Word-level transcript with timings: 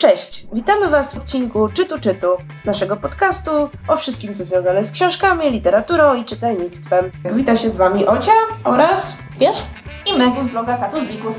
Cześć, 0.00 0.46
witamy 0.52 0.88
Was 0.88 1.14
w 1.14 1.18
odcinku 1.18 1.68
Czytu 1.68 2.00
Czytu, 2.00 2.26
naszego 2.64 2.96
podcastu 2.96 3.50
o 3.88 3.96
wszystkim, 3.96 4.34
co 4.34 4.44
związane 4.44 4.84
z 4.84 4.92
książkami, 4.92 5.50
literaturą 5.50 6.14
i 6.14 6.24
czytelnictwem. 6.24 7.10
Wita 7.32 7.56
się 7.56 7.70
z 7.70 7.76
Wami 7.76 8.06
Ocia 8.06 8.32
oraz 8.64 9.16
Wiesz? 9.38 9.56
i 10.06 10.18
Megu 10.18 10.42
z 10.42 10.46
bloga 10.46 10.76
Katus 10.76 11.04
Bikus. 11.04 11.36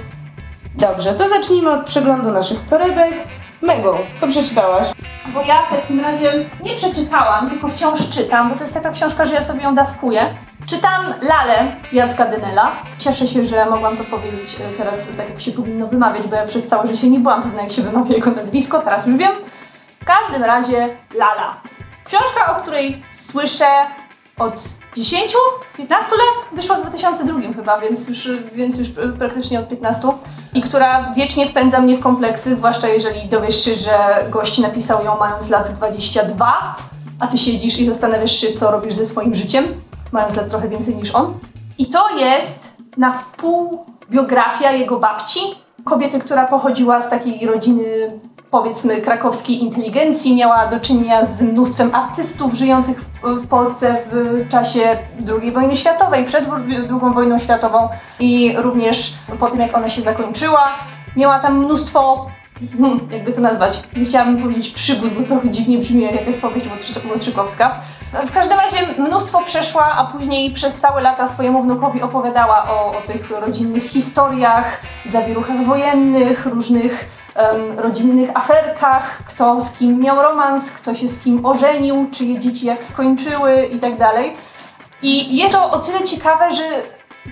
Dobrze, 0.76 1.14
to 1.14 1.30
zacznijmy 1.30 1.72
od 1.72 1.86
przeglądu 1.86 2.32
naszych 2.32 2.66
torebek. 2.66 3.14
Megu, 3.62 3.94
co 4.20 4.28
przeczytałaś? 4.28 4.88
Bo 5.34 5.42
ja 5.42 5.62
w 5.62 5.70
takim 5.70 6.00
razie 6.00 6.46
nie 6.64 6.76
przeczytałam, 6.76 7.50
tylko 7.50 7.68
wciąż 7.68 8.10
czytam, 8.10 8.50
bo 8.50 8.56
to 8.56 8.62
jest 8.62 8.74
taka 8.74 8.92
książka, 8.92 9.26
że 9.26 9.34
ja 9.34 9.42
sobie 9.42 9.64
ją 9.64 9.76
dawkuję. 9.76 10.26
Czytam 10.68 11.06
Lalę 11.22 11.72
Jacka 11.92 12.26
Dynela. 12.26 12.72
Cieszę 12.98 13.28
się, 13.28 13.46
że 13.46 13.66
mogłam 13.66 13.98
to 13.98 14.04
powiedzieć 14.04 14.56
e, 14.56 14.78
teraz 14.78 15.10
tak, 15.18 15.30
jak 15.30 15.42
się 15.42 15.52
powinno 15.52 15.88
wymawiać, 15.88 16.28
bo 16.28 16.36
ja 16.36 16.48
przez 16.48 16.68
całe 16.68 16.88
życie 16.88 17.10
nie 17.10 17.20
byłam 17.20 17.44
pewna, 17.44 17.62
jak 17.62 17.72
się 17.72 17.82
wymawia 17.82 18.16
jego 18.16 18.32
nazwisko, 18.32 18.80
teraz 18.80 19.08
już 19.08 19.18
wiem. 19.18 19.32
W 20.02 20.06
każdym 20.06 20.44
razie 20.44 20.90
Lala. 21.16 21.56
Książka, 22.06 22.58
o 22.58 22.62
której 22.62 23.02
słyszę 23.12 23.66
od 24.38 24.54
10, 24.96 25.34
15 25.78 26.12
lat, 26.12 26.56
wyszła 26.56 26.76
w 26.76 26.82
2002 26.82 27.54
chyba, 27.56 27.80
więc 27.80 28.08
już, 28.08 28.30
więc 28.54 28.78
już 28.80 28.90
praktycznie 29.20 29.60
od 29.60 29.70
15 29.70 30.08
i 30.54 30.62
która 30.62 31.14
wiecznie 31.14 31.50
wpędza 31.50 31.82
mnie 31.82 31.98
w 31.98 32.00
kompleksy, 32.00 32.56
zwłaszcza 32.56 32.88
jeżeli 32.88 33.30
dowiesz 33.30 33.66
się, 33.66 33.76
że 33.76 34.26
gość 34.30 34.58
napisał 34.58 35.06
ją 35.06 35.18
mając 35.18 35.50
lat 35.50 35.72
22, 35.74 36.76
a 37.20 37.28
ty 37.28 37.38
siedzisz 37.38 37.80
i 37.80 37.86
zastanawiasz 37.86 38.32
się, 38.32 38.52
co 38.52 38.72
robisz 38.72 38.94
ze 38.94 39.06
swoim 39.06 39.34
życiem, 39.34 39.66
mając 40.12 40.38
lat 40.38 40.50
trochę 40.50 40.70
więcej 40.70 40.96
niż 40.96 41.16
on. 41.16 41.34
I 41.78 41.86
to 41.86 42.18
jest 42.18 42.78
na 42.98 43.12
wpół 43.12 43.86
biografia 44.10 44.72
jego 44.72 45.00
babci, 45.00 45.40
kobiety, 45.86 46.20
która 46.20 46.48
pochodziła 46.48 47.02
z 47.02 47.10
takiej 47.10 47.48
rodziny 47.48 47.84
powiedzmy 48.52 49.02
krakowskiej 49.02 49.64
inteligencji, 49.64 50.36
miała 50.36 50.68
do 50.68 50.80
czynienia 50.80 51.26
z 51.26 51.42
mnóstwem 51.42 51.96
artystów 51.96 52.54
żyjących 52.54 53.02
w, 53.24 53.48
Polsce 53.48 53.98
w 54.12 54.50
czasie 54.50 54.98
II 55.42 55.52
wojny 55.52 55.76
światowej, 55.76 56.26
przed 56.26 56.46
II 56.70 57.14
wojną 57.14 57.40
światową 57.40 57.90
i 58.20 58.56
również 58.58 59.14
po 59.40 59.50
tym 59.50 59.60
jak 59.60 59.78
ona 59.78 59.90
się 59.90 60.02
zakończyła. 60.02 60.70
Miała 61.16 61.40
tam 61.40 61.58
mnóstwo, 61.58 62.28
hmm, 62.78 63.00
jakby 63.12 63.34
to 63.34 63.42
nazwać, 63.42 63.84
nie 63.98 64.06
chciałabym 64.06 64.42
powiedzieć 64.42 64.70
przygód, 64.70 65.14
bo 65.14 65.24
trochę 65.24 65.50
dziwnie 65.50 65.78
brzmi 65.78 66.02
jak 66.02 66.40
powieść 66.42 66.68
Łotrzykowska. 67.12 67.76
W 68.28 68.32
każdym 68.32 68.58
razie 68.58 68.78
mnóstwo 68.98 69.42
przeszła, 69.46 69.92
a 69.92 70.06
później 70.06 70.52
przez 70.52 70.76
całe 70.76 71.02
lata 71.02 71.28
swojemu 71.28 71.64
wnukowi 71.64 72.02
opowiadała 72.02 72.70
o, 72.70 72.92
o 72.92 73.02
tych 73.08 73.30
rodzinnych 73.30 73.84
historiach, 73.84 74.82
zawieruchach 75.06 75.66
wojennych, 75.66 76.46
różnych 76.46 77.19
um, 77.36 77.80
rodzinnych 77.80 78.30
aferkach, 78.34 79.24
kto 79.28 79.62
z 79.62 79.72
kim 79.72 80.00
miał 80.00 80.22
romans, 80.22 80.72
kto 80.72 80.96
się 80.96 81.10
z 81.10 81.24
kim 81.24 81.46
ożenił, 81.46 82.08
czyje 82.12 82.40
dzieci 82.40 82.66
jak 82.66 82.84
skończyły 82.84 83.66
i 83.66 83.80
tak. 83.80 83.92
I 85.02 85.38
jest 85.38 85.56
to 85.56 85.72
o 85.72 85.80
tyle 85.80 86.04
ciekawe, 86.04 86.54
że 86.56 86.64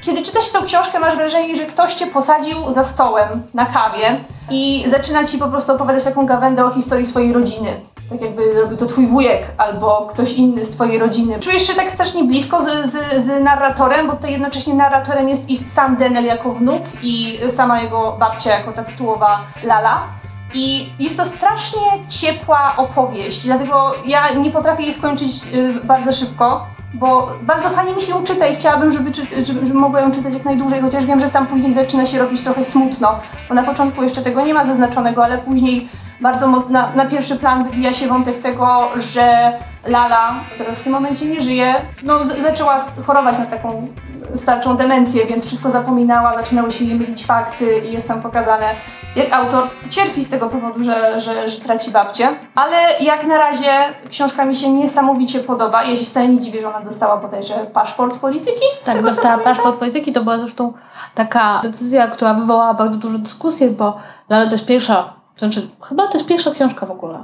kiedy 0.02 0.24
czyta 0.24 0.42
się 0.42 0.54
tą 0.54 0.66
książkę, 0.66 1.00
masz 1.00 1.16
wrażenie, 1.16 1.56
że 1.56 1.66
ktoś 1.66 1.94
cię 1.94 2.08
posadził 2.08 2.72
za 2.72 2.84
stołem 2.84 3.44
na 3.54 3.66
kawie 3.66 4.20
i 4.50 4.86
zaczyna 4.88 5.26
ci 5.26 5.38
po 5.38 5.48
prostu 5.48 5.74
opowiadać 5.74 6.04
taką 6.04 6.26
gawędę 6.26 6.66
o 6.66 6.72
historii 6.72 7.06
swojej 7.06 7.34
rodziny. 7.34 7.70
Tak 8.10 8.22
jakby 8.22 8.62
robił 8.62 8.78
to 8.78 8.86
twój 8.86 9.08
wujek 9.08 9.44
albo 9.58 10.08
ktoś 10.14 10.34
inny 10.34 10.66
z 10.66 10.72
twojej 10.72 11.00
rodziny. 11.00 11.40
Czujesz 11.40 11.68
się 11.68 11.74
tak 11.74 11.92
strasznie 11.92 12.24
blisko 12.24 12.64
z, 12.64 12.92
z, 12.92 13.24
z 13.24 13.44
narratorem, 13.44 14.08
bo 14.08 14.14
to 14.14 14.28
jednocześnie 14.28 14.74
narratorem 14.74 15.30
jest 15.30 15.50
i 15.50 15.58
sam 15.58 15.98
Denel 15.98 16.26
jako 16.26 16.52
wnuk 16.54 16.82
i 17.04 17.40
sama 17.50 17.82
jego 17.82 18.18
babcia 18.20 18.52
jako 18.52 18.72
ta 18.72 18.84
tytułowa 18.84 19.42
Lala. 19.64 20.04
I 20.54 20.90
jest 21.00 21.18
to 21.18 21.26
strasznie 21.26 21.82
ciepła 22.10 22.74
opowieść, 22.78 23.46
dlatego 23.46 23.94
ja 24.06 24.34
nie 24.34 24.52
potrafię 24.52 24.84
jej 24.84 24.94
skończyć 24.94 25.32
y, 25.54 25.74
bardzo 25.86 26.12
szybko, 26.12 26.66
bo 26.94 27.32
bardzo 27.42 27.70
fajnie 27.70 27.94
mi 27.94 28.02
się 28.02 28.12
ją 28.12 28.24
czyta 28.24 28.48
i 28.48 28.56
chciałabym, 28.56 28.92
żeby, 28.92 29.12
żeby, 29.46 29.66
żeby 29.66 29.74
mogła 29.74 30.02
ją 30.02 30.12
czytać 30.12 30.34
jak 30.34 30.46
najdłużej, 30.46 30.82
chociaż 30.82 31.06
wiem, 31.06 31.20
że 31.20 31.30
tam 31.30 31.48
później 31.48 31.74
zaczyna 31.74 32.06
się 32.06 32.20
robić 32.20 32.42
trochę 32.42 32.64
smutno, 32.64 33.20
bo 33.50 33.56
na 33.56 33.64
początku 33.64 34.04
jeszcze 34.04 34.22
tego 34.22 34.46
nie 34.46 34.54
ma 34.54 34.66
zaznaczonego, 34.66 35.24
ale 35.24 35.38
później 35.38 35.90
bardzo 36.22 36.64
na, 36.70 36.92
na 36.96 37.06
pierwszy 37.06 37.36
plan 37.36 37.64
wybija 37.64 37.94
się 37.94 38.08
wątek 38.08 38.42
tego, 38.42 38.90
że 38.96 39.54
Lala, 39.88 40.34
która 40.54 40.70
już 40.70 40.80
w 40.80 40.84
tym 40.84 40.94
momencie 40.94 41.26
nie 41.26 41.42
żyje, 41.42 41.76
no, 42.04 42.26
zaczęła 42.26 42.80
chorować 43.06 43.40
na 43.40 43.46
taką 43.46 43.88
starczą 44.36 44.78
demencję, 44.78 45.26
więc 45.26 45.46
wszystko 45.46 45.72
zapominała, 45.72 46.36
zaczynały 46.38 46.72
się 46.72 46.86
jej 46.86 46.96
mylić 46.96 47.26
fakty 47.26 47.78
i 47.78 47.94
jest 47.94 48.08
tam 48.08 48.22
pokazane, 48.22 48.66
jak 49.16 49.34
autor 49.34 49.68
cierpi 49.90 50.24
z 50.24 50.30
tego 50.30 50.50
powodu, 50.50 50.84
że, 50.84 51.20
że, 51.20 51.50
że 51.50 51.62
traci 51.62 51.92
babcię. 51.92 52.30
Ale 52.56 52.78
jak 53.00 53.28
na 53.28 53.38
razie 53.38 53.72
książka 54.10 54.46
mi 54.46 54.56
się 54.56 54.70
niesamowicie 54.70 55.40
podoba. 55.40 55.84
Ja 55.84 55.98
się 55.98 56.06
wcale 56.06 56.28
nie 56.28 56.40
dziwię, 56.40 56.62
że 56.62 56.70
ona 56.70 56.80
dostała 56.80 57.18
bodajże 57.18 57.54
paszport 57.54 58.20
polityki. 58.20 58.66
Tak, 58.84 59.04
dostała 59.04 59.38
paszport 59.38 59.80
polityki. 59.80 60.14
To 60.14 60.24
była 60.24 60.38
zresztą 60.38 60.74
taka 61.16 61.60
decyzja, 61.64 62.08
która 62.08 62.34
wywołała 62.34 62.74
bardzo 62.74 62.98
dużo 62.98 63.18
dyskusji, 63.20 63.70
bo 63.70 63.98
Lala 64.30 64.46
to 64.46 64.52
jest 64.52 64.66
pierwsza, 64.66 65.17
znaczy 65.38 65.68
chyba 65.82 66.08
to 66.08 66.14
jest 66.14 66.30
pierwsza 66.30 66.52
książka 66.52 66.86
w 66.86 66.92
ogóle 66.92 67.20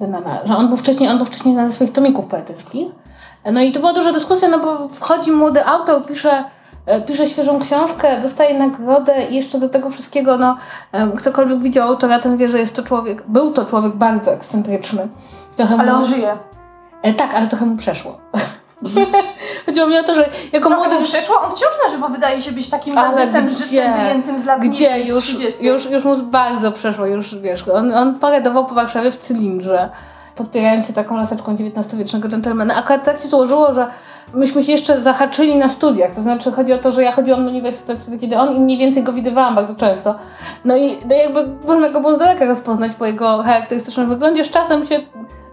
Denana, 0.00 0.46
że 0.46 0.56
on 0.56 0.68
był 0.68 0.76
wcześniej, 0.76 1.08
on 1.08 1.16
był 1.16 1.26
wcześniej 1.26 1.54
znany 1.54 1.68
ze 1.68 1.74
swoich 1.74 1.92
tomików 1.92 2.26
poetyckich. 2.26 2.88
No 3.52 3.60
i 3.60 3.72
to 3.72 3.80
była 3.80 3.92
duża 3.92 4.12
dyskusja, 4.12 4.48
no 4.48 4.58
bo 4.58 4.88
wchodzi 4.88 5.32
młody 5.32 5.66
autor, 5.66 6.06
pisze 6.06 6.44
E, 6.88 7.00
pisze 7.00 7.26
świeżą 7.26 7.58
książkę, 7.58 8.20
dostaje 8.20 8.58
nagrodę 8.58 9.22
i 9.30 9.34
jeszcze 9.34 9.60
do 9.60 9.68
tego 9.68 9.90
wszystkiego, 9.90 10.38
no, 10.38 10.56
ktokolwiek 11.16 11.58
widział 11.58 11.88
autora, 11.88 12.18
ten 12.18 12.36
wie, 12.36 12.48
że 12.48 12.58
jest 12.58 12.76
to 12.76 12.82
człowiek, 12.82 13.22
był 13.28 13.52
to 13.52 13.64
człowiek 13.64 13.96
bardzo 13.96 14.32
ekscentryczny. 14.32 15.08
Trochę 15.56 15.76
ale 15.76 15.92
mu, 15.92 15.98
on 15.98 16.04
żyje. 16.04 16.36
E, 17.02 17.14
tak, 17.14 17.34
ale 17.34 17.46
trochę 17.46 17.66
mu 17.66 17.76
przeszło. 17.76 18.18
Chodziło 19.66 19.86
mi 19.86 19.98
o 19.98 20.02
to, 20.02 20.14
że 20.14 20.28
jako 20.52 20.68
Trochę 20.68 20.88
młody... 20.88 21.04
przeszło? 21.04 21.40
On 21.40 21.50
wciąż 21.50 21.70
na 21.84 21.90
żywo 21.92 22.08
wydaje 22.08 22.42
się 22.42 22.52
być 22.52 22.70
takim 22.70 22.94
bandysem 22.94 23.48
życiem 23.48 23.92
wyjętym 24.00 24.38
z 24.38 24.44
lat 24.44 24.60
Gdzie? 24.60 25.00
Już, 25.00 25.36
już, 25.60 25.90
już 25.90 26.04
mu 26.04 26.16
bardzo 26.16 26.72
przeszło, 26.72 27.06
już 27.06 27.38
wiesz, 27.38 27.68
on, 27.68 27.94
on 27.94 28.18
paradował 28.18 28.66
po 28.66 28.74
Warszawie 28.74 29.10
w 29.10 29.16
cylindrze 29.16 29.90
podpierając 30.38 30.86
się 30.86 30.92
taką 30.92 31.16
laseczką 31.16 31.54
XIX-wiecznego 31.54 32.28
dżentelmena. 32.28 32.74
Akurat 32.74 33.04
tak 33.04 33.18
się 33.18 33.28
złożyło, 33.28 33.72
że 33.72 33.86
myśmy 34.34 34.64
się 34.64 34.72
jeszcze 34.72 35.00
zahaczyli 35.00 35.56
na 35.56 35.68
studiach. 35.68 36.12
To 36.12 36.22
znaczy 36.22 36.52
chodzi 36.52 36.72
o 36.72 36.78
to, 36.78 36.92
że 36.92 37.02
ja 37.02 37.12
chodziłam 37.12 37.44
na 37.44 37.50
uniwersytet 37.50 37.98
wtedy, 38.00 38.18
kiedy 38.18 38.38
on 38.38 38.56
i 38.56 38.60
mniej 38.60 38.78
więcej 38.78 39.02
go 39.02 39.12
widywałam 39.12 39.54
bardzo 39.54 39.74
często. 39.74 40.14
No 40.64 40.76
i 40.76 40.96
no 41.08 41.16
jakby 41.16 41.46
można 41.66 41.88
go 41.88 42.00
było 42.00 42.14
z 42.14 42.18
daleka 42.18 42.44
rozpoznać 42.44 42.92
po 42.92 43.06
jego 43.06 43.42
charakterystycznym 43.42 44.08
wyglądzie. 44.08 44.44
Z 44.44 44.50
czasem 44.50 44.86
się 44.86 45.00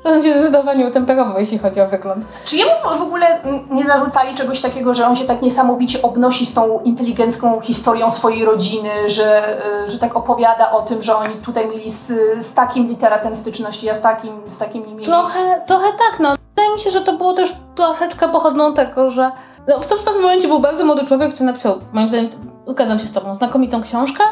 Czasem 0.06 0.24
się 0.24 0.32
zdecydowanie 0.32 0.88
utemperował, 0.88 1.40
jeśli 1.40 1.60
chodzi 1.60 1.82
o 1.82 1.88
wygląd. 1.88 2.26
Czy 2.46 2.58
jemu 2.58 2.72
w 3.00 3.02
ogóle 3.02 3.40
nie 3.72 3.86
zarzucali 3.86 4.36
czegoś 4.36 4.62
takiego, 4.62 4.94
że 4.94 5.08
on 5.08 5.16
się 5.16 5.26
tak 5.26 5.42
niesamowicie 5.42 6.02
obnosi 6.02 6.46
z 6.46 6.54
tą 6.54 6.80
inteligencką 6.82 7.62
historią 7.62 8.12
swojej 8.12 8.46
rodziny, 8.46 8.90
że, 9.08 9.58
y, 9.86 9.92
że 9.92 10.00
tak 10.00 10.16
opowiada 10.16 10.72
o 10.72 10.82
tym, 10.82 11.02
że 11.02 11.16
oni 11.16 11.36
tutaj 11.36 11.70
mieli 11.70 11.92
z, 11.92 12.14
z 12.40 12.54
takim 12.54 12.88
literatem 12.88 13.36
styczności, 13.36 13.90
a 13.90 13.94
z 13.94 14.02
takim, 14.02 14.42
z 14.50 14.58
takim 14.58 14.86
nie 14.86 14.94
mieli? 14.94 15.06
Trochę, 15.06 15.62
trochę 15.68 15.88
tak, 15.88 16.20
no. 16.20 16.36
Wydaje 16.56 16.76
mi 16.76 16.80
się, 16.80 16.90
że 16.90 17.02
to 17.02 17.14
było 17.14 17.34
też 17.34 17.56
troszeczkę 17.76 18.30
pochodną 18.30 18.74
tego, 18.74 19.10
że 19.10 19.32
no, 19.68 19.80
w 19.80 19.88
pewnym 19.88 20.22
momencie 20.22 20.48
był 20.48 20.60
bardzo 20.60 20.86
młody 20.86 21.06
człowiek, 21.06 21.34
który 21.34 21.46
napisał, 21.46 21.80
moim 21.94 22.10
zdaniem, 22.10 22.30
zgadzam 22.68 23.00
się 23.00 23.06
z 23.06 23.12
tobą, 23.12 23.36
znakomitą 23.36 23.82
książkę, 23.82 24.24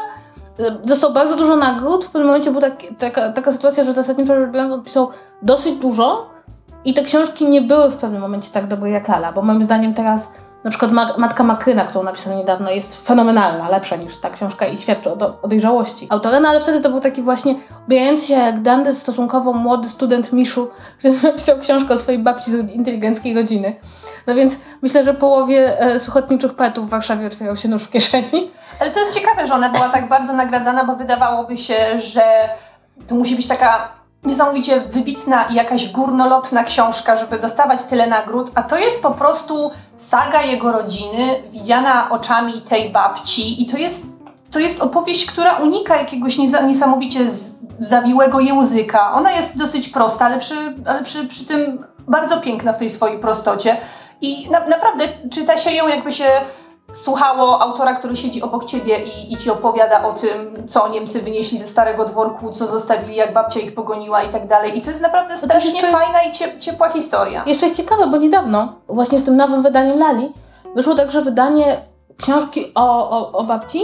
dostał 0.84 1.12
bardzo 1.12 1.36
dużo 1.36 1.56
nagród. 1.56 2.04
W 2.04 2.10
pewnym 2.10 2.26
momencie 2.26 2.50
była 2.50 2.60
tak, 2.60 2.82
taka, 2.98 3.32
taka 3.32 3.52
sytuacja, 3.52 3.84
że 3.84 3.92
zasadniczo 3.92 4.36
rzecz 4.38 4.50
biorąc 4.50 4.72
odpisał 4.72 5.08
dosyć 5.42 5.76
dużo 5.76 6.30
i 6.84 6.94
te 6.94 7.02
książki 7.02 7.48
nie 7.48 7.62
były 7.62 7.90
w 7.90 7.96
pewnym 7.96 8.20
momencie 8.20 8.50
tak 8.50 8.66
dobre 8.66 8.90
jak 8.90 9.08
Lala, 9.08 9.32
bo 9.32 9.42
moim 9.42 9.64
zdaniem 9.64 9.94
teraz 9.94 10.28
na 10.64 10.70
przykład 10.70 10.92
Matka 11.18 11.44
Makryna, 11.44 11.84
którą 11.84 12.04
napisał 12.04 12.36
niedawno, 12.36 12.70
jest 12.70 13.06
fenomenalna, 13.06 13.68
lepsza 13.68 13.96
niż 13.96 14.16
ta 14.16 14.30
książka 14.30 14.66
i 14.66 14.78
świadczy 14.78 15.10
o, 15.10 15.42
o 15.42 15.48
dojrzałości 15.48 16.06
autora, 16.10 16.40
no 16.40 16.48
ale 16.48 16.60
wtedy 16.60 16.80
to 16.80 16.90
był 16.90 17.00
taki 17.00 17.22
właśnie 17.22 17.54
ubijający 17.86 18.26
się 18.26 18.34
jak 18.34 18.60
Dandy 18.60 18.94
stosunkowo 18.94 19.52
młody 19.52 19.88
student 19.88 20.32
Miszu, 20.32 20.68
który 20.98 21.14
napisał 21.22 21.58
książkę 21.58 21.94
o 21.94 21.96
swojej 21.96 22.22
babci 22.22 22.50
z 22.50 22.70
inteligenckiej 22.70 23.34
rodziny. 23.34 23.76
No 24.26 24.34
więc 24.34 24.58
myślę, 24.82 25.04
że 25.04 25.14
połowie 25.14 25.80
e, 25.80 26.00
suchotniczych 26.00 26.54
poetów 26.54 26.86
w 26.86 26.88
Warszawie 26.88 27.26
otwierał 27.26 27.56
się 27.56 27.68
nóż 27.68 27.82
w 27.82 27.90
kieszeni. 27.90 28.50
Ale 28.80 28.90
to 28.90 29.00
jest 29.00 29.14
ciekawe, 29.14 29.46
że 29.46 29.54
ona 29.54 29.68
była 29.68 29.88
tak 29.88 30.08
bardzo 30.08 30.32
nagradzana, 30.32 30.84
bo 30.84 30.96
wydawałoby 30.96 31.56
się, 31.56 31.98
że 31.98 32.48
to 33.08 33.14
musi 33.14 33.36
być 33.36 33.48
taka 33.48 33.88
niesamowicie 34.24 34.80
wybitna 34.80 35.44
i 35.44 35.54
jakaś 35.54 35.88
górnolotna 35.88 36.64
książka, 36.64 37.16
żeby 37.16 37.38
dostawać 37.38 37.84
tyle 37.84 38.06
nagród, 38.06 38.50
a 38.54 38.62
to 38.62 38.78
jest 38.78 39.02
po 39.02 39.10
prostu 39.10 39.70
saga 39.96 40.42
jego 40.42 40.72
rodziny, 40.72 41.42
widziana 41.50 42.10
oczami 42.10 42.62
tej 42.62 42.90
babci 42.90 43.62
i 43.62 43.66
to 43.66 43.76
jest, 43.76 44.06
to 44.50 44.58
jest 44.58 44.80
opowieść, 44.80 45.26
która 45.26 45.56
unika 45.56 45.96
jakiegoś 45.96 46.38
niesamowicie 46.66 47.20
zawiłego 47.78 48.40
języka. 48.40 49.12
Ona 49.12 49.32
jest 49.32 49.58
dosyć 49.58 49.88
prosta, 49.88 50.26
ale 50.26 50.38
przy, 50.38 50.54
ale 50.86 51.02
przy, 51.02 51.28
przy 51.28 51.46
tym 51.46 51.84
bardzo 51.98 52.40
piękna 52.40 52.72
w 52.72 52.78
tej 52.78 52.90
swojej 52.90 53.18
prostocie 53.18 53.76
i 54.20 54.50
na, 54.50 54.66
naprawdę 54.66 55.04
czyta 55.30 55.56
się 55.56 55.70
ją 55.70 55.88
jakby 55.88 56.12
się 56.12 56.26
słuchało 56.94 57.62
autora, 57.62 57.94
który 57.94 58.16
siedzi 58.16 58.42
obok 58.42 58.64
ciebie 58.64 59.04
i, 59.04 59.32
i 59.32 59.36
ci 59.36 59.50
opowiada 59.50 60.06
o 60.06 60.12
tym, 60.12 60.68
co 60.68 60.88
Niemcy 60.88 61.20
wynieśli 61.20 61.58
ze 61.58 61.66
starego 61.66 62.04
dworku, 62.04 62.52
co 62.52 62.68
zostawili, 62.68 63.16
jak 63.16 63.32
babcia 63.32 63.60
ich 63.60 63.74
pogoniła 63.74 64.22
i 64.22 64.28
tak 64.28 64.46
dalej. 64.48 64.78
I 64.78 64.82
to 64.82 64.90
jest 64.90 65.02
naprawdę 65.02 65.36
strasznie 65.36 65.72
jeszcze- 65.72 65.86
fajna 65.92 66.22
i 66.22 66.32
cie, 66.32 66.58
ciepła 66.58 66.88
historia. 66.90 67.42
Jeszcze 67.46 67.66
jest 67.66 67.76
ciekawe, 67.76 68.06
bo 68.06 68.16
niedawno, 68.16 68.72
właśnie 68.88 69.18
z 69.18 69.24
tym 69.24 69.36
nowym 69.36 69.62
wydaniem 69.62 69.98
Lali, 69.98 70.32
wyszło 70.76 70.94
także 70.94 71.22
wydanie 71.22 71.76
książki 72.16 72.72
o, 72.74 73.10
o, 73.10 73.32
o 73.32 73.44
babci 73.44 73.80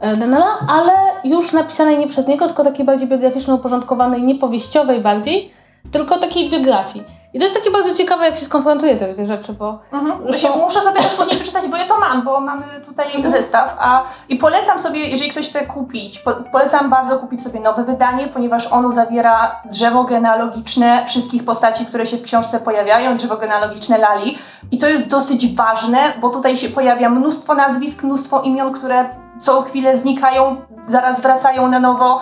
e, 0.00 0.16
Denela, 0.16 0.46
ale 0.68 0.92
już 1.24 1.52
napisanej 1.52 1.98
nie 1.98 2.06
przez 2.06 2.26
niego, 2.26 2.46
tylko 2.46 2.64
takiej 2.64 2.86
bardziej 2.86 3.08
biograficzno 3.08 3.54
uporządkowanej, 3.54 4.22
nie 4.22 4.34
powieściowej 4.34 5.00
bardziej, 5.00 5.52
tylko 5.92 6.18
takiej 6.18 6.50
biografii. 6.50 7.04
I 7.34 7.38
to 7.38 7.44
jest 7.44 7.56
takie 7.58 7.70
bardzo 7.70 7.94
ciekawe, 7.94 8.24
jak 8.24 8.36
się 8.36 8.44
skonfrontuje 8.44 8.96
te 8.96 9.14
dwie 9.14 9.26
rzeczy, 9.26 9.52
bo 9.52 9.78
Mhm. 9.92 10.22
Zresztą- 10.22 10.48
Muszę, 10.48 10.60
muszę 10.64 10.80
sobie 10.80 11.00
też 11.00 11.14
później 11.14 11.36
przeczytać, 11.36 11.68
bo 11.68 11.76
ja 11.76 11.86
to 11.86 11.98
mam, 11.98 12.22
bo 12.22 12.40
mamy 12.40 12.64
tutaj 12.86 13.06
zestaw. 13.30 13.76
A, 13.80 14.02
I 14.28 14.36
polecam 14.36 14.78
sobie, 14.78 15.00
jeżeli 15.08 15.30
ktoś 15.30 15.48
chce 15.48 15.66
kupić, 15.66 16.18
po, 16.18 16.30
polecam 16.52 16.90
bardzo 16.90 17.18
kupić 17.18 17.42
sobie 17.42 17.60
nowe 17.60 17.84
wydanie, 17.84 18.28
ponieważ 18.28 18.72
ono 18.72 18.90
zawiera 18.90 19.62
drzewo 19.70 20.04
genealogiczne 20.04 21.04
wszystkich 21.08 21.44
postaci, 21.44 21.86
które 21.86 22.06
się 22.06 22.16
w 22.16 22.22
książce 22.22 22.60
pojawiają, 22.60 23.16
drzewo 23.16 23.36
genealogiczne 23.36 23.98
Lali. 23.98 24.38
I 24.70 24.78
to 24.78 24.88
jest 24.88 25.08
dosyć 25.08 25.54
ważne, 25.56 25.98
bo 26.20 26.30
tutaj 26.30 26.56
się 26.56 26.68
pojawia 26.68 27.10
mnóstwo 27.10 27.54
nazwisk, 27.54 28.02
mnóstwo 28.02 28.40
imion, 28.42 28.72
które 28.72 29.08
co 29.40 29.62
chwilę 29.62 29.96
znikają, 29.96 30.56
zaraz 30.86 31.20
wracają 31.20 31.68
na 31.68 31.80
nowo. 31.80 32.20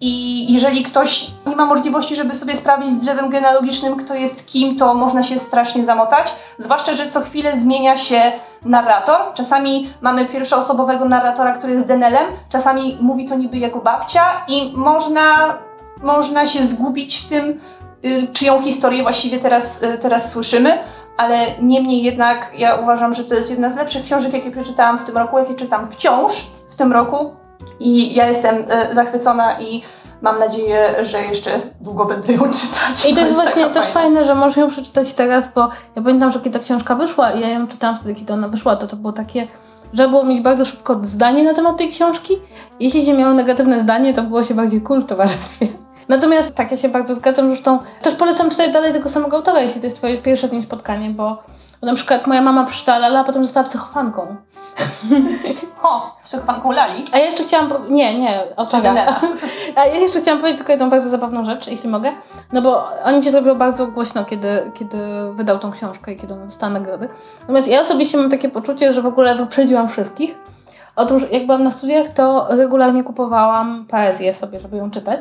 I 0.00 0.52
jeżeli 0.52 0.82
ktoś 0.82 1.30
nie 1.46 1.56
ma 1.56 1.66
możliwości, 1.66 2.16
żeby 2.16 2.34
sobie 2.34 2.56
sprawdzić 2.56 2.90
z 2.90 3.00
drzewem 3.00 3.30
genealogicznym, 3.30 3.96
kto 3.96 4.14
jest 4.14 4.46
kim, 4.46 4.76
to 4.76 4.94
można 4.94 5.22
się 5.22 5.38
strasznie 5.38 5.84
zamotać. 5.84 6.32
Zwłaszcza, 6.58 6.94
że 6.94 7.10
co 7.10 7.20
chwilę 7.20 7.56
zmienia 7.56 7.96
się 7.96 8.32
narrator. 8.64 9.34
Czasami 9.34 9.92
mamy 10.00 10.26
pierwszoosobowego 10.26 11.04
narratora, 11.04 11.52
który 11.52 11.72
jest 11.72 11.86
Denelem, 11.86 12.26
czasami 12.48 12.98
mówi 13.00 13.26
to 13.26 13.34
niby 13.34 13.58
jako 13.58 13.78
babcia 13.78 14.22
i 14.48 14.72
można, 14.74 15.58
można 16.02 16.46
się 16.46 16.64
zgubić 16.64 17.16
w 17.16 17.28
tym, 17.28 17.60
y, 18.04 18.26
czyją 18.32 18.62
historię 18.62 19.02
właściwie 19.02 19.38
teraz, 19.38 19.82
y, 19.82 19.98
teraz 19.98 20.32
słyszymy. 20.32 20.78
Ale 21.16 21.46
niemniej 21.62 22.02
jednak 22.02 22.52
ja 22.58 22.74
uważam, 22.74 23.14
że 23.14 23.24
to 23.24 23.34
jest 23.34 23.50
jedna 23.50 23.70
z 23.70 23.76
lepszych 23.76 24.04
książek, 24.04 24.32
jakie 24.32 24.50
przeczytałam 24.50 24.98
w 24.98 25.04
tym 25.04 25.18
roku, 25.18 25.38
jakie 25.38 25.54
czytam 25.54 25.90
wciąż 25.90 26.46
w 26.70 26.74
tym 26.74 26.92
roku. 26.92 27.40
I 27.80 28.14
ja 28.14 28.28
jestem 28.28 28.56
y, 28.56 28.94
zachwycona 28.94 29.60
i 29.60 29.82
mam 30.22 30.38
nadzieję, 30.38 31.04
że 31.04 31.22
jeszcze 31.22 31.50
długo 31.80 32.04
będę 32.04 32.32
ją 32.32 32.38
czytać. 32.38 33.10
I 33.10 33.14
to 33.14 33.20
jest 33.20 33.34
właśnie 33.34 33.66
też 33.66 33.84
fajna. 33.84 34.00
fajne, 34.00 34.24
że 34.24 34.34
możesz 34.34 34.56
ją 34.56 34.68
przeczytać 34.68 35.12
teraz, 35.12 35.44
bo 35.54 35.60
ja 35.96 36.02
pamiętam, 36.02 36.32
że 36.32 36.40
kiedy 36.40 36.58
ta 36.58 36.64
książka 36.64 36.94
wyszła 36.94 37.32
i 37.32 37.40
ja 37.40 37.48
ją 37.48 37.68
czytałam 37.68 37.96
wtedy, 37.96 38.14
kiedy 38.14 38.32
ona 38.32 38.48
wyszła, 38.48 38.76
to 38.76 38.86
to 38.86 38.96
było 38.96 39.12
takie, 39.12 39.46
że 39.92 40.08
było 40.08 40.24
mieć 40.24 40.40
bardzo 40.40 40.64
szybko 40.64 40.98
zdanie 41.02 41.44
na 41.44 41.54
temat 41.54 41.76
tej 41.76 41.88
książki. 41.88 42.38
Jeśli 42.80 43.04
się 43.04 43.14
miało 43.14 43.34
negatywne 43.34 43.80
zdanie, 43.80 44.14
to 44.14 44.22
było 44.22 44.42
się 44.42 44.54
bardziej 44.54 44.80
cool 44.80 45.00
w 45.00 45.06
towarzystwie. 45.06 45.66
Natomiast 46.10 46.54
tak, 46.54 46.70
ja 46.70 46.76
się 46.76 46.88
bardzo 46.88 47.14
zgadzam, 47.14 47.48
zresztą 47.48 47.78
też 48.02 48.14
polecam 48.14 48.50
czytać 48.50 48.72
dalej 48.72 48.92
tego 48.92 49.08
samego 49.08 49.36
autora, 49.36 49.60
jeśli 49.60 49.80
to 49.80 49.86
jest 49.86 49.96
twoje 49.96 50.18
pierwsze 50.18 50.48
z 50.48 50.52
nim 50.52 50.62
spotkanie, 50.62 51.10
bo 51.10 51.42
bo 51.80 51.86
na 51.86 51.94
przykład 51.94 52.26
moja 52.26 52.42
mama 52.42 52.64
przeczytała 52.64 52.98
Lala, 52.98 53.20
a 53.20 53.24
potem 53.24 53.44
została 53.44 53.66
psychofanką. 53.66 54.26
O, 55.82 56.16
psychofanką 56.24 56.72
Lali. 56.72 57.04
A 57.12 57.18
ja 57.18 57.24
jeszcze 57.24 57.42
chciałam. 57.42 57.72
Nie, 57.90 58.20
nie. 58.20 58.44
Denela. 58.82 59.20
A 59.76 59.86
ja 59.86 59.94
jeszcze 59.94 60.20
chciałam 60.20 60.40
powiedzieć 60.40 60.58
tylko 60.58 60.72
jedną 60.72 60.90
bardzo 60.90 61.10
zabawną 61.10 61.44
rzecz, 61.44 61.66
jeśli 61.66 61.88
mogę. 61.88 62.12
No 62.52 62.62
bo 62.62 62.88
o 63.04 63.10
nim 63.10 63.22
się 63.22 63.30
zrobiło 63.30 63.54
bardzo 63.54 63.86
głośno, 63.86 64.24
kiedy, 64.24 64.70
kiedy 64.74 64.98
wydał 65.34 65.58
tą 65.58 65.70
książkę 65.70 66.12
i 66.12 66.16
kiedy 66.16 66.34
on 66.34 66.44
dostał 66.44 66.70
nagrody. 66.70 67.08
Natomiast 67.40 67.68
ja 67.68 67.80
osobiście 67.80 68.18
mam 68.18 68.30
takie 68.30 68.48
poczucie, 68.48 68.92
że 68.92 69.02
w 69.02 69.06
ogóle 69.06 69.34
wyprzedziłam 69.34 69.88
wszystkich. 69.88 70.34
Otóż 70.96 71.22
jak 71.30 71.46
byłam 71.46 71.64
na 71.64 71.70
studiach, 71.70 72.08
to 72.08 72.46
regularnie 72.50 73.04
kupowałam 73.04 73.86
poezję 73.86 74.34
sobie, 74.34 74.60
żeby 74.60 74.76
ją 74.76 74.90
czytać. 74.90 75.20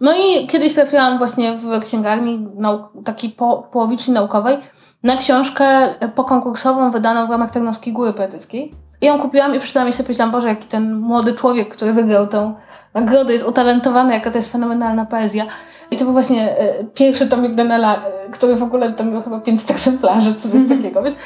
No 0.00 0.12
i 0.14 0.46
kiedyś 0.46 0.74
trafiłam 0.74 1.18
właśnie 1.18 1.58
w 1.58 1.80
księgarni 1.80 2.38
nauk- 2.58 3.02
takiej 3.04 3.30
po, 3.30 3.68
połowicznej 3.72 4.14
naukowej 4.14 4.56
na 5.02 5.16
książkę 5.16 5.94
pokonkursową 6.14 6.90
wydaną 6.90 7.26
w 7.26 7.30
ramach 7.30 7.50
Tarnowskiej 7.50 7.92
Góry 7.92 8.12
Poetyckiej. 8.12 8.74
I 9.00 9.06
ją 9.06 9.18
kupiłam 9.18 9.54
i 9.54 9.58
przeczytałam 9.58 9.88
i 9.88 9.92
sobie 9.92 10.04
powiedziałam, 10.04 10.32
Boże, 10.32 10.48
jaki 10.48 10.68
ten 10.68 10.94
młody 10.94 11.32
człowiek, 11.32 11.68
który 11.76 11.92
wygrał 11.92 12.26
tą 12.26 12.54
nagrodę, 12.94 13.32
jest 13.32 13.46
utalentowany, 13.46 14.14
jaka 14.14 14.30
to 14.30 14.38
jest 14.38 14.52
fenomenalna 14.52 15.04
poezja. 15.04 15.46
I 15.90 15.96
to 15.96 16.04
był 16.04 16.12
właśnie 16.12 16.58
e, 16.58 16.84
pierwszy 16.84 17.26
tomik 17.26 17.54
Denela, 17.54 17.96
e, 17.96 18.30
który 18.30 18.56
w 18.56 18.62
ogóle 18.62 18.92
tam 18.92 19.12
miał 19.12 19.22
chyba 19.22 19.40
500 19.40 19.70
egzemplarzy 19.70 20.34
czy 20.42 20.50
coś 20.50 20.68
takiego, 20.68 21.02
więc, 21.02 21.16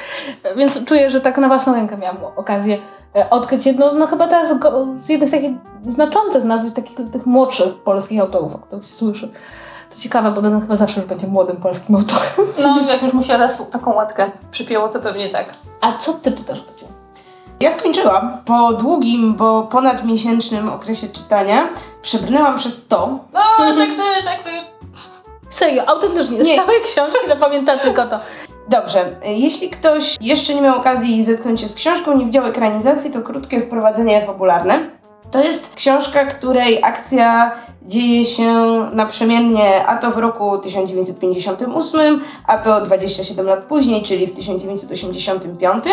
więc 0.57 0.85
czuję, 0.85 1.09
że 1.09 1.21
tak 1.21 1.37
na 1.37 1.47
własną 1.47 1.73
rękę 1.73 1.97
miałam 1.97 2.17
okazję 2.35 2.77
e, 3.15 3.29
odkryć 3.29 3.65
jedno, 3.65 3.93
no 3.93 4.07
chyba 4.07 4.27
teraz 4.27 4.47
z 4.95 5.09
jednych 5.09 5.29
z 5.29 5.31
takich 5.31 5.51
znaczących 5.87 6.43
nazwisk, 6.43 6.75
takich 6.75 6.97
tych 7.11 7.25
młodszych 7.25 7.73
polskich 7.75 8.21
autorów, 8.21 8.55
o 8.55 8.57
których 8.57 8.85
się 8.85 8.93
słyszy. 8.93 9.31
To 9.89 9.95
ciekawe, 9.95 10.31
bo 10.31 10.41
Denen 10.41 10.61
chyba 10.61 10.75
zawsze 10.75 10.99
już 10.99 11.09
będzie 11.09 11.27
młodym 11.27 11.57
polskim 11.57 11.95
autorem. 11.95 12.53
No, 12.63 12.91
jak 12.91 13.03
już 13.03 13.13
mu 13.13 13.23
się 13.23 13.37
raz 13.37 13.69
taką 13.69 13.93
łatkę 13.93 14.31
przypięło, 14.51 14.87
to 14.87 14.99
pewnie 14.99 15.29
tak. 15.29 15.53
A 15.81 15.97
co 15.97 16.13
ty 16.13 16.31
czytasz? 16.31 16.63
Ja 17.61 17.71
skończyłam. 17.71 18.31
Po 18.45 18.73
długim, 18.73 19.33
bo 19.33 19.63
ponadmiesięcznym 19.63 20.69
okresie 20.69 21.07
czytania 21.07 21.69
przebrnęłam 22.01 22.57
przez 22.57 22.87
to. 22.87 23.19
No, 23.33 23.73
seksy, 23.75 24.01
seksy. 24.23 24.49
Serio, 25.49 25.89
autentycznie, 25.89 26.43
z 26.43 26.47
Nie. 26.47 26.55
całej 26.55 26.81
książki 26.81 27.27
zapamiętam 27.27 27.79
tylko 27.79 28.07
to. 28.07 28.19
Dobrze, 28.67 29.15
jeśli 29.25 29.69
ktoś 29.69 30.15
jeszcze 30.21 30.55
nie 30.55 30.61
miał 30.61 30.77
okazji 30.77 31.23
zetknąć 31.23 31.61
się 31.61 31.67
z 31.67 31.75
książką, 31.75 32.17
nie 32.17 32.25
widział 32.25 32.45
ekranizacji, 32.45 33.11
to 33.11 33.21
krótkie 33.21 33.59
wprowadzenie 33.59 34.25
fabularne. 34.25 34.98
To 35.31 35.43
jest 35.43 35.75
książka, 35.75 36.25
której 36.25 36.83
akcja 36.83 37.55
dzieje 37.81 38.25
się 38.25 38.53
naprzemiennie, 38.93 39.85
a 39.85 39.97
to 39.97 40.11
w 40.11 40.17
roku 40.17 40.57
1958, 40.57 42.21
a 42.47 42.57
to 42.57 42.81
27 42.81 43.45
lat 43.45 43.63
później, 43.63 44.01
czyli 44.01 44.27
w 44.27 44.33
1985, 44.33 45.83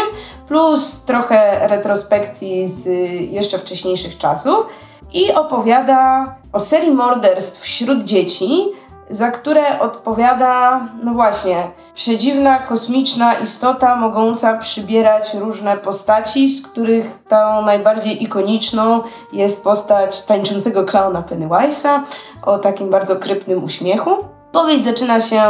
plus 0.49 1.03
trochę 1.05 1.69
retrospekcji 1.69 2.67
z 2.67 2.87
y, 2.87 2.91
jeszcze 3.31 3.59
wcześniejszych 3.59 4.19
czasów. 4.19 4.67
I 5.13 5.33
opowiada 5.33 6.35
o 6.53 6.61
serii 6.61 6.91
morderstw 6.91 7.61
wśród 7.61 8.05
dzieci, 8.05 8.65
za 9.11 9.31
które 9.31 9.81
odpowiada, 9.81 10.81
no 11.03 11.13
właśnie, 11.13 11.71
przedziwna, 11.95 12.59
kosmiczna 12.59 13.35
istota 13.35 13.97
mogąca 13.97 14.59
przybierać 14.59 15.35
różne 15.35 15.77
postaci, 15.77 16.49
z 16.49 16.67
których 16.67 17.23
tą 17.29 17.63
najbardziej 17.63 18.23
ikoniczną 18.23 19.03
jest 19.33 19.65
postać 19.65 20.27
tańczącego 20.27 20.85
klauna 20.85 21.23
Pennywise'a 21.23 22.01
o 22.43 22.59
takim 22.59 22.91
bardzo 22.91 23.17
krypnym 23.17 23.65
uśmiechu. 23.65 24.17
Powieść 24.53 24.85
zaczyna 24.85 25.21
się 25.21 25.43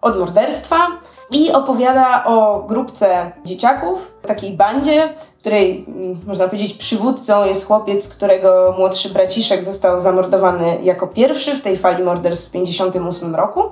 od 0.00 0.18
morderstwa 0.18 0.86
i 1.32 1.52
opowiada 1.52 2.24
o 2.24 2.64
grupce 2.68 3.32
dzieciaków, 3.44 4.12
takiej 4.26 4.56
bandzie, 4.56 5.14
której 5.40 5.84
mm, 5.88 6.16
można 6.26 6.44
powiedzieć 6.48 6.74
przywódcą 6.74 7.44
jest 7.44 7.66
chłopiec, 7.66 8.08
którego 8.08 8.74
młodszy 8.78 9.08
braciszek 9.08 9.64
został 9.64 10.00
zamordowany 10.00 10.78
jako 10.82 11.06
pierwszy 11.06 11.54
w 11.54 11.62
tej 11.62 11.76
fali 11.76 12.04
morderstw 12.04 12.48
w 12.48 12.52
1958 12.52 13.34
roku. 13.34 13.62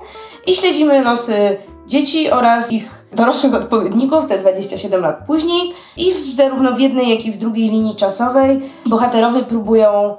I 0.47 0.55
śledzimy 0.55 1.03
losy 1.03 1.57
dzieci 1.87 2.31
oraz 2.31 2.71
ich 2.71 3.05
dorosłych 3.13 3.55
odpowiedników, 3.55 4.25
te 4.25 4.37
27 4.37 5.01
lat 5.01 5.25
później. 5.27 5.73
I 5.97 6.13
w, 6.13 6.35
zarówno 6.35 6.71
w 6.71 6.79
jednej, 6.79 7.09
jak 7.09 7.25
i 7.25 7.31
w 7.31 7.37
drugiej 7.37 7.69
linii 7.69 7.95
czasowej 7.95 8.61
bohaterowie 8.85 9.43
próbują 9.43 10.15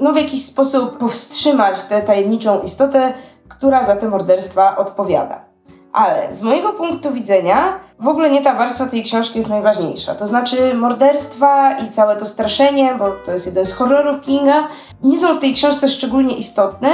no, 0.00 0.12
w 0.12 0.16
jakiś 0.16 0.44
sposób 0.44 0.98
powstrzymać 0.98 1.82
tę 1.82 2.02
tajemniczą 2.02 2.60
istotę, 2.60 3.12
która 3.48 3.84
za 3.84 3.96
te 3.96 4.08
morderstwa 4.08 4.76
odpowiada. 4.76 5.51
Ale 5.92 6.32
z 6.32 6.42
mojego 6.42 6.72
punktu 6.72 7.12
widzenia 7.12 7.78
w 7.98 8.08
ogóle 8.08 8.30
nie 8.30 8.42
ta 8.42 8.54
warstwa 8.54 8.86
tej 8.86 9.02
książki 9.04 9.38
jest 9.38 9.50
najważniejsza. 9.50 10.14
To 10.14 10.26
znaczy 10.26 10.74
morderstwa 10.74 11.78
i 11.78 11.90
całe 11.90 12.16
to 12.16 12.26
straszenie, 12.26 12.94
bo 12.98 13.10
to 13.24 13.32
jest 13.32 13.46
jeden 13.46 13.66
z 13.66 13.72
horrorów 13.72 14.20
Kinga, 14.20 14.68
nie 15.02 15.18
są 15.18 15.36
w 15.36 15.40
tej 15.40 15.54
książce 15.54 15.88
szczególnie 15.88 16.36
istotne 16.36 16.90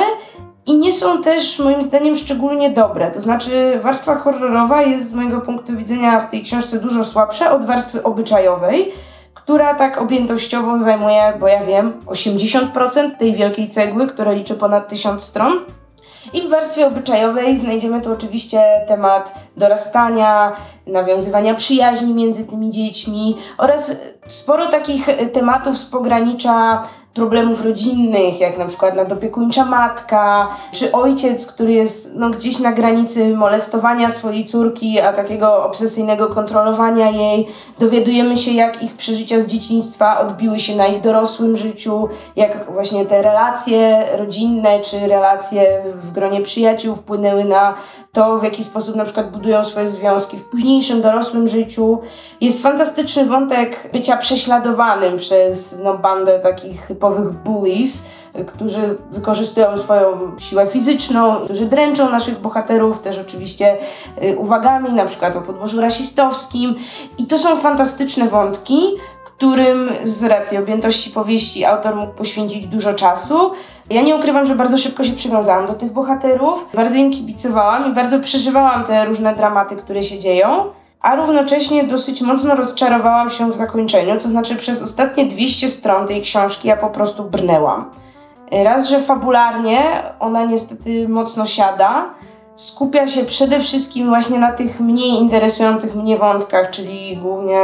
i 0.67 0.79
nie 0.79 0.93
są 0.93 1.23
też 1.23 1.59
moim 1.59 1.83
zdaniem 1.83 2.17
szczególnie 2.17 2.71
dobre. 2.71 3.11
To 3.11 3.21
znaczy 3.21 3.81
warstwa 3.83 4.15
horrorowa 4.15 4.83
jest 4.83 5.09
z 5.11 5.15
mojego 5.15 5.41
punktu 5.41 5.77
widzenia 5.77 6.21
w 6.21 6.31
tej 6.31 6.43
książce 6.43 6.79
dużo 6.79 7.05
słabsza 7.05 7.53
od 7.53 7.65
warstwy 7.65 8.03
obyczajowej, 8.03 8.93
która 9.35 9.75
tak 9.75 10.03
objętościowo 10.03 10.79
zajmuje, 10.79 11.33
bo 11.41 11.49
ja 11.49 11.65
wiem, 11.65 11.93
80% 12.07 13.17
tej 13.19 13.33
wielkiej 13.33 13.69
cegły, 13.69 14.07
która 14.07 14.33
liczy 14.33 14.55
ponad 14.55 14.89
1000 14.89 15.23
stron. 15.23 15.61
I 16.33 16.43
w 16.43 16.51
warstwie 16.51 16.87
obyczajowej 16.87 17.59
znajdziemy 17.59 18.01
tu 18.01 18.13
oczywiście 18.13 18.63
temat 18.89 19.35
dorastania, 19.57 20.53
nawiązywania 20.87 21.55
przyjaźni 21.55 22.15
między 22.15 22.45
tymi 22.45 22.71
dziećmi 22.71 23.37
oraz 23.59 23.97
sporo 24.29 24.69
takich 24.69 25.07
tematów 25.33 25.79
z 25.79 25.87
pogranicza 25.87 26.83
problemów 27.19 27.65
rodzinnych, 27.65 28.41
jak 28.41 28.59
na 28.59 28.67
przykład 28.67 28.97
nadopiekuńcza 28.97 29.65
matka, 29.65 30.49
czy 30.73 30.93
ojciec, 30.93 31.47
który 31.47 31.73
jest 31.73 32.13
no, 32.15 32.31
gdzieś 32.31 32.59
na 32.59 32.73
granicy 32.73 33.37
molestowania 33.37 34.11
swojej 34.11 34.45
córki, 34.45 35.01
a 35.01 35.13
takiego 35.13 35.65
obsesyjnego 35.65 36.29
kontrolowania 36.29 37.11
jej. 37.11 37.49
Dowiadujemy 37.79 38.37
się, 38.37 38.51
jak 38.51 38.83
ich 38.83 38.97
przeżycia 38.97 39.43
z 39.43 39.47
dzieciństwa 39.47 40.21
odbiły 40.21 40.59
się 40.59 40.77
na 40.77 40.87
ich 40.87 41.01
dorosłym 41.01 41.57
życiu, 41.57 42.09
jak 42.37 42.73
właśnie 42.73 43.07
te 43.07 43.23
relacje 43.23 44.07
rodzinne, 44.17 44.81
czy 44.81 45.09
relacje 45.09 45.83
w 45.95 46.13
gronie 46.13 46.41
przyjaciół 46.41 46.95
wpłynęły 46.95 47.45
na 47.45 47.75
to, 48.13 48.39
w 48.39 48.43
jaki 48.43 48.65
sposób 48.65 48.97
na 48.97 49.05
przykład 49.05 49.31
budują 49.31 49.65
swoje 49.65 49.89
związki 49.89 50.39
w 50.39 50.45
późniejszym 50.45 51.01
dorosłym 51.01 51.49
życiu. 51.49 51.99
Jest 52.41 52.63
fantastyczny 52.63 53.25
wątek 53.25 53.91
bycia 53.93 54.17
prześladowanym 54.17 55.17
przez 55.17 55.79
no, 55.85 55.99
bandę 55.99 56.39
takich 56.39 56.91
typowych 57.09 57.33
bullies, 57.33 58.05
którzy 58.47 58.99
wykorzystują 59.11 59.79
swoją 59.79 60.37
siłę 60.39 60.67
fizyczną, 60.67 61.35
którzy 61.35 61.67
dręczą 61.67 62.11
naszych 62.11 62.41
bohaterów 62.41 62.99
też 62.99 63.19
oczywiście 63.19 63.77
y, 64.23 64.37
uwagami, 64.37 64.93
na 64.93 65.05
przykład 65.05 65.37
o 65.37 65.41
podłożu 65.41 65.81
rasistowskim. 65.81 66.75
I 67.19 67.27
to 67.27 67.39
są 67.39 67.57
fantastyczne 67.57 68.29
wątki, 68.29 68.81
którym 69.25 69.91
z 70.05 70.25
racji 70.25 70.59
objętości 70.59 71.11
powieści 71.11 71.65
autor 71.65 71.97
mógł 71.97 72.13
poświęcić 72.13 72.67
dużo 72.67 72.95
czasu. 72.95 73.53
Ja 73.91 74.03
nie 74.03 74.17
ukrywam, 74.17 74.47
że 74.47 74.55
bardzo 74.55 74.79
szybko 74.79 75.05
się 75.05 75.13
przywiązałam 75.13 75.67
do 75.67 75.75
tych 75.75 75.93
bohaterów, 75.93 76.67
bardzo 76.75 76.97
im 76.97 77.11
kibicowałam 77.11 77.93
i 77.93 77.95
bardzo 77.95 78.21
przeżywałam 78.21 78.85
te 78.85 79.05
różne 79.05 79.35
dramaty, 79.35 79.77
które 79.77 80.03
się 80.03 80.19
dzieją, 80.19 80.65
a 81.01 81.17
równocześnie 81.17 81.85
dosyć 81.85 82.23
mocno 82.23 82.55
rozczarowałam 82.55 83.31
się 83.31 83.53
w 83.53 83.57
zakończeniu, 83.57 84.21
to 84.21 84.29
znaczy 84.29 84.57
przez 84.57 84.83
ostatnie 84.83 85.27
200 85.27 85.69
stron 85.69 86.07
tej 86.07 86.23
książki 86.23 86.69
ja 86.69 86.77
po 86.77 86.91
prostu 86.91 87.25
brnęłam. 87.25 87.91
Raz, 88.65 88.89
że 88.89 89.01
fabularnie 89.01 89.83
ona 90.21 90.45
niestety 90.45 91.09
mocno 91.09 91.47
siada, 91.47 92.11
skupia 92.57 93.07
się 93.07 93.25
przede 93.25 93.61
wszystkim 93.61 94.09
właśnie 94.09 94.39
na 94.39 94.53
tych 94.53 94.81
mniej 94.81 95.11
interesujących 95.11 95.95
mnie 95.95 96.17
wątkach, 96.17 96.71
czyli 96.71 97.17
głównie 97.17 97.61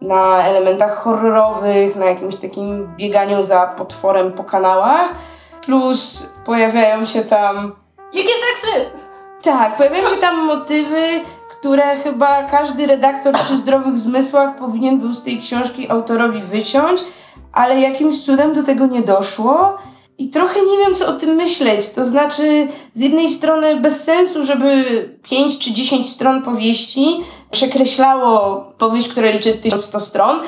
na 0.00 0.42
elementach 0.42 0.96
horrorowych, 0.96 1.96
na 1.96 2.06
jakimś 2.06 2.36
takim 2.36 2.96
bieganiu 2.96 3.44
za 3.44 3.66
potworem 3.66 4.32
po 4.32 4.44
kanałach 4.44 5.14
Plus 5.66 6.32
pojawiają 6.44 7.06
się 7.06 7.22
tam. 7.22 7.72
Jakie 8.12 8.28
seksy! 8.28 8.90
Tak, 9.42 9.76
pojawiają 9.76 10.08
się 10.08 10.16
tam 10.16 10.46
motywy, 10.46 11.20
które 11.66 11.96
chyba 11.96 12.42
każdy 12.42 12.86
redaktor 12.86 13.34
przy 13.34 13.58
zdrowych 13.58 13.98
zmysłach 13.98 14.56
powinien 14.56 14.98
był 15.00 15.14
z 15.14 15.22
tej 15.22 15.38
książki 15.38 15.90
autorowi 15.90 16.40
wyciąć, 16.40 17.00
ale 17.52 17.80
jakimś 17.80 18.22
cudem 18.22 18.54
do 18.54 18.62
tego 18.62 18.86
nie 18.86 19.02
doszło. 19.02 19.78
I 20.18 20.30
trochę 20.30 20.60
nie 20.60 20.78
wiem, 20.78 20.94
co 20.94 21.08
o 21.08 21.12
tym 21.12 21.30
myśleć. 21.30 21.88
To 21.88 22.04
znaczy, 22.04 22.68
z 22.94 23.00
jednej 23.00 23.28
strony 23.28 23.76
bez 23.76 24.04
sensu, 24.04 24.44
żeby 24.44 24.84
5 25.22 25.58
czy 25.58 25.72
10 25.72 26.10
stron 26.10 26.42
powieści 26.42 27.06
przekreślało 27.50 28.64
powieść, 28.78 29.08
która 29.08 29.30
liczy 29.30 29.52
1100 29.52 30.00
stron. 30.00 30.38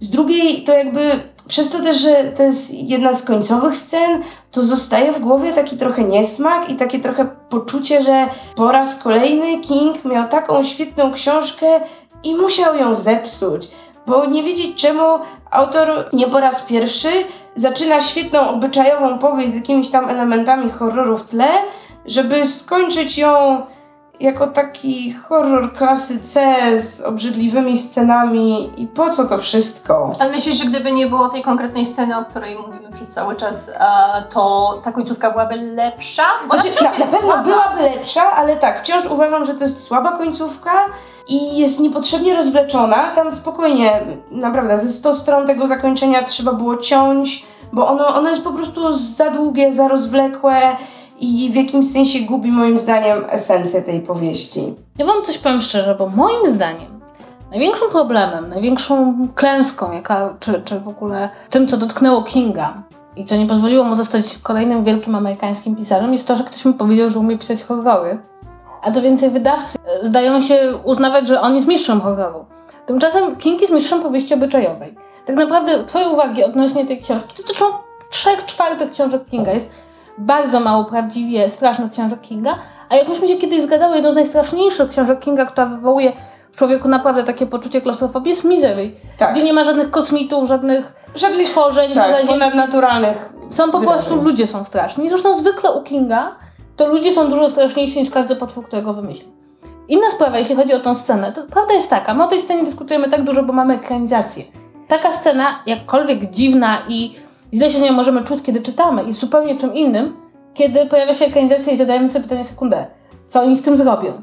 Z 0.00 0.10
drugiej, 0.10 0.62
to 0.62 0.72
jakby 0.72 1.20
przez 1.48 1.70
to 1.70 1.80
też, 1.80 1.96
że 1.96 2.24
to 2.24 2.42
jest 2.42 2.74
jedna 2.74 3.12
z 3.12 3.22
końcowych 3.22 3.76
scen, 3.76 4.22
to 4.50 4.62
zostaje 4.62 5.12
w 5.12 5.20
głowie 5.20 5.52
taki 5.52 5.76
trochę 5.76 6.04
niesmak 6.04 6.70
i 6.70 6.74
takie 6.74 7.00
trochę 7.00 7.28
poczucie, 7.48 8.02
że 8.02 8.26
po 8.56 8.72
raz 8.72 9.02
kolejny 9.02 9.58
King 9.58 10.04
miał 10.04 10.28
taką 10.28 10.64
świetną 10.64 11.12
książkę 11.12 11.66
i 12.24 12.34
musiał 12.34 12.76
ją 12.76 12.94
zepsuć. 12.94 13.70
Bo 14.06 14.26
nie 14.26 14.42
wiedzieć 14.42 14.76
czemu 14.76 15.02
autor 15.50 16.08
nie 16.12 16.26
po 16.26 16.40
raz 16.40 16.62
pierwszy 16.62 17.08
zaczyna 17.56 18.00
świetną 18.00 18.48
obyczajową 18.48 19.18
powieść 19.18 19.52
z 19.52 19.54
jakimiś 19.54 19.88
tam 19.88 20.08
elementami 20.08 20.70
horroru 20.70 21.16
w 21.16 21.22
tle, 21.22 21.48
żeby 22.06 22.46
skończyć 22.46 23.18
ją 23.18 23.62
jako 24.20 24.46
taki 24.46 25.12
horror 25.12 25.72
klasy 25.72 26.20
C 26.20 26.56
z 26.80 27.00
obrzydliwymi 27.00 27.78
scenami 27.78 28.70
i 28.82 28.86
po 28.86 29.10
co 29.10 29.24
to 29.24 29.38
wszystko? 29.38 30.12
Ale 30.18 30.30
myślisz, 30.30 30.58
że 30.58 30.64
gdyby 30.64 30.92
nie 30.92 31.06
było 31.06 31.28
tej 31.28 31.42
konkretnej 31.42 31.86
sceny, 31.86 32.18
o 32.18 32.24
której 32.24 32.56
mówimy 32.58 32.92
przez 32.92 33.08
cały 33.08 33.36
czas, 33.36 33.72
to 34.30 34.74
ta 34.84 34.92
końcówka 34.92 35.30
byłaby 35.30 35.56
lepsza? 35.56 36.22
Bo 36.48 36.54
znaczy, 36.54 36.84
na, 36.84 36.90
na 36.90 36.96
pewno 36.96 37.20
słaba. 37.20 37.42
byłaby 37.42 37.82
lepsza, 37.82 38.32
ale 38.32 38.56
tak, 38.56 38.80
wciąż 38.80 39.06
uważam, 39.06 39.44
że 39.44 39.54
to 39.54 39.64
jest 39.64 39.82
słaba 39.82 40.12
końcówka 40.12 40.72
i 41.28 41.58
jest 41.58 41.80
niepotrzebnie 41.80 42.36
rozwleczona. 42.36 43.10
Tam 43.14 43.32
spokojnie, 43.32 44.00
naprawdę, 44.30 44.78
ze 44.78 44.88
100 44.88 45.14
stron 45.14 45.46
tego 45.46 45.66
zakończenia 45.66 46.22
trzeba 46.22 46.52
było 46.52 46.76
ciąć, 46.76 47.46
bo 47.72 47.88
ono, 47.88 48.06
ono 48.06 48.28
jest 48.28 48.44
po 48.44 48.52
prostu 48.52 48.92
za 48.92 49.30
długie, 49.30 49.72
za 49.72 49.88
rozwlekłe 49.88 50.76
i 51.24 51.52
w 51.52 51.54
jakimś 51.54 51.92
sensie 51.92 52.20
gubi 52.20 52.52
moim 52.52 52.78
zdaniem 52.78 53.18
esencję 53.28 53.82
tej 53.82 54.00
powieści. 54.00 54.74
Ja 54.98 55.06
wam 55.06 55.24
coś 55.24 55.38
powiem 55.38 55.60
szczerze, 55.60 55.94
bo 55.94 56.08
moim 56.08 56.48
zdaniem 56.48 56.94
największym 57.50 57.88
problemem, 57.90 58.48
największą 58.48 59.14
klęską, 59.34 59.92
jaka, 59.92 60.36
czy, 60.40 60.62
czy 60.64 60.80
w 60.80 60.88
ogóle 60.88 61.28
tym, 61.50 61.68
co 61.68 61.76
dotknęło 61.76 62.22
Kinga 62.22 62.82
i 63.16 63.24
co 63.24 63.36
nie 63.36 63.46
pozwoliło 63.46 63.84
mu 63.84 63.96
zostać 63.96 64.38
kolejnym 64.42 64.84
wielkim 64.84 65.14
amerykańskim 65.14 65.76
pisarzem, 65.76 66.12
jest 66.12 66.28
to, 66.28 66.36
że 66.36 66.44
ktoś 66.44 66.64
mu 66.64 66.72
powiedział, 66.72 67.10
że 67.10 67.18
umie 67.18 67.38
pisać 67.38 67.64
horrory. 67.64 68.18
A 68.82 68.92
co 68.92 69.02
więcej, 69.02 69.30
wydawcy 69.30 69.78
zdają 70.02 70.40
się 70.40 70.78
uznawać, 70.84 71.28
że 71.28 71.40
on 71.40 71.54
jest 71.54 71.66
mistrzem 71.66 72.00
horroru. 72.00 72.44
Tymczasem 72.86 73.36
King 73.36 73.60
jest 73.60 73.72
mistrzem 73.72 74.02
powieści 74.02 74.34
obyczajowej. 74.34 74.94
Tak 75.26 75.36
naprawdę 75.36 75.84
Twoje 75.84 76.08
uwagi 76.08 76.44
odnośnie 76.44 76.86
tej 76.86 77.02
książki 77.02 77.34
dotyczą 77.36 77.64
trzech 78.10 78.46
czwartych 78.46 78.90
książek 78.90 79.24
Kinga. 79.30 79.52
Jest 79.52 79.70
bardzo 80.18 80.60
mało 80.60 80.84
prawdziwie 80.84 81.50
strasznych 81.50 81.92
książek 81.92 82.20
Kinga, 82.20 82.58
a 82.88 82.96
jak 82.96 83.08
myśmy 83.08 83.28
się 83.28 83.36
kiedyś 83.36 83.62
zgadały, 83.62 83.94
jedną 83.94 84.10
z 84.10 84.14
najstraszniejszych 84.14 84.90
książek 84.90 85.20
Kinga, 85.20 85.44
która 85.44 85.66
wywołuje 85.66 86.12
w 86.52 86.56
człowieku 86.56 86.88
naprawdę 86.88 87.24
takie 87.24 87.46
poczucie 87.46 87.80
klaustrofobii 87.80 88.30
jest 88.30 88.44
Misery, 88.44 88.92
tak. 89.18 89.32
gdzie 89.32 89.42
nie 89.42 89.52
ma 89.52 89.64
żadnych 89.64 89.90
kosmitów, 89.90 90.48
żadnych, 90.48 91.10
żadnych 91.14 91.48
tworzeń 91.48 91.94
tak, 91.94 92.26
ponadnaturalnych. 92.26 93.32
Są 93.50 93.70
po 93.70 93.78
wydarzeń. 93.78 94.04
prostu, 94.04 94.24
ludzie 94.24 94.46
są 94.46 94.64
straszni. 94.64 95.08
Zresztą 95.08 95.36
zwykle 95.36 95.72
u 95.72 95.82
Kinga 95.82 96.36
to 96.76 96.88
ludzie 96.88 97.12
są 97.12 97.30
dużo 97.30 97.48
straszniejsi 97.48 97.98
niż 97.98 98.10
każdy 98.10 98.36
potwór, 98.36 98.66
którego 98.66 98.94
wymyśli. 98.94 99.32
Inna 99.88 100.10
sprawa, 100.10 100.38
jeśli 100.38 100.56
chodzi 100.56 100.74
o 100.74 100.80
tą 100.80 100.94
scenę, 100.94 101.32
to 101.32 101.42
prawda 101.42 101.74
jest 101.74 101.90
taka, 101.90 102.14
my 102.14 102.24
o 102.24 102.26
tej 102.26 102.40
scenie 102.40 102.64
dyskutujemy 102.64 103.08
tak 103.08 103.22
dużo, 103.22 103.42
bo 103.42 103.52
mamy 103.52 103.74
ekranizację. 103.74 104.44
Taka 104.88 105.12
scena, 105.12 105.62
jakkolwiek 105.66 106.30
dziwna 106.30 106.78
i 106.88 107.14
źle 107.54 107.70
się 107.70 107.78
z 107.78 107.82
nią 107.82 107.92
możemy 107.92 108.24
czuć, 108.24 108.42
kiedy 108.42 108.60
czytamy, 108.60 109.04
jest 109.04 109.20
zupełnie 109.20 109.56
czym 109.56 109.74
innym, 109.74 110.16
kiedy 110.54 110.86
pojawia 110.86 111.14
się 111.14 111.24
ekranizacja 111.24 111.72
i 111.72 111.76
zadajemy 111.76 112.08
sobie 112.08 112.22
pytanie 112.22 112.44
sekundę, 112.44 112.86
co 113.26 113.42
oni 113.42 113.56
z 113.56 113.62
tym 113.62 113.76
zrobią. 113.76 114.22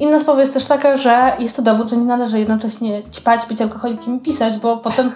Inna 0.00 0.18
sprawa 0.18 0.40
jest 0.40 0.54
też 0.54 0.64
taka, 0.64 0.96
że 0.96 1.32
jest 1.38 1.56
to 1.56 1.62
dowód, 1.62 1.90
że 1.90 1.96
nie 1.96 2.04
należy 2.04 2.38
jednocześnie 2.38 3.02
ćpać, 3.12 3.46
być 3.46 3.62
alkoholikiem 3.62 4.16
i 4.16 4.20
pisać, 4.20 4.58
bo 4.58 4.76
potem 4.76 5.12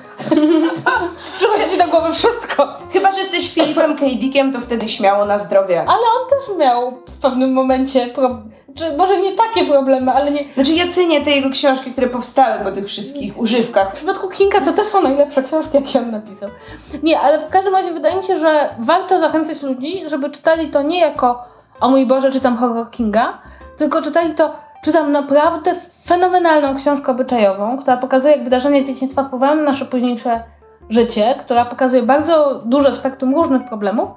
przychodzi 1.37 1.71
ci 1.71 1.79
do 1.79 1.87
głowy 1.87 2.13
wszystko. 2.13 2.69
Chyba, 2.93 3.13
że 3.13 3.19
jesteś 3.19 3.55
Filipem 3.55 3.97
K. 3.97 4.07
Dickiem, 4.07 4.53
to 4.53 4.61
wtedy 4.61 4.89
śmiało 4.89 5.25
na 5.25 5.39
zdrowie. 5.39 5.81
Ale 5.81 5.91
on 5.93 6.29
też 6.31 6.59
miał 6.59 6.93
w 7.09 7.19
pewnym 7.19 7.53
momencie, 7.53 8.07
pro... 8.07 8.43
czy 8.75 8.97
może 8.97 9.21
nie 9.21 9.33
takie 9.33 9.65
problemy, 9.65 10.13
ale 10.13 10.31
nie... 10.31 10.45
Znaczy 10.55 10.73
ja 10.73 10.89
cenię 10.89 11.25
te 11.25 11.31
jego 11.31 11.51
książki, 11.51 11.93
które 11.93 12.07
powstały 12.07 12.65
po 12.65 12.73
tych 12.73 12.87
wszystkich 12.87 13.39
używkach. 13.39 13.91
W 13.91 13.95
przypadku 13.95 14.29
Kinga 14.29 14.61
to 14.61 14.73
też 14.73 14.87
są 14.87 15.03
najlepsze 15.03 15.43
książki, 15.43 15.77
jakie 15.77 15.99
on 15.99 16.11
napisał. 16.11 16.51
Nie, 17.03 17.21
ale 17.21 17.39
w 17.39 17.49
każdym 17.49 17.75
razie 17.75 17.93
wydaje 17.93 18.17
mi 18.17 18.25
się, 18.25 18.39
że 18.39 18.69
warto 18.79 19.19
zachęcać 19.19 19.63
ludzi, 19.63 20.09
żeby 20.09 20.31
czytali 20.31 20.71
to 20.71 20.83
nie 20.83 21.01
jako 21.01 21.45
o 21.81 21.89
mój 21.89 22.07
Boże, 22.07 22.33
czytam 22.33 22.57
horror 22.57 22.91
Kinga, 22.91 23.39
tylko 23.77 24.03
czytali 24.03 24.35
to 24.35 24.72
Czytam 24.83 25.13
naprawdę 25.13 25.75
fenomenalną 26.05 26.77
książkę 26.77 27.13
obyczajową, 27.13 27.79
która 27.79 27.97
pokazuje, 27.97 28.35
jak 28.35 28.45
wydarzenia 28.45 28.81
z 28.81 28.85
dzieciństwa 28.85 29.25
wpływają 29.25 29.55
na 29.55 29.63
nasze 29.63 29.85
późniejsze 29.85 30.43
życie, 30.89 31.35
która 31.41 31.65
pokazuje 31.65 32.03
bardzo 32.03 32.63
duże 32.65 32.95
spektrum 32.95 33.35
różnych 33.35 33.65
problemów, 33.65 34.11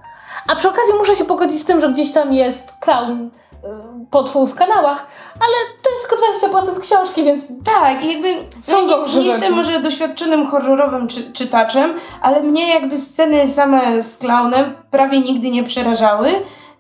a 0.48 0.56
przy 0.56 0.70
okazji 0.70 0.94
muszę 0.98 1.16
się 1.16 1.26
pogodzić 1.26 1.60
z 1.60 1.66
tym, 1.66 1.80
że 1.80 1.90
gdzieś 1.90 2.12
tam 2.12 2.34
jest 2.34 2.74
clown, 2.80 3.12
y, 3.12 3.30
potwór 4.12 4.50
w 4.50 4.56
kanałach, 4.56 5.08
ale 5.34 5.54
to 5.84 5.90
jest 5.90 6.10
tylko 6.10 6.56
20% 6.76 6.80
książki, 6.80 7.24
więc 7.24 7.44
tak, 7.66 8.04
i 8.04 8.14
jakby 8.14 8.36
są 8.62 8.88
no, 8.88 9.08
nie, 9.08 9.14
nie 9.14 9.28
jestem 9.28 9.54
może 9.54 9.80
doświadczonym 9.80 10.48
horrorowym 10.48 11.08
czy, 11.08 11.34
czytaczem, 11.34 11.94
ale 12.22 12.44
mnie 12.44 12.70
jakby 12.70 12.98
sceny 12.98 13.48
same 13.48 14.02
z 14.02 14.18
clownem 14.18 14.74
prawie 14.92 15.20
nigdy 15.20 15.50
nie 15.50 15.64
przerażały. 15.64 16.32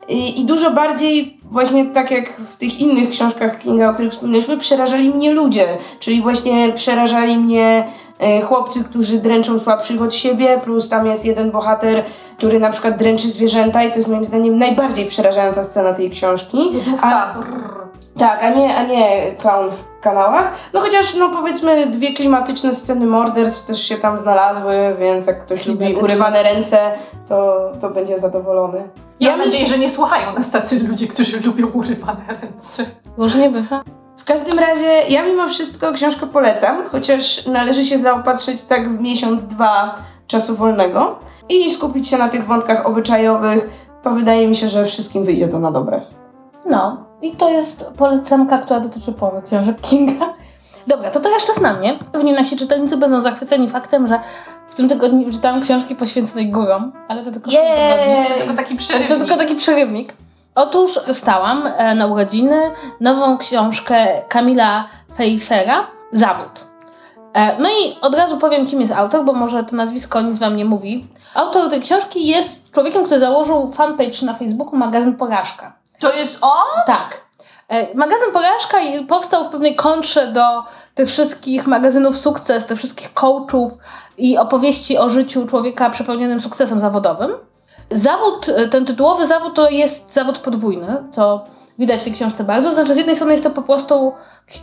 I, 0.07 0.41
I, 0.41 0.45
dużo 0.45 0.71
bardziej, 0.71 1.37
właśnie 1.43 1.85
tak 1.85 2.11
jak 2.11 2.29
w 2.37 2.55
tych 2.57 2.79
innych 2.79 3.09
książkach 3.09 3.59
Kinga, 3.59 3.89
o 3.89 3.93
których 3.93 4.11
wspomnieliśmy, 4.11 4.57
przerażali 4.57 5.09
mnie 5.09 5.31
ludzie. 5.31 5.67
Czyli 5.99 6.21
właśnie 6.21 6.73
przerażali 6.73 7.37
mnie 7.37 7.87
e, 8.19 8.41
chłopcy, 8.41 8.83
którzy 8.83 9.17
dręczą 9.17 9.59
słabszych 9.59 10.01
od 10.01 10.15
siebie, 10.15 10.59
plus 10.63 10.89
tam 10.89 11.07
jest 11.07 11.25
jeden 11.25 11.51
bohater, 11.51 12.03
który 12.37 12.59
na 12.59 12.69
przykład 12.69 12.97
dręczy 12.97 13.31
zwierzęta 13.31 13.83
i 13.83 13.91
to 13.91 13.97
jest 13.97 14.07
moim 14.07 14.25
zdaniem 14.25 14.57
najbardziej 14.57 15.05
przerażająca 15.05 15.63
scena 15.63 15.93
tej 15.93 16.09
książki. 16.09 16.57
A, 17.01 17.33
Tak, 18.17 18.43
a 18.43 18.49
nie, 18.49 18.75
a 18.75 18.83
nie 18.83 19.35
clown 19.37 19.71
w 19.71 20.01
kanałach. 20.01 20.51
No 20.73 20.79
chociaż, 20.79 21.15
no 21.15 21.29
powiedzmy, 21.29 21.85
dwie 21.87 22.13
klimatyczne 22.13 22.75
sceny 22.75 23.05
morderstw 23.05 23.67
też 23.67 23.83
się 23.83 23.97
tam 23.97 24.19
znalazły, 24.19 24.75
więc 24.99 25.27
jak 25.27 25.45
ktoś 25.45 25.65
lubi 25.65 25.93
urywane 25.93 26.43
ręce, 26.43 26.77
to, 27.27 27.71
to 27.81 27.89
będzie 27.89 28.19
zadowolony. 28.19 28.83
Mam 29.21 29.39
nadzieję, 29.39 29.67
że 29.67 29.77
nie 29.77 29.89
słuchają 29.89 30.33
nas 30.33 30.51
tacy 30.51 30.79
ludzie, 30.79 31.07
którzy 31.07 31.39
lubią 31.39 31.67
urywane 31.67 32.23
ręce. 32.41 32.85
Różnie 33.17 33.49
bywa. 33.49 33.83
W 34.17 34.23
każdym 34.23 34.59
razie 34.59 35.01
ja 35.09 35.25
mimo 35.25 35.47
wszystko 35.47 35.91
książkę 35.93 36.27
polecam, 36.27 36.85
chociaż 36.91 37.45
należy 37.45 37.85
się 37.85 37.97
zaopatrzyć 37.97 38.63
tak 38.63 38.89
w 38.89 39.01
miesiąc, 39.01 39.45
dwa 39.45 39.95
czasu 40.27 40.55
wolnego 40.55 41.19
i 41.49 41.71
skupić 41.71 42.07
się 42.07 42.17
na 42.17 42.29
tych 42.29 42.45
wątkach 42.45 42.85
obyczajowych, 42.85 43.69
to 44.01 44.11
wydaje 44.11 44.47
mi 44.47 44.55
się, 44.55 44.69
że 44.69 44.85
wszystkim 44.85 45.23
wyjdzie 45.23 45.47
to 45.47 45.59
na 45.59 45.71
dobre. 45.71 46.01
No, 46.65 47.05
i 47.21 47.31
to 47.31 47.49
jest 47.49 47.89
polecanka, 47.97 48.57
która 48.57 48.79
dotyczy 48.79 49.11
połowy 49.11 49.41
książek 49.41 49.81
Kinga. 49.81 50.33
Dobra, 50.87 51.11
to 51.11 51.19
teraz 51.19 51.45
czas 51.45 51.61
na 51.61 51.73
mnie. 51.73 51.99
Pewnie 52.11 52.33
nasi 52.33 52.57
czytelnicy 52.57 52.97
będą 52.97 53.19
zachwyceni 53.19 53.67
faktem, 53.67 54.07
że 54.07 54.19
w 54.67 54.75
tym 54.75 54.89
tygodniu 54.89 55.31
czytałam 55.31 55.61
książki 55.61 55.95
poświęconej 55.95 56.51
górom, 56.51 56.91
ale 57.07 57.23
to 57.25 57.31
tylko 57.31 57.51
tygodniu. 57.51 58.29
To 58.29 58.35
tylko 58.37 58.53
taki 58.53 58.75
przerywnik. 58.75 59.09
To 59.09 59.17
tylko 59.17 59.37
taki 59.37 59.55
przerywnik. 59.55 60.13
Otóż 60.55 60.99
dostałam 61.07 61.67
e, 61.77 61.95
na 61.95 62.07
urodziny 62.07 62.71
nową 62.99 63.37
książkę 63.37 64.07
Kamila 64.29 64.85
Feifera, 65.17 65.87
Zawód. 66.11 66.65
E, 67.33 67.59
No 67.59 67.69
i 67.69 67.97
od 68.01 68.15
razu 68.15 68.37
powiem, 68.37 68.67
kim 68.67 68.81
jest 68.81 68.93
autor, 68.93 69.25
bo 69.25 69.33
może 69.33 69.63
to 69.63 69.75
nazwisko 69.75 70.21
nic 70.21 70.39
wam 70.39 70.55
nie 70.55 70.65
mówi. 70.65 71.07
Autor 71.35 71.69
tej 71.69 71.81
książki 71.81 72.27
jest 72.27 72.71
człowiekiem, 72.71 73.03
który 73.03 73.19
założył 73.19 73.71
fanpage 73.73 74.25
na 74.25 74.33
Facebooku 74.33 74.75
magazyn 74.75 75.15
Porażka. 75.15 75.73
To 75.99 76.13
jest 76.13 76.37
on? 76.41 76.83
Tak. 76.87 77.24
E, 77.69 77.95
Magazyn 77.95 78.31
Porażka 78.33 78.77
powstał 79.07 79.43
w 79.43 79.49
pewnej 79.49 79.75
kontrze 79.75 80.27
do 80.27 80.63
tych 80.95 81.07
wszystkich 81.07 81.67
magazynów 81.67 82.17
sukces, 82.17 82.65
tych 82.65 82.77
wszystkich 82.77 83.13
coachów 83.13 83.73
i 84.17 84.37
opowieści 84.37 84.97
o 84.97 85.09
życiu 85.09 85.45
człowieka 85.45 85.89
przepełnionym 85.89 86.39
sukcesem 86.39 86.79
zawodowym. 86.79 87.31
Zawód, 87.91 88.49
e, 88.49 88.67
ten 88.67 88.85
tytułowy 88.85 89.27
zawód 89.27 89.53
to 89.53 89.69
jest 89.69 90.13
zawód 90.13 90.39
podwójny, 90.39 91.03
to 91.13 91.45
widać 91.79 92.01
w 92.01 92.03
tej 92.03 92.13
książce 92.13 92.43
bardzo. 92.43 92.73
Znaczy, 92.73 92.93
z 92.93 92.97
jednej 92.97 93.15
strony 93.15 93.33
jest 93.33 93.43
to 93.43 93.49
po 93.49 93.61
prostu 93.61 94.13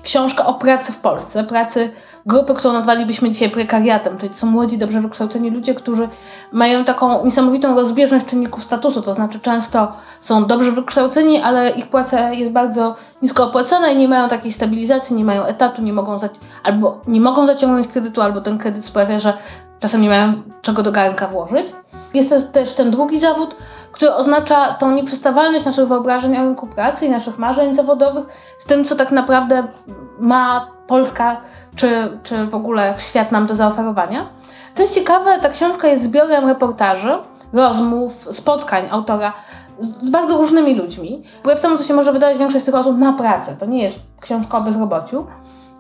książka 0.03 0.47
o 0.47 0.55
pracy 0.55 0.93
w 0.93 0.99
Polsce, 0.99 1.45
pracy 1.45 1.91
grupy, 2.27 2.55
którą 2.55 2.75
nazwalibyśmy 2.75 3.31
dzisiaj 3.31 3.51
prekariatem. 3.51 4.19
To 4.19 4.27
są 4.33 4.47
młodzi, 4.47 4.79
dobrze 4.79 5.01
wykształceni 5.01 5.51
ludzie, 5.51 5.75
którzy 5.75 6.09
mają 6.53 6.85
taką 6.85 7.25
niesamowitą 7.25 7.75
rozbieżność 7.75 8.27
czynników 8.27 8.63
statusu, 8.63 9.03
to 9.03 9.15
znaczy 9.15 9.41
często 9.41 9.93
są 10.21 10.47
dobrze 10.47 10.73
wykształceni, 10.73 11.41
ale 11.41 11.71
ich 11.71 11.87
praca 11.87 12.33
jest 12.33 12.53
bardzo 12.53 12.95
nisko 13.23 13.45
opłacana 13.45 13.89
i 13.89 13.97
nie 13.97 14.09
mają 14.09 14.29
takiej 14.29 14.53
stabilizacji, 14.53 15.17
nie 15.17 15.25
mają 15.25 15.45
etatu, 15.45 15.83
nie 15.83 15.93
mogą 15.93 16.17
albo 16.63 17.01
nie 17.07 17.21
mogą 17.21 17.47
zaciągnąć 17.47 17.89
kredytu, 17.89 18.23
albo 18.23 18.41
ten 18.41 18.59
kredyt 18.59 18.85
sprawia, 18.85 19.19
że 19.19 19.39
czasem 19.79 20.03
nie 20.03 20.09
mają 20.09 20.43
czego 20.63 20.83
do 20.83 20.93
garnka 20.93 21.27
włożyć. 21.27 21.73
Jest 22.15 22.35
też 22.53 22.75
ten 22.75 22.91
drugi 22.91 23.19
zawód, 23.19 23.57
który 23.93 24.15
oznacza 24.15 24.73
tą 24.73 24.91
nieprzystawalność 24.91 25.65
naszych 25.65 25.89
wyobrażeń 25.89 26.39
o 26.39 26.41
rynku 26.41 26.67
pracy 26.67 27.07
i 27.07 27.11
naszych 27.11 27.39
marzeń 27.39 27.75
zawodowych 27.75 28.25
z 28.59 28.65
tym, 28.65 28.85
co 28.85 28.95
tak 28.95 29.11
naprawdę 29.13 29.67
ma 30.19 30.67
Polska 30.93 31.41
czy, 31.77 32.19
czy 32.23 32.47
w 32.47 32.55
ogóle 32.55 32.95
świat 32.99 33.33
nam 33.33 33.47
do 33.47 33.55
zaoferowania. 33.55 34.29
Co 34.75 34.83
jest 34.83 34.95
ciekawe, 34.95 35.39
ta 35.39 35.49
książka 35.49 35.89
jest 35.89 36.03
zbiorem 36.03 36.47
reportaży, 36.47 37.19
rozmów, 37.53 38.13
spotkań 38.13 38.89
autora 38.91 39.33
z, 39.79 40.07
z 40.07 40.11
bardzo 40.11 40.37
różnymi 40.37 40.75
ludźmi. 40.75 41.23
Wbrew 41.41 41.61
temu, 41.61 41.79
co 41.79 41.85
się 41.85 41.95
może 41.95 42.13
wydawać, 42.13 42.39
większość 42.39 42.65
tych 42.65 42.75
osób 42.75 42.99
ma 42.99 43.13
pracę. 43.13 43.57
To 43.57 43.67
nie 43.67 43.83
jest 43.83 43.99
książka 44.21 44.59
o 44.59 44.61
bezrobociu, 44.61 45.27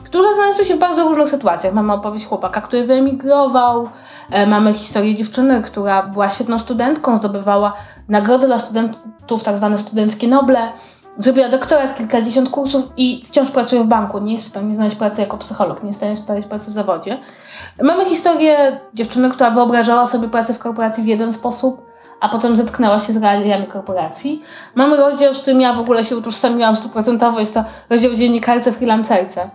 które 0.05 0.35
znalazły 0.35 0.65
się 0.65 0.75
w 0.75 0.79
bardzo 0.79 1.05
różnych 1.05 1.29
sytuacjach. 1.29 1.75
Mamy 1.75 1.93
opowieść 1.93 2.27
chłopaka, 2.27 2.61
który 2.61 2.87
wyemigrował, 2.87 3.89
e, 4.31 4.47
mamy 4.47 4.75
historię 4.75 5.15
dziewczyny, 5.15 5.63
która 5.63 6.03
była 6.03 6.29
świetną 6.29 6.59
studentką, 6.59 7.17
zdobywała 7.17 7.73
nagrody 8.09 8.47
dla 8.47 8.59
studentów, 8.59 9.43
tak 9.43 9.57
zwane 9.57 9.79
studenckie 9.79 10.29
Noble, 10.29 10.73
zrobiła 11.19 11.49
doktorat, 11.49 11.95
kilkadziesiąt 11.95 12.49
kursów 12.49 12.85
i 12.97 13.23
wciąż 13.25 13.51
pracuje 13.51 13.83
w 13.83 13.87
banku. 13.87 14.19
Nie 14.19 14.33
jest 14.33 14.47
w 14.47 14.49
stanie 14.49 14.75
znaleźć 14.75 14.97
pracy 14.97 15.21
jako 15.21 15.39
psycholog, 15.39 15.83
nie 15.83 15.89
jest 15.89 15.99
w 15.99 16.03
stanie 16.03 16.17
znaleźć 16.17 16.49
pracy 16.49 16.71
w 16.71 16.75
zawodzie. 16.75 17.19
Mamy 17.83 18.05
historię 18.05 18.81
dziewczyny, 18.95 19.31
która 19.31 19.51
wyobrażała 19.51 20.07
sobie 20.07 20.29
pracę 20.29 20.55
w 20.55 20.59
korporacji 20.59 21.05
w 21.05 21.07
jeden 21.07 21.33
sposób, 21.33 21.87
a 22.21 22.29
potem 22.29 22.57
zetknęła 22.57 22.99
się 22.99 23.13
z 23.13 23.17
realiami 23.17 23.67
korporacji. 23.67 24.43
Mamy 24.75 24.97
rozdział, 24.97 25.35
z 25.35 25.39
którym 25.39 25.61
ja 25.61 25.73
w 25.73 25.81
ogóle 25.81 26.05
się 26.05 26.17
utożsamiłam 26.17 26.77
stuprocentowo, 26.77 27.41
jest 27.41 27.55
to 27.55 27.65
rozdział 27.91 28.15
dziennikarce 28.15 28.73
freelancerce, 28.73 29.51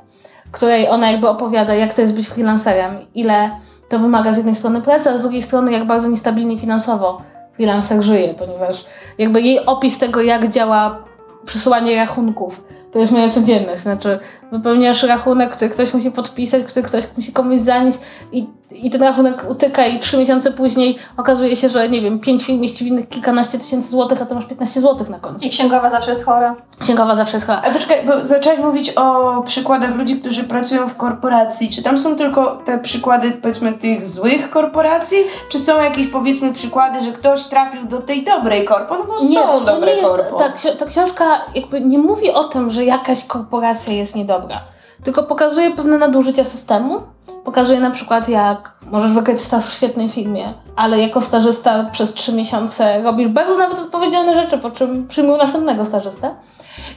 której 0.51 0.89
ona 0.89 1.11
jakby 1.11 1.29
opowiada, 1.29 1.75
jak 1.75 1.93
to 1.93 2.01
jest 2.01 2.13
być 2.13 2.27
freelancerem, 2.27 2.97
ile 3.15 3.51
to 3.89 3.99
wymaga 3.99 4.33
z 4.33 4.37
jednej 4.37 4.55
strony 4.55 4.81
pracy, 4.81 5.09
a 5.09 5.17
z 5.17 5.21
drugiej 5.21 5.41
strony 5.41 5.71
jak 5.71 5.87
bardzo 5.87 6.07
niestabilnie 6.07 6.57
finansowo 6.57 7.21
freelancer 7.53 8.01
żyje, 8.03 8.33
ponieważ 8.33 8.85
jakby 9.17 9.41
jej 9.41 9.65
opis 9.65 9.97
tego, 9.97 10.21
jak 10.21 10.49
działa 10.49 11.06
przesyłanie 11.47 11.95
rachunków, 11.95 12.63
to 12.91 12.99
jest 12.99 13.11
moja 13.11 13.29
codzienność. 13.29 13.81
Znaczy, 13.81 14.19
wypełniasz 14.51 15.03
rachunek, 15.03 15.51
który 15.51 15.69
ktoś 15.69 15.93
musi 15.93 16.11
podpisać, 16.11 16.63
który 16.63 16.85
ktoś 16.85 17.03
musi 17.17 17.31
komuś 17.31 17.59
zanieść 17.59 17.97
i, 18.31 18.47
i 18.71 18.89
ten 18.89 19.03
rachunek 19.03 19.45
utyka 19.49 19.85
i 19.85 19.99
trzy 19.99 20.17
miesiące 20.17 20.51
później 20.51 20.97
okazuje 21.17 21.55
się, 21.55 21.69
że 21.69 21.89
nie 21.89 22.01
wiem, 22.01 22.19
pięć 22.19 22.45
firm 22.45 22.63
jest 22.63 22.77
ci 22.77 22.85
winnych 22.85 23.09
kilkanaście 23.09 23.59
tysięcy 23.59 23.89
złotych, 23.89 24.21
a 24.21 24.25
ty 24.25 24.35
masz 24.35 24.45
15 24.45 24.81
złotych 24.81 25.09
na 25.09 25.19
koncie. 25.19 25.47
I 25.47 25.49
księgowa 25.49 25.89
zawsze 25.89 26.11
jest 26.11 26.25
chora. 26.25 26.55
Księgowa 26.79 27.15
zawsze 27.15 27.37
jest 27.37 27.47
chora. 27.47 27.61
A 27.65 27.71
to 27.71 27.79
czekaj, 27.79 27.97
bo 28.05 28.25
zaczęłaś 28.25 28.59
mówić 28.59 28.89
o 28.89 29.41
przykładach 29.45 29.95
ludzi, 29.95 30.15
którzy 30.15 30.43
pracują 30.43 30.89
w 30.89 30.95
korporacji. 30.95 31.69
Czy 31.69 31.83
tam 31.83 31.99
są 31.99 32.15
tylko 32.15 32.61
te 32.65 32.79
przykłady, 32.79 33.31
powiedzmy, 33.31 33.73
tych 33.73 34.07
złych 34.07 34.49
korporacji? 34.49 35.17
Czy 35.49 35.59
są 35.59 35.83
jakieś, 35.83 36.07
powiedzmy, 36.07 36.53
przykłady, 36.53 37.01
że 37.01 37.11
ktoś 37.11 37.43
trafił 37.45 37.85
do 37.87 37.97
tej 38.01 38.23
dobrej 38.23 38.65
korpo? 38.65 38.95
No 38.97 39.03
bo 39.03 39.23
Nie, 39.25 39.39
są 39.41 39.47
bo 39.47 39.59
to 39.59 39.65
dobre 39.65 39.87
nie 39.95 40.01
jest, 40.01 40.07
korpo. 40.15 40.37
ta, 40.37 40.49
ta 40.77 40.85
książka 40.85 41.25
jakby 41.55 41.81
nie 41.81 41.97
mówi 41.97 42.31
o 42.31 42.43
tym, 42.43 42.69
że 42.69 42.76
jakaś 42.85 43.25
korporacja 43.25 43.93
jest 43.93 44.15
niedobra, 44.15 44.61
tylko 45.03 45.23
pokazuje 45.23 45.75
pewne 45.75 45.97
nadużycia 45.97 46.43
systemu. 46.43 47.01
Pokazuje 47.43 47.79
na 47.79 47.91
przykład, 47.91 48.29
jak 48.29 48.71
możesz 48.91 49.13
wygrać 49.13 49.41
staż 49.41 49.65
w 49.65 49.73
świetnej 49.73 50.09
firmie, 50.09 50.53
ale 50.75 50.99
jako 50.99 51.21
stażysta 51.21 51.83
przez 51.91 52.13
trzy 52.13 52.33
miesiące 52.33 53.01
robisz 53.01 53.27
bardzo 53.27 53.57
nawet 53.57 53.79
odpowiedzialne 53.79 54.33
rzeczy, 54.33 54.57
po 54.57 54.71
czym 54.71 55.07
przyjmują 55.07 55.37
następnego 55.37 55.85
stażystę. 55.85 56.35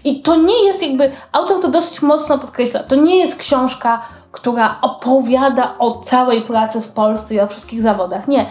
I 0.05 0.23
to 0.23 0.37
nie 0.37 0.65
jest 0.65 0.83
jakby, 0.83 1.11
autor 1.33 1.61
to 1.61 1.69
dosyć 1.69 2.03
mocno 2.03 2.39
podkreśla, 2.39 2.81
to 2.83 2.97
nie 2.97 3.17
jest 3.17 3.37
książka, 3.37 4.03
która 4.33 4.79
opowiada 4.83 5.75
o 5.79 5.99
całej 5.99 6.43
pracy 6.43 6.81
w 6.81 6.89
Polsce 6.89 7.35
i 7.35 7.41
o 7.41 7.47
wszystkich 7.47 7.83
zawodach. 7.83 8.29
Nie. 8.29 8.47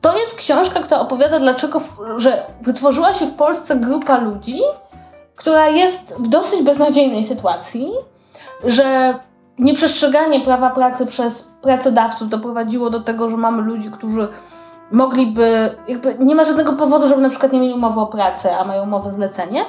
To 0.00 0.12
jest 0.12 0.38
książka, 0.38 0.80
która 0.80 1.00
opowiada, 1.00 1.38
dlaczego, 1.38 1.80
że 2.16 2.46
wytworzyła 2.62 3.14
się 3.14 3.26
w 3.26 3.34
Polsce 3.34 3.76
grupa 3.76 4.18
ludzi, 4.18 4.60
która 5.36 5.68
jest 5.68 6.14
w 6.18 6.28
dosyć 6.28 6.62
beznadziejnej 6.62 7.24
sytuacji, 7.24 7.92
że 8.64 9.14
nieprzestrzeganie 9.58 10.40
prawa 10.40 10.70
pracy 10.70 11.06
przez 11.06 11.52
pracodawców 11.62 12.28
doprowadziło 12.28 12.90
do 12.90 13.00
tego, 13.00 13.28
że 13.28 13.36
mamy 13.36 13.62
ludzi, 13.62 13.90
którzy 13.90 14.28
mogliby, 14.92 15.76
nie 16.18 16.34
ma 16.34 16.44
żadnego 16.44 16.72
powodu, 16.72 17.06
żeby 17.06 17.22
na 17.22 17.30
przykład 17.30 17.52
nie 17.52 17.60
mieli 17.60 17.74
umowy 17.74 18.00
o 18.00 18.06
pracę, 18.06 18.58
a 18.58 18.64
mają 18.64 18.82
umowę 18.82 19.10
zlecenie. 19.10 19.64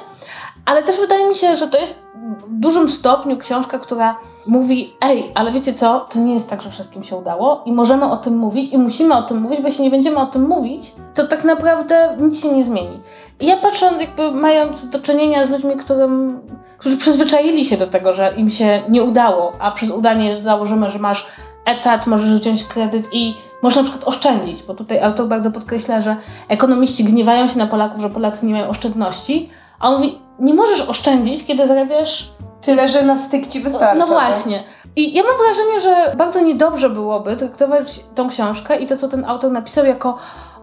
Ale 0.64 0.82
też 0.82 1.00
wydaje 1.00 1.28
mi 1.28 1.34
się, 1.34 1.56
że 1.56 1.68
to 1.68 1.78
jest 1.78 2.06
w 2.46 2.60
dużym 2.60 2.88
stopniu 2.88 3.38
książka, 3.38 3.78
która 3.78 4.18
mówi, 4.46 4.92
ej, 5.00 5.32
ale 5.34 5.52
wiecie 5.52 5.72
co, 5.72 6.06
to 6.10 6.18
nie 6.18 6.34
jest 6.34 6.50
tak, 6.50 6.62
że 6.62 6.70
wszystkim 6.70 7.02
się 7.02 7.16
udało 7.16 7.62
i 7.66 7.72
możemy 7.72 8.04
o 8.10 8.16
tym 8.16 8.38
mówić 8.38 8.72
i 8.72 8.78
musimy 8.78 9.14
o 9.14 9.22
tym 9.22 9.40
mówić, 9.40 9.60
bo 9.60 9.68
jeśli 9.68 9.84
nie 9.84 9.90
będziemy 9.90 10.18
o 10.18 10.26
tym 10.26 10.48
mówić, 10.48 10.92
to 11.14 11.26
tak 11.26 11.44
naprawdę 11.44 12.16
nic 12.20 12.42
się 12.42 12.52
nie 12.52 12.64
zmieni. 12.64 13.00
I 13.40 13.46
ja 13.46 13.56
patrząc, 13.56 14.00
jakby 14.00 14.32
mając 14.32 14.88
do 14.88 15.00
czynienia 15.00 15.44
z 15.44 15.50
ludźmi, 15.50 15.76
którym, 15.76 16.40
którzy 16.78 16.96
przyzwyczaili 16.96 17.64
się 17.64 17.76
do 17.76 17.86
tego, 17.86 18.12
że 18.12 18.34
im 18.36 18.50
się 18.50 18.82
nie 18.88 19.02
udało, 19.02 19.52
a 19.58 19.70
przez 19.70 19.90
udanie 19.90 20.42
założymy, 20.42 20.90
że 20.90 20.98
masz 20.98 21.26
etat, 21.64 22.06
możesz 22.06 22.40
wziąć 22.40 22.64
kredyt 22.64 23.08
i 23.12 23.34
można 23.62 23.82
na 23.82 23.88
przykład 23.88 24.08
oszczędzić, 24.08 24.62
bo 24.62 24.74
tutaj 24.74 25.02
autor 25.02 25.28
bardzo 25.28 25.50
podkreśla, 25.50 26.00
że 26.00 26.16
ekonomiści 26.48 27.04
gniewają 27.04 27.48
się 27.48 27.58
na 27.58 27.66
Polaków, 27.66 28.00
że 28.00 28.10
Polacy 28.10 28.46
nie 28.46 28.52
mają 28.52 28.68
oszczędności, 28.68 29.50
a 29.78 29.88
on 29.88 29.94
mówi, 29.94 30.18
nie 30.38 30.54
możesz 30.54 30.80
oszczędzić, 30.80 31.46
kiedy 31.46 31.66
zarabiasz 31.66 32.30
Tyle, 32.60 32.88
że 32.88 33.02
na 33.02 33.16
styk 33.16 33.46
ci 33.46 33.60
wystarcza. 33.60 33.94
no 33.94 34.06
właśnie. 34.06 34.62
I 34.96 35.14
ja 35.14 35.22
mam 35.22 35.32
wrażenie, 35.38 35.80
że 35.80 36.16
bardzo 36.16 36.40
niedobrze 36.40 36.90
byłoby 36.90 37.36
traktować 37.36 38.00
tą 38.14 38.28
książkę 38.28 38.76
i 38.76 38.86
to, 38.86 38.96
co 38.96 39.08
ten 39.08 39.24
autor 39.24 39.50
napisał, 39.50 39.84
jako 39.84 40.18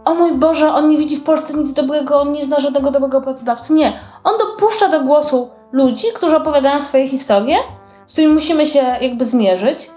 o 0.06 0.14
mój 0.14 0.32
Boże, 0.32 0.74
on 0.74 0.90
nie 0.90 0.98
widzi 0.98 1.18
w 1.18 1.24
Polsce 1.24 1.54
nic 1.54 1.74
dobrego, 1.74 2.22
on 2.22 2.32
nie 2.32 2.46
zna 2.46 2.60
żadnego 2.60 2.92
dobrego 2.92 3.22
pracodawcy. 3.22 3.74
Nie. 3.74 3.94
On 4.24 4.34
dopuszcza 4.40 4.88
do 4.88 5.02
głosu 5.02 5.50
ludzi, 5.72 6.08
którzy 6.16 6.36
opowiadają 6.38 6.82
swoje 6.82 7.08
historie, 7.08 7.58
z 8.08 8.12
którymi 8.12 8.34
musimy 8.34 8.66
się 8.66 8.80
jakby 9.02 9.26
zmierzyć. 9.26 9.92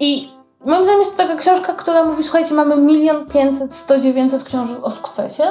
I 0.00 0.28
moim 0.66 0.82
zdaniem 0.82 1.00
jest 1.00 1.16
to 1.16 1.22
taka 1.22 1.34
książka, 1.34 1.72
która 1.72 2.04
mówi, 2.04 2.22
słuchajcie, 2.22 2.54
mamy 2.54 2.76
milion 2.76 3.26
pięćset, 3.26 3.74
sto 3.74 3.98
dziewięćset 3.98 4.44
książek 4.44 4.78
o 4.82 4.90
sukcesie, 4.90 5.44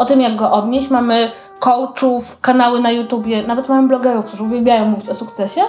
o 0.00 0.04
tym, 0.04 0.20
jak 0.20 0.36
go 0.36 0.52
odnieść. 0.52 0.90
Mamy 0.90 1.30
coachów, 1.58 2.40
kanały 2.40 2.80
na 2.80 2.90
YouTubie, 2.90 3.42
nawet 3.42 3.68
mamy 3.68 3.88
blogerów, 3.88 4.24
którzy 4.24 4.44
uwielbiają 4.44 4.84
mówić 4.84 5.08
o 5.08 5.14
sukcesie. 5.14 5.60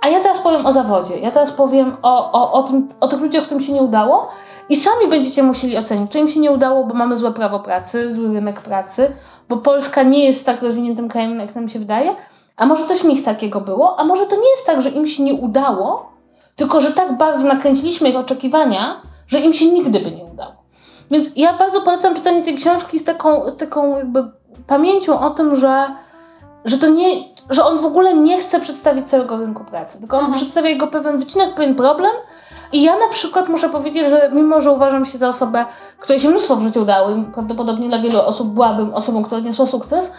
A 0.00 0.08
ja 0.08 0.20
teraz 0.20 0.40
powiem 0.40 0.66
o 0.66 0.72
zawodzie. 0.72 1.18
Ja 1.18 1.30
teraz 1.30 1.52
powiem 1.52 1.96
o, 2.02 2.32
o, 2.32 2.52
o, 2.52 2.62
tym, 2.62 2.88
o 3.00 3.08
tych 3.08 3.20
ludziach, 3.20 3.44
którym 3.44 3.62
się 3.62 3.72
nie 3.72 3.82
udało. 3.82 4.28
I 4.68 4.76
sami 4.76 5.08
będziecie 5.10 5.42
musieli 5.42 5.76
ocenić, 5.76 6.10
czy 6.10 6.18
im 6.18 6.28
się 6.28 6.40
nie 6.40 6.52
udało, 6.52 6.84
bo 6.84 6.94
mamy 6.94 7.16
złe 7.16 7.32
prawo 7.32 7.60
pracy, 7.60 8.12
zły 8.12 8.34
rynek 8.34 8.60
pracy, 8.60 9.12
bo 9.48 9.56
Polska 9.56 10.02
nie 10.02 10.24
jest 10.24 10.46
tak 10.46 10.62
rozwiniętym 10.62 11.08
krajem, 11.08 11.38
jak 11.38 11.54
nam 11.54 11.68
się 11.68 11.78
wydaje. 11.78 12.14
A 12.56 12.66
może 12.66 12.84
coś 12.84 12.98
w 12.98 13.04
nich 13.04 13.24
takiego 13.24 13.60
było? 13.60 14.00
A 14.00 14.04
może 14.04 14.26
to 14.26 14.36
nie 14.36 14.50
jest 14.50 14.66
tak, 14.66 14.82
że 14.82 14.88
im 14.88 15.06
się 15.06 15.22
nie 15.22 15.34
udało, 15.34 16.12
tylko 16.56 16.80
że 16.80 16.92
tak 16.92 17.16
bardzo 17.16 17.48
nakręciliśmy 17.48 18.08
ich 18.08 18.16
oczekiwania, 18.16 19.02
że 19.26 19.40
im 19.40 19.54
się 19.54 19.66
nigdy 19.66 20.00
by 20.00 20.10
nie 20.10 20.24
udało. 20.24 20.52
Więc 21.10 21.30
ja 21.36 21.52
bardzo 21.52 21.80
polecam 21.80 22.14
czytanie 22.14 22.42
tej 22.42 22.54
książki 22.54 22.98
z 22.98 23.04
taką, 23.04 23.42
taką 23.58 23.98
jakby 23.98 24.24
pamięcią 24.66 25.20
o 25.20 25.30
tym, 25.30 25.54
że, 25.54 25.86
że 26.64 26.78
to 26.78 26.88
nie, 26.88 27.08
że 27.50 27.64
on 27.64 27.78
w 27.78 27.84
ogóle 27.84 28.14
nie 28.14 28.38
chce 28.38 28.60
przedstawić 28.60 29.08
całego 29.08 29.36
rynku 29.36 29.64
pracy, 29.64 30.00
tylko 30.00 30.16
on 30.16 30.24
mhm. 30.24 30.40
przedstawia 30.40 30.68
jego 30.68 30.86
pewien 30.86 31.18
wycinek, 31.18 31.54
pewien 31.54 31.74
problem. 31.74 32.12
I 32.72 32.82
ja 32.82 32.96
na 32.96 33.08
przykład 33.08 33.48
muszę 33.48 33.68
powiedzieć, 33.68 34.08
że 34.08 34.30
mimo, 34.32 34.60
że 34.60 34.70
uważam 34.70 35.04
się 35.04 35.18
za 35.18 35.28
osobę, 35.28 35.64
której 35.98 36.20
się 36.20 36.28
mnóstwo 36.28 36.56
w 36.56 36.62
życiu 36.62 36.82
udało 36.82 37.10
i 37.10 37.24
prawdopodobnie 37.24 37.88
dla 37.88 37.98
wielu 37.98 38.20
osób 38.20 38.48
byłabym 38.48 38.94
osobą, 38.94 39.24
która 39.24 39.38
odniosła 39.38 39.66
sukces, 39.66 40.12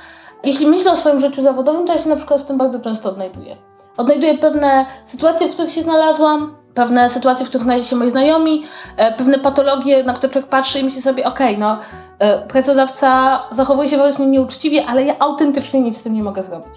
jeśli 0.43 0.67
myślę 0.67 0.91
o 0.91 0.95
swoim 0.95 1.19
życiu 1.19 1.41
zawodowym, 1.41 1.88
to 1.88 1.93
ja 1.93 2.00
się 2.00 2.10
na 2.10 2.15
przykład 2.15 2.41
w 2.41 2.45
tym 2.45 2.58
bardzo 2.58 2.80
często 2.80 3.10
odnajduję. 3.10 3.58
Odnajduję 3.97 4.38
pewne 4.38 4.86
sytuacje, 5.06 5.47
w 5.47 5.52
których 5.52 5.71
się 5.71 5.84
znalazłam, 5.84 6.56
pewne 6.78 7.10
sytuacje, 7.10 7.46
w 7.46 7.50
których 7.50 7.63
znaleźli 7.63 7.88
się 7.88 7.96
moi 7.96 8.10
znajomi, 8.10 8.63
e, 8.98 9.13
pewne 9.13 9.40
patologie, 9.40 10.04
na 10.04 10.13
które 10.13 10.34
człowiek 10.34 10.50
patrzy 10.50 10.80
i 10.80 10.84
myśli 10.84 11.02
sobie, 11.02 11.26
okej, 11.26 11.48
okay, 11.48 11.58
no, 11.58 11.78
e, 12.20 12.40
pracodawca 12.48 13.40
zachowuje 13.52 13.90
się 13.90 13.98
wobec 13.98 14.20
mnie 14.20 14.28
nieuczciwie, 14.28 14.86
ale 14.86 15.04
ja 15.04 15.20
autentycznie 15.20 15.82
nic 15.82 15.98
z 15.98 16.04
tym 16.04 16.13
nie 16.13 16.24
mogę 16.24 16.44
zrobić. 16.44 16.74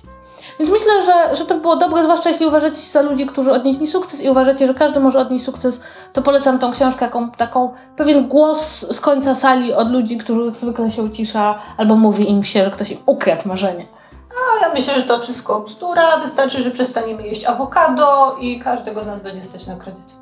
Więc 0.59 0.71
myślę, 0.71 0.93
że, 1.05 1.35
że 1.35 1.45
to 1.45 1.55
było 1.55 1.77
dobre, 1.77 2.03
zwłaszcza 2.03 2.31
jeśli 2.31 2.47
uważacie 2.47 2.77
się 2.77 2.91
za 2.91 3.03
ludzi, 3.03 3.27
którzy 3.27 3.53
odnieśli 3.53 3.87
sukces 3.87 4.23
i 4.23 4.31
uważacie, 4.31 4.67
że 4.67 4.75
każdy 4.75 5.01
może 5.01 5.21
odnieść 5.21 5.45
sukces, 5.45 5.81
to 6.13 6.23
polecam 6.23 6.59
tą 6.59 6.71
książkę, 6.71 7.05
jaką, 7.05 7.31
taką 7.31 7.73
pewien 7.97 8.29
głos 8.29 8.87
z 8.91 9.01
końca 9.01 9.35
sali 9.35 9.73
od 9.73 9.91
ludzi, 9.91 10.19
którzy 10.19 10.55
zwykle 10.55 10.91
się 10.91 11.03
ucisza 11.03 11.55
albo 11.77 11.97
mówi 11.97 12.31
im 12.31 12.43
się, 12.43 12.65
że 12.65 12.71
ktoś 12.71 12.91
im 12.91 12.99
ukradł 13.07 13.49
marzenie. 13.49 14.00
A 14.41 14.67
ja 14.67 14.75
myślę, 14.75 14.95
że 14.95 15.03
to 15.03 15.19
wszystko 15.19 15.61
bzdura. 15.61 16.17
Wystarczy, 16.17 16.63
że 16.63 16.71
przestaniemy 16.71 17.23
jeść 17.23 17.45
awokado 17.45 18.37
i 18.41 18.61
każdego 18.61 19.03
z 19.03 19.07
nas 19.07 19.21
będzie 19.21 19.43
stać 19.43 19.67
na 19.67 19.77
kredyt. 19.77 20.21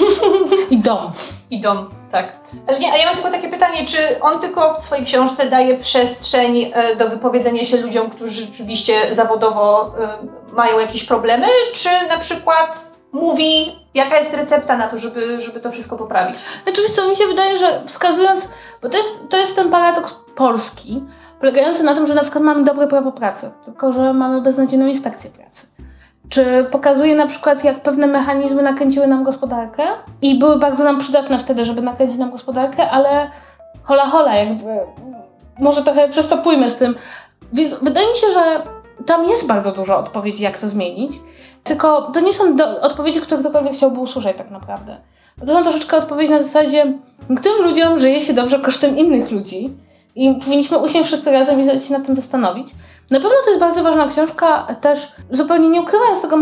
I 0.70 0.78
dom. 0.78 1.12
I 1.50 1.60
dom, 1.60 1.90
tak. 2.10 2.32
Ale 2.66 2.78
nie, 2.78 2.92
a 2.92 2.96
ja 2.96 3.06
mam 3.06 3.14
tylko 3.14 3.30
takie 3.30 3.48
pytanie, 3.48 3.86
czy 3.86 4.20
on 4.20 4.40
tylko 4.40 4.74
w 4.74 4.84
swojej 4.84 5.06
książce 5.06 5.50
daje 5.50 5.76
przestrzeń 5.78 6.70
e, 6.74 6.96
do 6.96 7.08
wypowiedzenia 7.08 7.64
się 7.64 7.76
ludziom, 7.76 8.10
którzy 8.10 8.42
rzeczywiście 8.42 9.14
zawodowo 9.14 9.86
y, 9.86 10.54
mają 10.54 10.78
jakieś 10.78 11.04
problemy, 11.04 11.46
czy 11.72 11.88
na 12.08 12.18
przykład 12.18 12.91
mówi, 13.12 13.72
jaka 13.94 14.18
jest 14.18 14.34
recepta 14.34 14.76
na 14.76 14.88
to, 14.88 14.98
żeby, 14.98 15.40
żeby 15.40 15.60
to 15.60 15.70
wszystko 15.70 15.96
poprawić? 15.96 16.36
Znaczy, 16.64 16.82
co 16.82 17.08
mi 17.08 17.16
się 17.16 17.26
wydaje, 17.26 17.58
że 17.58 17.82
wskazując, 17.86 18.48
bo 18.82 18.88
to 18.88 18.98
jest, 18.98 19.28
to 19.28 19.36
jest 19.36 19.56
ten 19.56 19.70
paradoks 19.70 20.14
polski, 20.34 21.04
polegający 21.40 21.82
na 21.82 21.94
tym, 21.94 22.06
że 22.06 22.14
na 22.14 22.22
przykład 22.22 22.44
mamy 22.44 22.64
dobre 22.64 22.88
prawo 22.88 23.12
pracy, 23.12 23.50
tylko 23.64 23.92
że 23.92 24.12
mamy 24.12 24.40
beznadziejną 24.40 24.86
inspekcję 24.86 25.30
pracy. 25.30 25.66
Czy 26.28 26.66
pokazuje 26.70 27.14
na 27.14 27.26
przykład, 27.26 27.64
jak 27.64 27.82
pewne 27.82 28.06
mechanizmy 28.06 28.62
nakręciły 28.62 29.06
nam 29.06 29.24
gospodarkę 29.24 29.82
i 30.22 30.38
były 30.38 30.58
bardzo 30.58 30.84
nam 30.84 30.98
przydatne 30.98 31.38
wtedy, 31.38 31.64
żeby 31.64 31.82
nakręcić 31.82 32.18
nam 32.18 32.30
gospodarkę, 32.30 32.90
ale 32.90 33.30
hola 33.82 34.06
hola, 34.06 34.34
jakby 34.34 34.66
może 35.58 35.82
trochę 35.82 36.08
przestopujmy 36.08 36.70
z 36.70 36.74
tym. 36.74 36.94
Więc 37.52 37.74
wydaje 37.74 38.06
mi 38.06 38.16
się, 38.16 38.30
że 38.30 38.62
tam 39.06 39.24
jest 39.24 39.46
bardzo 39.46 39.72
dużo 39.72 39.98
odpowiedzi, 39.98 40.42
jak 40.42 40.58
to 40.58 40.68
zmienić, 40.68 41.12
tylko 41.64 42.10
to 42.10 42.20
nie 42.20 42.32
są 42.32 42.56
do, 42.56 42.80
odpowiedzi, 42.80 43.20
które 43.20 43.40
ktokolwiek 43.40 43.72
chciałby 43.72 44.00
usłyszeć 44.00 44.38
tak 44.38 44.50
naprawdę. 44.50 44.96
To 45.46 45.52
są 45.52 45.62
troszeczkę 45.62 45.96
odpowiedzi 45.96 46.32
na 46.32 46.38
zasadzie, 46.38 46.92
tym 47.42 47.62
ludziom 47.62 47.98
żyje 47.98 48.20
się 48.20 48.32
dobrze 48.32 48.58
kosztem 48.58 48.98
innych 48.98 49.30
ludzi, 49.30 49.76
i 50.14 50.34
powinniśmy 50.44 50.78
usiąść 50.78 51.06
wszyscy 51.06 51.32
razem 51.32 51.60
i 51.60 51.80
się 51.80 51.92
nad 51.92 52.06
tym 52.06 52.14
zastanowić. 52.14 52.68
Na 53.10 53.20
pewno 53.20 53.36
to 53.44 53.50
jest 53.50 53.60
bardzo 53.60 53.82
ważna 53.82 54.08
książka, 54.08 54.66
też 54.80 55.12
zupełnie 55.30 55.68
nie 55.68 55.80
ukrywając 55.82 56.22
tego 56.22 56.36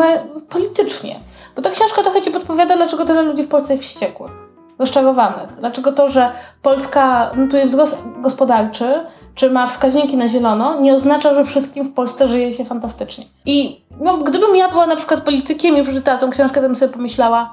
politycznie. 0.48 1.20
Bo 1.56 1.62
ta 1.62 1.70
książka 1.70 2.02
trochę 2.02 2.20
ci 2.20 2.30
podpowiada, 2.30 2.76
dlaczego 2.76 3.04
tyle 3.04 3.22
ludzi 3.22 3.42
w 3.42 3.48
Polsce 3.48 3.72
jest 3.72 3.84
wściekłych, 3.84 4.30
rozczarowanych. 4.78 5.56
Dlaczego 5.58 5.92
to, 5.92 6.08
że 6.08 6.32
Polska 6.62 7.30
notuje 7.36 7.66
wzrost 7.66 7.98
gospodarczy, 8.22 9.06
czy 9.34 9.50
ma 9.50 9.66
wskaźniki 9.66 10.16
na 10.16 10.28
zielono, 10.28 10.80
nie 10.80 10.94
oznacza, 10.94 11.34
że 11.34 11.44
wszystkim 11.44 11.84
w 11.84 11.94
Polsce 11.94 12.28
żyje 12.28 12.52
się 12.52 12.64
fantastycznie. 12.64 13.24
I 13.46 13.84
no, 14.00 14.18
gdybym 14.18 14.56
ja 14.56 14.68
była 14.68 14.86
na 14.86 14.96
przykład 14.96 15.20
politykiem 15.20 15.76
i 15.76 15.82
przeczytała 15.82 16.18
tą 16.18 16.30
książkę, 16.30 16.60
to 16.60 16.66
bym 16.66 16.76
sobie 16.76 16.92
pomyślała, 16.92 17.50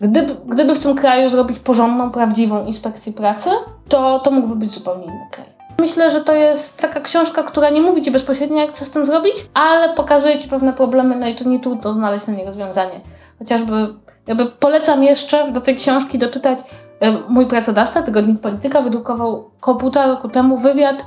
Gdyby, 0.00 0.36
gdyby 0.46 0.74
w 0.74 0.82
tym 0.82 0.94
kraju 0.94 1.28
zrobić 1.28 1.58
porządną, 1.58 2.10
prawdziwą 2.10 2.66
inspekcję 2.66 3.12
pracy, 3.12 3.50
to, 3.88 4.20
to 4.20 4.30
mógłby 4.30 4.56
być 4.56 4.70
zupełnie 4.70 5.04
inny 5.04 5.26
kraj. 5.30 5.46
Myślę, 5.80 6.10
że 6.10 6.20
to 6.20 6.34
jest 6.34 6.78
taka 6.78 7.00
książka, 7.00 7.42
która 7.42 7.70
nie 7.70 7.82
mówi 7.82 8.02
ci 8.02 8.10
bezpośrednio, 8.10 8.60
jak 8.60 8.72
co 8.72 8.84
z 8.84 8.90
tym 8.90 9.06
zrobić, 9.06 9.34
ale 9.54 9.94
pokazuje 9.94 10.38
ci 10.38 10.48
pewne 10.48 10.72
problemy, 10.72 11.16
no 11.16 11.28
i 11.28 11.34
to 11.34 11.48
nie 11.48 11.60
trudno 11.60 11.92
znaleźć 11.92 12.26
na 12.26 12.32
nie 12.32 12.44
rozwiązanie. 12.44 13.00
Chociażby 13.38 13.94
jakby 14.26 14.46
polecam 14.46 15.04
jeszcze 15.04 15.52
do 15.52 15.60
tej 15.60 15.76
książki 15.76 16.18
doczytać. 16.18 16.58
E, 17.00 17.12
mój 17.28 17.46
pracodawca, 17.46 18.02
tygodnik 18.02 18.40
Polityka, 18.40 18.82
wydrukował 18.82 19.50
około 19.60 19.76
półtora 19.76 20.06
roku 20.06 20.28
temu 20.28 20.56
wywiad 20.56 21.04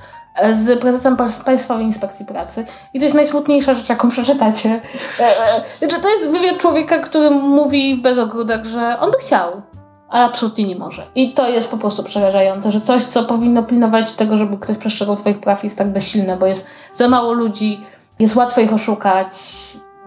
z 0.52 0.80
prezesem 0.80 1.18
Państwowej 1.46 1.86
Inspekcji 1.86 2.26
Pracy. 2.26 2.66
I 2.94 3.00
to 3.00 3.06
jest 3.06 3.16
najsmutniejsza 3.16 3.74
rzecz, 3.74 3.90
jaką 3.90 4.10
przeczytacie. 4.18 4.82
E, 5.20 5.24
e, 5.84 5.90
że 5.92 5.98
to 5.98 6.10
jest 6.10 6.32
wywiad 6.32 6.58
człowieka, 6.58 7.00
który 7.00 7.30
mówi 7.32 7.96
bez 7.96 8.18
ogródek, 8.18 8.66
że 8.66 9.00
on 9.00 9.12
by 9.12 9.18
chciał, 9.18 9.62
ale 10.10 10.26
absolutnie 10.26 10.66
nie 10.66 10.76
może. 10.76 11.08
I 11.16 11.34
to 11.34 11.50
jest 11.50 11.72
po 11.72 11.78
prostu 11.78 12.04
przerażające, 12.04 12.72
że 12.72 12.82
coś, 12.82 13.04
co 13.04 13.24
powinno 13.24 13.64
pilnować 13.64 14.14
tego, 14.14 14.38
żeby 14.38 14.58
ktoś 14.58 14.78
przestrzegał 14.78 15.16
Twoich 15.16 15.40
praw, 15.40 15.64
jest 15.64 15.78
tak 15.78 15.88
bezsilne, 15.88 16.38
bo 16.38 16.46
jest 16.46 16.68
za 16.94 17.08
mało 17.08 17.34
ludzi, 17.34 17.82
jest 18.20 18.36
łatwo 18.36 18.62
ich 18.62 18.74
oszukać. 18.74 19.38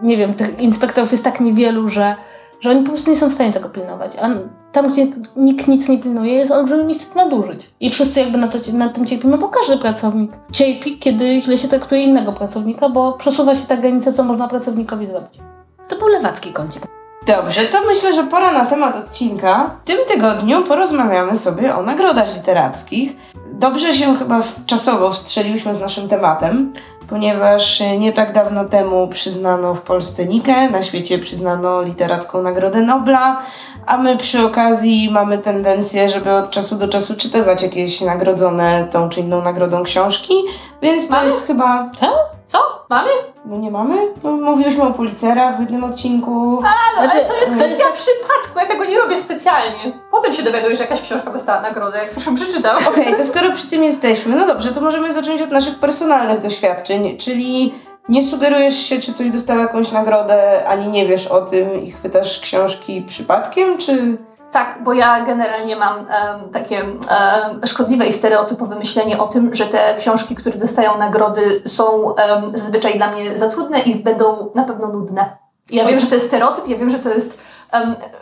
Nie 0.01 0.17
wiem, 0.17 0.33
tych 0.33 0.61
inspektorów 0.61 1.11
jest 1.11 1.23
tak 1.23 1.39
niewielu, 1.39 1.87
że 1.87 2.15
że 2.61 2.69
oni 2.69 2.83
po 2.83 2.91
prostu 2.91 3.09
nie 3.09 3.15
są 3.15 3.29
w 3.29 3.33
stanie 3.33 3.51
tego 3.51 3.69
pilnować. 3.69 4.11
A 4.21 4.29
tam, 4.71 4.91
gdzie 4.91 5.07
nikt 5.35 5.67
nic 5.67 5.89
nie 5.89 5.97
pilnuje, 5.97 6.33
jest 6.33 6.51
olbrzymi 6.51 6.85
niestety 6.85 7.17
nadużyć. 7.17 7.71
I 7.79 7.89
wszyscy 7.89 8.19
jakby 8.19 8.37
na, 8.37 8.47
to, 8.47 8.57
na 8.73 8.89
tym 8.89 9.05
cierpimy, 9.05 9.37
bo 9.37 9.49
każdy 9.49 9.77
pracownik 9.77 10.31
cierpi, 10.51 10.99
kiedy 10.99 11.41
źle 11.41 11.57
się 11.57 11.67
traktuje 11.67 12.03
innego 12.03 12.33
pracownika, 12.33 12.89
bo 12.89 13.13
przesuwa 13.13 13.55
się 13.55 13.67
ta 13.67 13.77
granica, 13.77 14.11
co 14.11 14.23
można 14.23 14.47
pracownikowi 14.47 15.07
zrobić. 15.07 15.39
To 15.87 15.95
był 15.95 16.07
lewacki 16.07 16.53
kącik. 16.53 16.83
Dobrze, 17.25 17.65
to 17.65 17.85
myślę, 17.85 18.13
że 18.13 18.23
pora 18.23 18.51
na 18.51 18.65
temat 18.65 18.95
odcinka. 18.95 19.71
W 19.83 19.87
tym 19.87 19.97
tygodniu 20.07 20.63
porozmawiamy 20.63 21.35
sobie 21.35 21.75
o 21.75 21.83
nagrodach 21.83 22.35
literackich. 22.35 23.15
Dobrze 23.53 23.93
się 23.93 24.15
chyba 24.15 24.41
czasowo 24.65 25.11
wstrzeliłyśmy 25.11 25.75
z 25.75 25.81
naszym 25.81 26.07
tematem, 26.07 26.73
ponieważ 27.11 27.81
e, 27.81 27.97
nie 27.97 28.13
tak 28.13 28.33
dawno 28.33 28.65
temu 28.65 29.07
przyznano 29.07 29.75
w 29.75 29.81
Polsce 29.81 30.25
Nikę, 30.25 30.69
na 30.69 30.81
świecie 30.81 31.19
przyznano 31.19 31.81
literacką 31.81 32.41
Nagrodę 32.41 32.81
Nobla, 32.81 33.41
a 33.85 33.97
my 33.97 34.17
przy 34.17 34.45
okazji 34.45 35.09
mamy 35.11 35.37
tendencję, 35.37 36.09
żeby 36.09 36.31
od 36.31 36.49
czasu 36.49 36.75
do 36.75 36.87
czasu 36.87 37.15
czytywać 37.15 37.63
jakieś 37.63 38.01
nagrodzone 38.01 38.87
tą 38.91 39.09
czy 39.09 39.19
inną 39.19 39.41
nagrodą 39.41 39.83
książki, 39.83 40.33
więc 40.81 41.07
to 41.07 41.23
jest 41.23 41.47
chyba... 41.47 41.89
Co? 41.99 42.07
Co? 42.45 42.80
Mamy? 42.91 43.09
No 43.45 43.57
nie 43.57 43.71
mamy? 43.71 43.95
No, 44.23 44.31
mówiłyśmy 44.31 44.83
o 44.83 44.91
policerach 44.91 45.57
w 45.57 45.59
jednym 45.59 45.83
odcinku. 45.83 46.59
A, 46.63 46.95
no, 46.95 47.09
znaczy, 47.09 47.17
ale 47.17 47.27
to 47.27 47.33
jest 47.33 47.55
kwestia 47.55 47.83
tak... 47.83 47.93
przypadku, 47.93 48.59
ja 48.59 48.65
tego 48.65 48.85
nie 48.85 48.99
robię 48.99 49.17
specjalnie. 49.17 49.99
Potem 50.11 50.33
się 50.33 50.43
dowiadujesz, 50.43 50.77
że 50.77 50.83
jakaś 50.83 51.01
książka 51.01 51.31
dostała 51.31 51.61
nagrodę, 51.61 51.97
jak 51.97 52.15
już 52.15 52.25
ją 52.25 52.35
przeczytam. 52.35 52.77
Okej, 52.77 53.03
okay, 53.03 53.17
to 53.17 53.23
skoro 53.25 53.51
przy 53.51 53.69
tym 53.69 53.83
jesteśmy, 53.83 54.35
no 54.35 54.47
dobrze, 54.47 54.71
to 54.71 54.81
możemy 54.81 55.13
zacząć 55.13 55.41
od 55.41 55.51
naszych 55.51 55.79
personalnych 55.79 56.41
doświadczeń, 56.41 57.17
czyli 57.17 57.73
nie 58.09 58.23
sugerujesz 58.23 58.77
się, 58.77 58.99
czy 58.99 59.13
coś 59.13 59.29
dostała 59.29 59.61
jakąś 59.61 59.91
nagrodę, 59.91 60.67
ani 60.67 60.87
nie 60.87 61.07
wiesz 61.07 61.27
o 61.27 61.41
tym 61.41 61.83
i 61.83 61.91
chwytasz 61.91 62.39
książki 62.39 63.01
przypadkiem, 63.01 63.77
czy... 63.77 64.17
Tak, 64.51 64.83
bo 64.83 64.93
ja 64.93 65.25
generalnie 65.25 65.75
mam 65.75 65.97
um, 65.97 66.49
takie 66.53 66.83
um, 66.83 67.67
szkodliwe 67.67 68.07
i 68.07 68.13
stereotypowe 68.13 68.75
myślenie 68.75 69.19
o 69.19 69.27
tym, 69.27 69.55
że 69.55 69.65
te 69.65 69.95
książki, 69.99 70.35
które 70.35 70.57
dostają 70.57 70.97
nagrody, 70.97 71.61
są 71.65 71.83
um, 71.83 72.15
zazwyczaj 72.53 72.97
dla 72.97 73.11
mnie 73.11 73.37
za 73.37 73.49
trudne 73.49 73.79
i 73.79 73.95
będą 73.95 74.51
na 74.55 74.63
pewno 74.63 74.87
nudne. 74.87 75.37
Ja 75.71 75.85
wiem, 75.85 75.99
że 75.99 76.07
to 76.07 76.15
jest 76.15 76.27
stereotyp, 76.27 76.67
ja 76.67 76.77
wiem, 76.77 76.89
że 76.89 76.99
to 76.99 77.09
jest 77.09 77.41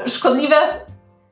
szkodliwe, 0.05 0.55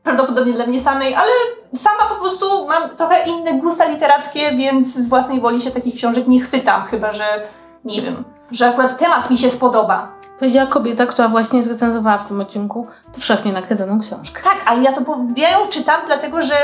prawdopodobnie 0.03 0.53
dla 0.53 0.67
mnie 0.67 0.79
samej, 0.79 1.15
ale 1.15 1.31
sama 1.75 2.05
po 2.09 2.15
prostu 2.15 2.67
mam 2.67 2.89
trochę 2.89 3.25
inne 3.25 3.53
gusta 3.53 3.85
literackie, 3.85 4.51
więc 4.51 4.95
z 4.95 5.09
własnej 5.09 5.41
woli 5.41 5.61
się 5.61 5.71
takich 5.71 5.95
książek 5.95 6.27
nie 6.27 6.41
chwytam, 6.41 6.83
chyba 6.83 7.11
że 7.11 7.41
nie 7.85 8.01
wiem, 8.01 8.23
że 8.51 8.69
akurat 8.69 8.97
temat 8.97 9.29
mi 9.29 9.37
się 9.37 9.49
spodoba. 9.49 10.07
Powiedziała 10.39 10.67
kobieta, 10.67 11.05
która 11.05 11.27
właśnie 11.27 11.63
zrecenzowała 11.63 12.17
w 12.17 12.27
tym 12.27 12.41
odcinku 12.41 12.87
powszechnie 13.13 13.51
nakręconą 13.53 13.99
książkę. 13.99 14.41
Tak, 14.43 14.57
ale 14.65 14.83
ja 14.83 14.91
to 14.93 15.01
ja 15.37 15.49
ją 15.59 15.67
czytam, 15.67 16.01
dlatego 16.05 16.41
że 16.41 16.55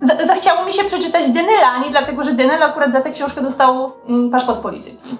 za- 0.00 0.26
zachciało 0.26 0.64
mi 0.64 0.72
się 0.72 0.84
przeczytać 0.84 1.30
Denyla, 1.30 1.72
a 1.74 1.78
nie 1.78 1.90
dlatego, 1.90 2.22
że 2.22 2.32
Denyl 2.32 2.62
akurat 2.62 2.92
za 2.92 3.00
tę 3.00 3.10
książkę 3.10 3.42
dostał 3.42 3.92
mm, 4.08 4.30
paszport 4.30 4.58
polityki. 4.60 5.16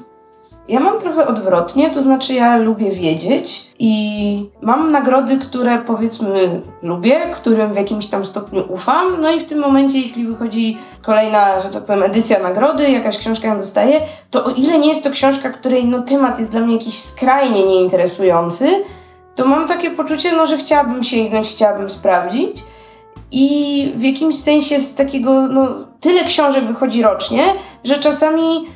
Ja 0.68 0.80
mam 0.80 0.98
trochę 0.98 1.26
odwrotnie, 1.26 1.90
to 1.90 2.02
znaczy 2.02 2.34
ja 2.34 2.56
lubię 2.56 2.90
wiedzieć 2.90 3.70
i 3.78 4.50
mam 4.62 4.92
nagrody, 4.92 5.38
które 5.38 5.78
powiedzmy 5.78 6.60
lubię, 6.82 7.30
którym 7.34 7.72
w 7.72 7.76
jakimś 7.76 8.06
tam 8.06 8.26
stopniu 8.26 8.64
ufam. 8.68 9.20
No 9.20 9.30
i 9.32 9.40
w 9.40 9.46
tym 9.46 9.58
momencie, 9.58 9.98
jeśli 9.98 10.26
wychodzi 10.26 10.78
kolejna, 11.02 11.60
że 11.60 11.68
tak 11.68 11.84
powiem, 11.84 12.02
edycja 12.02 12.42
nagrody, 12.42 12.90
jakaś 12.90 13.18
książka 13.18 13.48
ją 13.48 13.58
dostaje, 13.58 14.00
to 14.30 14.44
o 14.44 14.50
ile 14.50 14.78
nie 14.78 14.88
jest 14.88 15.04
to 15.04 15.10
książka, 15.10 15.50
której 15.50 15.84
no, 15.84 16.02
temat 16.02 16.38
jest 16.38 16.50
dla 16.50 16.60
mnie 16.60 16.74
jakiś 16.74 16.98
skrajnie 16.98 17.66
nieinteresujący, 17.66 18.84
to 19.34 19.46
mam 19.46 19.68
takie 19.68 19.90
poczucie, 19.90 20.32
no, 20.32 20.46
że 20.46 20.58
chciałabym 20.58 21.02
sięgnąć, 21.02 21.48
chciałabym 21.48 21.90
sprawdzić. 21.90 22.64
I 23.30 23.92
w 23.96 24.02
jakimś 24.02 24.38
sensie 24.38 24.80
z 24.80 24.94
takiego, 24.94 25.48
no, 25.48 25.68
tyle 26.00 26.24
książek 26.24 26.64
wychodzi 26.64 27.02
rocznie, 27.02 27.44
że 27.84 27.98
czasami 27.98 28.66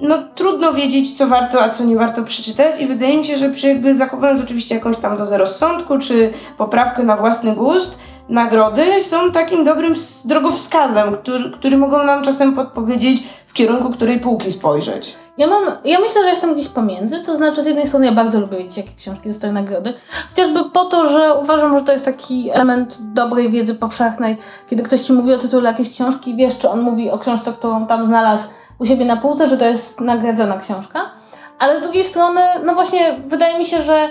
no 0.00 0.18
trudno 0.34 0.72
wiedzieć, 0.72 1.18
co 1.18 1.26
warto, 1.26 1.62
a 1.62 1.68
co 1.68 1.84
nie 1.84 1.96
warto 1.96 2.22
przeczytać 2.22 2.80
i 2.80 2.86
wydaje 2.86 3.18
mi 3.18 3.24
się, 3.24 3.36
że 3.36 3.50
przy 3.50 3.68
jakby 3.68 3.94
zachowując 3.94 4.40
oczywiście 4.40 4.74
jakąś 4.74 4.96
tam 4.96 5.16
dozę 5.16 5.38
rozsądku, 5.38 5.98
czy 5.98 6.32
poprawkę 6.58 7.02
na 7.02 7.16
własny 7.16 7.54
gust, 7.54 7.98
nagrody 8.28 9.02
są 9.02 9.32
takim 9.32 9.64
dobrym 9.64 9.94
drogowskazem, 10.24 11.16
który, 11.16 11.50
który 11.50 11.76
mogą 11.76 12.04
nam 12.04 12.22
czasem 12.22 12.54
podpowiedzieć, 12.54 13.22
w 13.46 13.52
kierunku 13.52 13.90
której 13.90 14.20
półki 14.20 14.52
spojrzeć. 14.52 15.16
Ja 15.38 15.46
mam, 15.46 15.64
ja 15.84 16.00
myślę, 16.00 16.22
że 16.22 16.28
jestem 16.28 16.54
gdzieś 16.54 16.68
pomiędzy, 16.68 17.20
to 17.20 17.36
znaczy 17.36 17.62
z 17.62 17.66
jednej 17.66 17.86
strony 17.86 18.06
ja 18.06 18.12
bardzo 18.12 18.40
lubię 18.40 18.58
wiedzieć, 18.58 18.76
jakie 18.76 18.90
książki 18.98 19.28
dostają 19.28 19.52
nagrody, 19.52 19.94
chociażby 20.30 20.70
po 20.70 20.84
to, 20.84 21.08
że 21.08 21.34
uważam, 21.34 21.78
że 21.78 21.84
to 21.84 21.92
jest 21.92 22.04
taki 22.04 22.50
element 22.50 22.98
dobrej 23.00 23.50
wiedzy 23.50 23.74
powszechnej, 23.74 24.36
kiedy 24.66 24.82
ktoś 24.82 25.00
ci 25.00 25.12
mówi 25.12 25.32
o 25.32 25.38
tytule 25.38 25.70
jakiejś 25.70 25.90
książki 25.90 26.36
wiesz, 26.36 26.58
czy 26.58 26.68
on 26.68 26.80
mówi 26.80 27.10
o 27.10 27.18
książce, 27.18 27.52
którą 27.52 27.86
tam 27.86 28.04
znalazł 28.04 28.48
u 28.78 28.86
siebie 28.86 29.04
na 29.04 29.16
półce, 29.16 29.48
czy 29.48 29.56
to 29.56 29.64
jest 29.64 30.00
nagradzona 30.00 30.56
książka. 30.56 31.10
Ale 31.58 31.78
z 31.78 31.80
drugiej 31.80 32.04
strony, 32.04 32.40
no 32.64 32.74
właśnie, 32.74 33.16
wydaje 33.26 33.58
mi 33.58 33.66
się, 33.66 33.80
że 33.80 34.08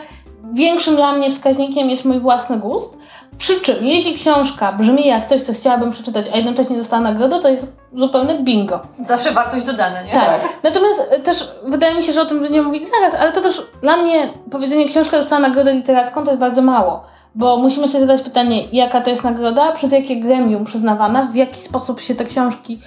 większym 0.53 0.95
dla 0.95 1.11
mnie 1.11 1.29
wskaźnikiem 1.29 1.89
jest 1.89 2.05
mój 2.05 2.19
własny 2.19 2.57
gust. 2.57 2.97
Przy 3.37 3.61
czym, 3.61 3.85
jeśli 3.85 4.13
książka 4.13 4.71
brzmi 4.71 5.07
jak 5.07 5.25
coś, 5.25 5.41
co 5.41 5.53
chciałabym 5.53 5.91
przeczytać, 5.91 6.25
a 6.33 6.37
jednocześnie 6.37 6.77
dostała 6.77 7.01
nagrodę, 7.01 7.39
to 7.39 7.49
jest 7.49 7.75
zupełne 7.93 8.39
bingo. 8.39 8.79
Zawsze 9.05 9.31
wartość 9.31 9.65
dodana, 9.65 10.01
nie? 10.01 10.13
Tak. 10.13 10.41
Natomiast 10.63 11.07
e, 11.11 11.19
też 11.19 11.51
wydaje 11.65 11.95
mi 11.95 12.03
się, 12.03 12.11
że 12.11 12.21
o 12.21 12.25
tym 12.25 12.39
będziemy 12.39 12.67
mówić 12.67 12.83
zaraz, 12.87 13.15
ale 13.15 13.31
to 13.31 13.41
też 13.41 13.61
dla 13.81 13.97
mnie 13.97 14.29
powiedzenie 14.51 14.85
książka 14.87 15.17
dostała 15.17 15.41
nagrodę 15.41 15.73
literacką 15.73 16.23
to 16.23 16.31
jest 16.31 16.39
bardzo 16.39 16.61
mało. 16.61 17.03
Bo 17.35 17.57
musimy 17.57 17.87
sobie 17.87 18.01
zadać 18.01 18.21
pytanie, 18.21 18.63
jaka 18.71 19.01
to 19.01 19.09
jest 19.09 19.23
nagroda, 19.23 19.71
przez 19.71 19.91
jakie 19.91 20.15
gremium 20.15 20.65
przyznawana, 20.65 21.23
w 21.23 21.35
jaki 21.35 21.61
sposób 21.61 22.01
się 22.01 22.15
te 22.15 22.23
książki 22.23 22.79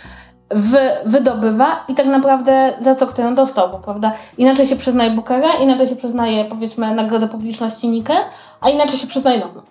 wy, 0.51 0.79
wydobywa 1.05 1.85
i 1.89 1.95
tak 1.95 2.07
naprawdę 2.07 2.73
za 2.79 2.95
co 2.95 3.07
kto 3.07 3.23
ją 3.23 3.35
dostał, 3.35 3.69
bo 3.69 3.79
prawda? 3.79 4.13
Inaczej 4.39 4.67
się 4.67 4.77
przyznaje 4.77 5.11
Bookera, 5.11 5.53
inaczej 5.53 5.87
się 5.87 5.97
przyznaje 5.97 6.45
powiedzmy 6.45 6.95
nagrodę 6.95 7.29
publiczności 7.29 7.89
Nike, 7.89 8.15
a 8.61 8.71
inaczej 8.71 8.99
się 8.99 9.07
przyznaje 9.07 9.41
Nobla. 9.41 9.63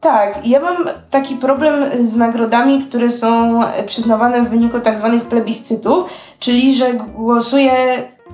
Tak, 0.00 0.46
ja 0.46 0.60
mam 0.60 0.76
taki 1.10 1.34
problem 1.34 1.74
z 2.00 2.16
nagrodami, 2.16 2.84
które 2.84 3.10
są 3.10 3.60
przyznawane 3.86 4.42
w 4.42 4.48
wyniku 4.48 4.80
tak 4.80 4.98
zwanych 4.98 5.22
plebiscytów, 5.22 6.10
czyli 6.38 6.74
że 6.74 6.92
głosuje 6.92 7.72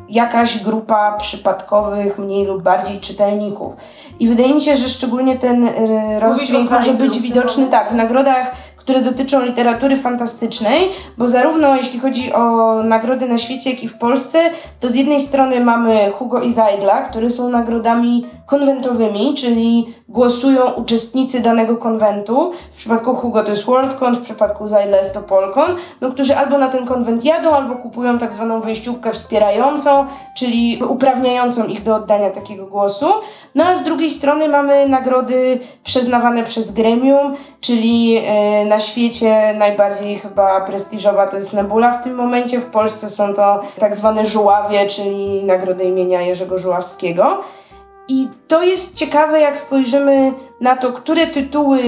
jakaś 0.09 0.62
grupa 0.65 1.17
przypadkowych, 1.17 2.19
mniej 2.19 2.47
lub 2.47 2.62
bardziej 2.62 3.01
czytelników. 3.01 3.77
I 4.21 4.29
wydaje 4.29 4.55
mi 4.55 4.61
się, 4.61 4.77
że 4.77 4.88
szczególnie 4.88 5.38
ten 5.38 5.69
e, 5.69 6.21
rozdźwięk 6.21 6.73
o 6.73 6.75
może 6.75 6.95
być 6.95 7.19
w 7.19 7.23
widoczny 7.23 7.67
tak 7.67 7.91
w 7.91 7.95
nagrodach, 7.95 8.53
które 8.83 9.03
dotyczą 9.03 9.42
literatury 9.45 9.97
fantastycznej, 9.97 10.88
bo 11.18 11.29
zarówno 11.29 11.77
jeśli 11.77 12.01
chodzi 12.01 12.33
o 12.33 12.75
nagrody 12.83 13.29
na 13.29 13.38
świecie, 13.38 13.71
jak 13.71 13.83
i 13.83 13.88
w 13.88 13.99
Polsce, 13.99 14.38
to 14.81 14.90
z 14.90 14.95
jednej 14.95 15.21
strony 15.21 15.61
mamy 15.61 16.11
Hugo 16.11 16.40
i 16.40 16.53
Zajdla, 16.53 17.03
które 17.03 17.31
są 17.31 17.49
nagrodami 17.49 18.27
konwentowymi, 18.53 19.35
czyli 19.35 19.95
głosują 20.09 20.71
uczestnicy 20.71 21.41
danego 21.41 21.77
konwentu. 21.77 22.53
W 22.73 22.77
przypadku 22.77 23.15
Hugo 23.15 23.43
to 23.43 23.51
jest 23.51 23.65
WorldCon, 23.65 24.17
w 24.17 24.21
przypadku 24.21 24.67
Zajdla 24.67 24.97
jest 24.97 25.15
to 25.15 25.21
Polcon, 25.21 25.77
no, 26.01 26.11
którzy 26.11 26.37
albo 26.37 26.59
na 26.59 26.69
ten 26.69 26.87
konwent 26.87 27.25
jadą, 27.25 27.55
albo 27.55 27.75
kupują 27.75 28.19
tak 28.19 28.33
zwaną 28.33 28.61
wejściówkę 28.61 29.12
wspierającą, 29.12 30.07
czyli 30.37 30.83
uprawniającą 30.88 31.67
ich 31.67 31.83
do 31.83 31.97
oddania 31.97 32.31
takiego 32.31 32.67
głosu. 32.67 33.07
No 33.55 33.65
a 33.65 33.77
z 33.77 33.83
drugiej 33.83 34.11
strony 34.11 34.49
mamy 34.49 34.88
nagrody 34.88 35.59
przyznawane 35.85 36.43
przez 36.43 36.73
gremium, 36.73 37.37
czyli 37.61 38.19
e, 38.27 38.65
na 38.65 38.81
świecie 38.81 39.55
najbardziej 39.59 40.19
chyba 40.19 40.61
prestiżowa 40.61 41.27
to 41.27 41.37
jest 41.37 41.53
Nebula 41.53 41.93
w 41.93 42.05
tym 42.05 42.15
momencie. 42.15 42.61
W 42.61 42.71
Polsce 42.71 43.11
są 43.11 43.35
to 43.35 43.61
tak 43.79 43.97
zwane 43.97 44.27
żuławie, 44.27 44.88
czyli 44.88 45.45
nagrody 45.45 45.85
imienia 45.85 46.23
Jerzego 46.23 46.59
Żuławskiego. 46.59 47.38
I 48.12 48.29
to 48.48 48.62
jest 48.62 48.94
ciekawe, 48.94 49.40
jak 49.40 49.59
spojrzymy 49.59 50.33
na 50.61 50.77
to, 50.77 50.92
które 50.92 51.27
tytuły 51.27 51.81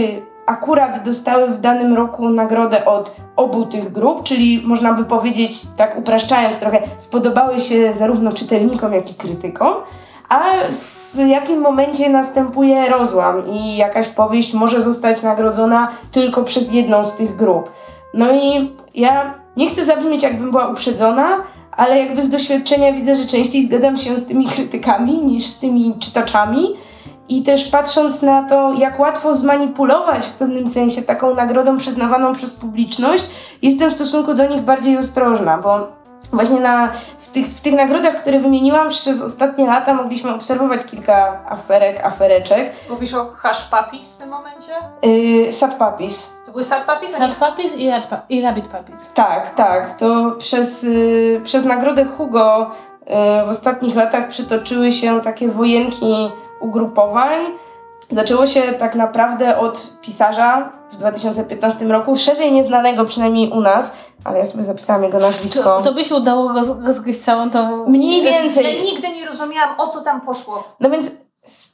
akurat 0.46 1.04
dostały 1.04 1.48
w 1.48 1.60
danym 1.60 1.94
roku 1.94 2.28
nagrodę 2.28 2.84
od 2.84 3.16
obu 3.36 3.66
tych 3.66 3.92
grup, 3.92 4.22
czyli 4.22 4.62
można 4.66 4.92
by 4.92 5.04
powiedzieć, 5.04 5.62
tak 5.76 5.98
upraszczając 5.98 6.58
trochę, 6.58 6.82
spodobały 6.98 7.60
się 7.60 7.92
zarówno 7.92 8.32
czytelnikom, 8.32 8.92
jak 8.92 9.10
i 9.10 9.14
krytykom, 9.14 9.74
a 10.28 10.42
w 11.14 11.26
jakim 11.26 11.60
momencie 11.60 12.10
następuje 12.10 12.88
rozłam 12.88 13.48
i 13.48 13.76
jakaś 13.76 14.08
powieść 14.08 14.54
może 14.54 14.82
zostać 14.82 15.22
nagrodzona 15.22 15.88
tylko 16.12 16.42
przez 16.42 16.72
jedną 16.72 17.04
z 17.04 17.16
tych 17.16 17.36
grup. 17.36 17.70
No 18.14 18.32
i 18.32 18.72
ja 18.94 19.34
nie 19.56 19.68
chcę 19.68 19.84
zabrzmieć, 19.84 20.22
jakbym 20.22 20.50
była 20.50 20.68
uprzedzona, 20.68 21.28
ale 21.76 21.98
jakby 21.98 22.22
z 22.22 22.30
doświadczenia 22.30 22.92
widzę, 22.92 23.16
że 23.16 23.26
częściej 23.26 23.66
zgadzam 23.66 23.96
się 23.96 24.18
z 24.18 24.26
tymi 24.26 24.46
krytykami 24.46 25.18
niż 25.18 25.46
z 25.46 25.60
tymi 25.60 25.94
czytaczami. 25.98 26.76
I 27.28 27.42
też 27.42 27.68
patrząc 27.68 28.22
na 28.22 28.42
to, 28.42 28.72
jak 28.72 29.00
łatwo 29.00 29.34
zmanipulować 29.34 30.26
w 30.26 30.32
pewnym 30.32 30.68
sensie 30.68 31.02
taką 31.02 31.34
nagrodą 31.34 31.76
przyznawaną 31.76 32.34
przez 32.34 32.52
publiczność, 32.52 33.24
jestem 33.62 33.90
w 33.90 33.94
stosunku 33.94 34.34
do 34.34 34.46
nich 34.46 34.60
bardziej 34.60 34.98
ostrożna, 34.98 35.58
bo 35.58 35.88
właśnie 36.32 36.60
na, 36.60 36.92
w, 37.18 37.28
tych, 37.28 37.46
w 37.46 37.60
tych 37.60 37.74
nagrodach, 37.74 38.14
które 38.14 38.38
wymieniłam 38.38 38.88
przez 38.88 39.22
ostatnie 39.22 39.66
lata, 39.66 39.94
mogliśmy 39.94 40.34
obserwować 40.34 40.84
kilka 40.84 41.40
aferek, 41.48 42.04
afereczek. 42.04 42.72
Mówisz 42.90 43.14
o 43.14 43.24
Hush 43.24 43.64
Puppies 43.70 44.14
w 44.14 44.18
tym 44.18 44.28
momencie? 44.28 44.72
Yy, 45.02 45.52
Sad 45.52 45.74
Puppies. 45.74 46.36
Były 46.54 46.64
Sad 46.64 46.84
Puppies? 46.84 47.16
Sad 47.16 47.34
Puppies 47.34 47.78
i, 47.78 47.90
i 48.28 48.42
Rabbit 48.42 48.68
Puppies. 48.68 49.10
Tak, 49.14 49.54
tak. 49.54 49.98
To 49.98 50.30
przez, 50.38 50.84
y, 50.84 51.40
przez 51.44 51.64
nagrodę 51.64 52.04
Hugo 52.04 52.70
y, 53.42 53.46
w 53.46 53.48
ostatnich 53.48 53.96
latach 53.96 54.28
przytoczyły 54.28 54.92
się 54.92 55.20
takie 55.20 55.48
wojenki 55.48 56.30
ugrupowań. 56.60 57.40
Zaczęło 58.10 58.46
się 58.46 58.62
tak 58.62 58.94
naprawdę 58.94 59.58
od 59.58 60.00
pisarza 60.02 60.72
w 60.90 60.96
2015 60.96 61.84
roku, 61.84 62.16
szerzej 62.16 62.52
nieznanego 62.52 63.04
przynajmniej 63.04 63.50
u 63.50 63.60
nas, 63.60 63.92
ale 64.24 64.38
ja 64.38 64.44
sobie 64.44 64.64
zapisałam 64.64 65.04
jego 65.04 65.18
nazwisko. 65.18 65.62
To, 65.62 65.82
to 65.82 65.94
by 65.94 66.04
się 66.04 66.14
udało 66.14 66.52
roz, 66.52 66.68
rozgryźć 66.84 67.20
całą 67.20 67.50
tą... 67.50 67.86
Mniej 67.86 68.22
więcej. 68.22 68.64
Ja 68.64 68.84
nigdy 68.84 69.08
nie 69.08 69.26
rozumiałam, 69.26 69.80
o 69.80 69.88
co 69.88 70.00
tam 70.00 70.20
poszło. 70.20 70.64
No 70.80 70.90
więc 70.90 71.10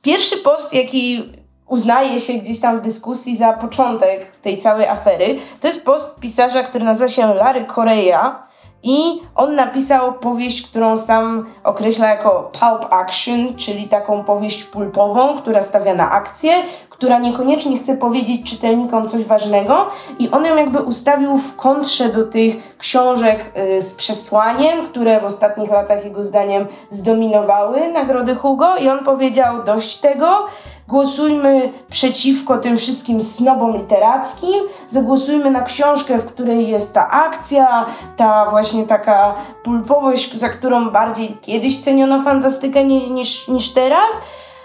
pierwszy 0.02 0.36
post, 0.36 0.74
jaki 0.74 1.32
uznaje 1.70 2.20
się 2.20 2.32
gdzieś 2.32 2.60
tam 2.60 2.78
w 2.78 2.80
dyskusji 2.80 3.36
za 3.36 3.52
początek 3.52 4.26
tej 4.42 4.58
całej 4.58 4.86
afery, 4.86 5.38
to 5.60 5.66
jest 5.66 5.84
post 5.84 6.20
pisarza, 6.20 6.62
który 6.62 6.84
nazywa 6.84 7.08
się 7.08 7.34
Larry 7.34 7.66
Correia 7.74 8.50
i 8.82 9.22
on 9.34 9.54
napisał 9.54 10.12
powieść, 10.12 10.70
którą 10.70 10.98
sam 10.98 11.46
określa 11.64 12.08
jako 12.08 12.50
pulp 12.60 12.92
action, 12.92 13.56
czyli 13.56 13.88
taką 13.88 14.24
powieść 14.24 14.64
pulpową, 14.64 15.36
która 15.36 15.62
stawia 15.62 15.94
na 15.94 16.10
akcję, 16.10 16.52
która 16.90 17.18
niekoniecznie 17.18 17.78
chce 17.78 17.96
powiedzieć 17.96 18.50
czytelnikom 18.50 19.08
coś 19.08 19.24
ważnego 19.24 19.86
i 20.18 20.30
on 20.30 20.44
ją 20.44 20.56
jakby 20.56 20.78
ustawił 20.78 21.38
w 21.38 21.56
kontrze 21.56 22.08
do 22.08 22.24
tych 22.24 22.76
książek 22.78 23.52
y, 23.78 23.82
z 23.82 23.94
przesłaniem, 23.94 24.86
które 24.86 25.20
w 25.20 25.24
ostatnich 25.24 25.70
latach 25.70 26.04
jego 26.04 26.24
zdaniem 26.24 26.66
zdominowały 26.90 27.92
nagrody 27.92 28.34
Hugo 28.34 28.76
i 28.76 28.88
on 28.88 29.04
powiedział 29.04 29.64
dość 29.64 29.98
tego, 29.98 30.46
głosujmy 30.90 31.72
przeciwko 31.90 32.58
tym 32.58 32.76
wszystkim 32.76 33.22
snobom 33.22 33.76
literackim, 33.76 34.54
zagłosujmy 34.88 35.50
na 35.50 35.62
książkę, 35.62 36.18
w 36.18 36.26
której 36.26 36.68
jest 36.68 36.94
ta 36.94 37.08
akcja, 37.10 37.86
ta 38.16 38.46
właśnie 38.50 38.86
taka 38.86 39.34
pulpowość, 39.64 40.38
za 40.38 40.48
którą 40.48 40.90
bardziej 40.90 41.28
kiedyś 41.42 41.80
ceniono 41.80 42.22
fantastykę 42.22 42.84
ni- 42.84 43.10
niż, 43.10 43.48
niż 43.48 43.72
teraz 43.72 44.10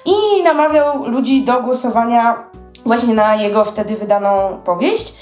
i 0.06 0.44
namawiał 0.44 1.06
ludzi 1.10 1.42
do 1.42 1.62
głosowania 1.62 2.36
właśnie 2.86 3.14
na 3.14 3.36
jego 3.36 3.64
wtedy 3.64 3.96
wydaną 3.96 4.62
powieść. 4.66 5.16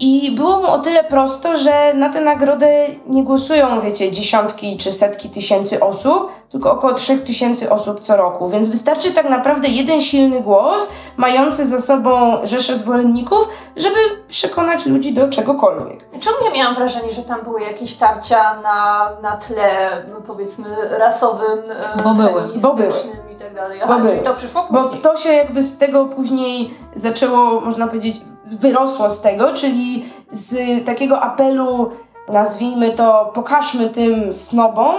I 0.00 0.30
było 0.30 0.56
mu 0.56 0.66
o 0.66 0.78
tyle 0.78 1.04
prosto, 1.04 1.56
że 1.56 1.94
na 1.94 2.08
tę 2.08 2.20
nagrodę 2.20 2.86
nie 3.06 3.24
głosują, 3.24 3.80
wiecie, 3.80 4.12
dziesiątki 4.12 4.76
czy 4.76 4.92
setki 4.92 5.30
tysięcy 5.30 5.80
osób, 5.80 6.32
tylko 6.50 6.72
około 6.72 6.94
trzech 6.94 7.24
tysięcy 7.24 7.70
osób 7.70 8.00
co 8.00 8.16
roku. 8.16 8.48
Więc 8.48 8.68
wystarczy 8.68 9.12
tak 9.12 9.30
naprawdę 9.30 9.68
jeden 9.68 10.02
silny 10.02 10.40
głos, 10.40 10.88
mający 11.16 11.66
za 11.66 11.80
sobą 11.80 12.38
rzeszę 12.44 12.78
zwolenników, 12.78 13.48
żeby 13.76 13.96
przekonać 14.28 14.86
ludzi 14.86 15.14
do 15.14 15.28
czegokolwiek. 15.28 16.04
Czemu 16.20 16.36
ja 16.44 16.50
miałam 16.50 16.74
wrażenie, 16.74 17.12
że 17.12 17.22
tam 17.22 17.40
były 17.42 17.60
jakieś 17.60 17.94
tarcia 17.94 18.60
na, 18.62 19.08
na 19.22 19.36
tle, 19.36 19.90
no 20.12 20.20
powiedzmy, 20.26 20.64
rasowym, 20.98 21.58
e, 21.98 22.02
Bo 22.02 22.14
były. 22.14 22.42
Bo 22.60 22.74
były. 22.74 22.88
i 23.32 23.36
tak 23.36 23.54
dalej? 23.54 23.78
Bo 23.78 23.84
Aha, 23.84 23.98
były. 23.98 24.10
czyli 24.10 24.22
to 24.22 24.34
przyszło 24.34 24.66
Bo 24.70 24.82
później. 24.82 25.02
to 25.02 25.16
się 25.16 25.32
jakby 25.32 25.62
z 25.62 25.78
tego 25.78 26.04
później 26.04 26.74
zaczęło, 26.96 27.60
można 27.60 27.86
powiedzieć, 27.86 28.16
wyrosło 28.52 29.10
z 29.10 29.20
tego, 29.20 29.52
czyli 29.52 30.04
z 30.30 30.84
takiego 30.86 31.20
apelu, 31.20 31.90
nazwijmy 32.28 32.92
to, 32.92 33.30
pokażmy 33.34 33.88
tym 33.88 34.34
snobom, 34.34 34.94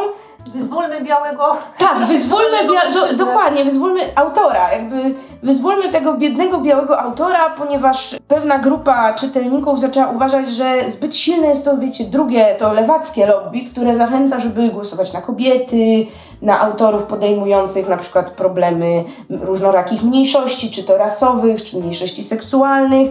Wyzwólmy 0.51 1.01
białego... 1.01 1.43
Tak, 1.77 1.97
wyzwólmy, 2.07 2.57
bia- 2.63 2.93
do, 2.93 3.25
dokładnie, 3.25 3.63
wyzwólmy 3.63 4.01
autora, 4.15 4.73
jakby 4.73 5.15
wyzwólmy 5.43 5.89
tego 5.89 6.13
biednego 6.13 6.61
białego 6.61 6.99
autora, 6.99 7.49
ponieważ 7.49 8.15
pewna 8.27 8.59
grupa 8.59 9.13
czytelników 9.13 9.79
zaczęła 9.79 10.07
uważać, 10.07 10.49
że 10.49 10.89
zbyt 10.89 11.15
silne 11.15 11.47
jest 11.47 11.65
to, 11.65 11.77
wiecie, 11.77 12.03
drugie, 12.03 12.55
to 12.59 12.73
lewackie 12.73 13.27
lobby, 13.27 13.61
które 13.61 13.95
zachęca, 13.95 14.39
żeby 14.39 14.69
głosować 14.69 15.13
na 15.13 15.21
kobiety, 15.21 16.07
na 16.41 16.59
autorów 16.59 17.03
podejmujących 17.03 17.89
na 17.89 17.97
przykład 17.97 18.31
problemy 18.31 19.03
różnorakich 19.29 20.03
mniejszości, 20.03 20.71
czy 20.71 20.83
to 20.83 20.97
rasowych, 20.97 21.63
czy 21.63 21.77
mniejszości 21.77 22.23
seksualnych. 22.23 23.09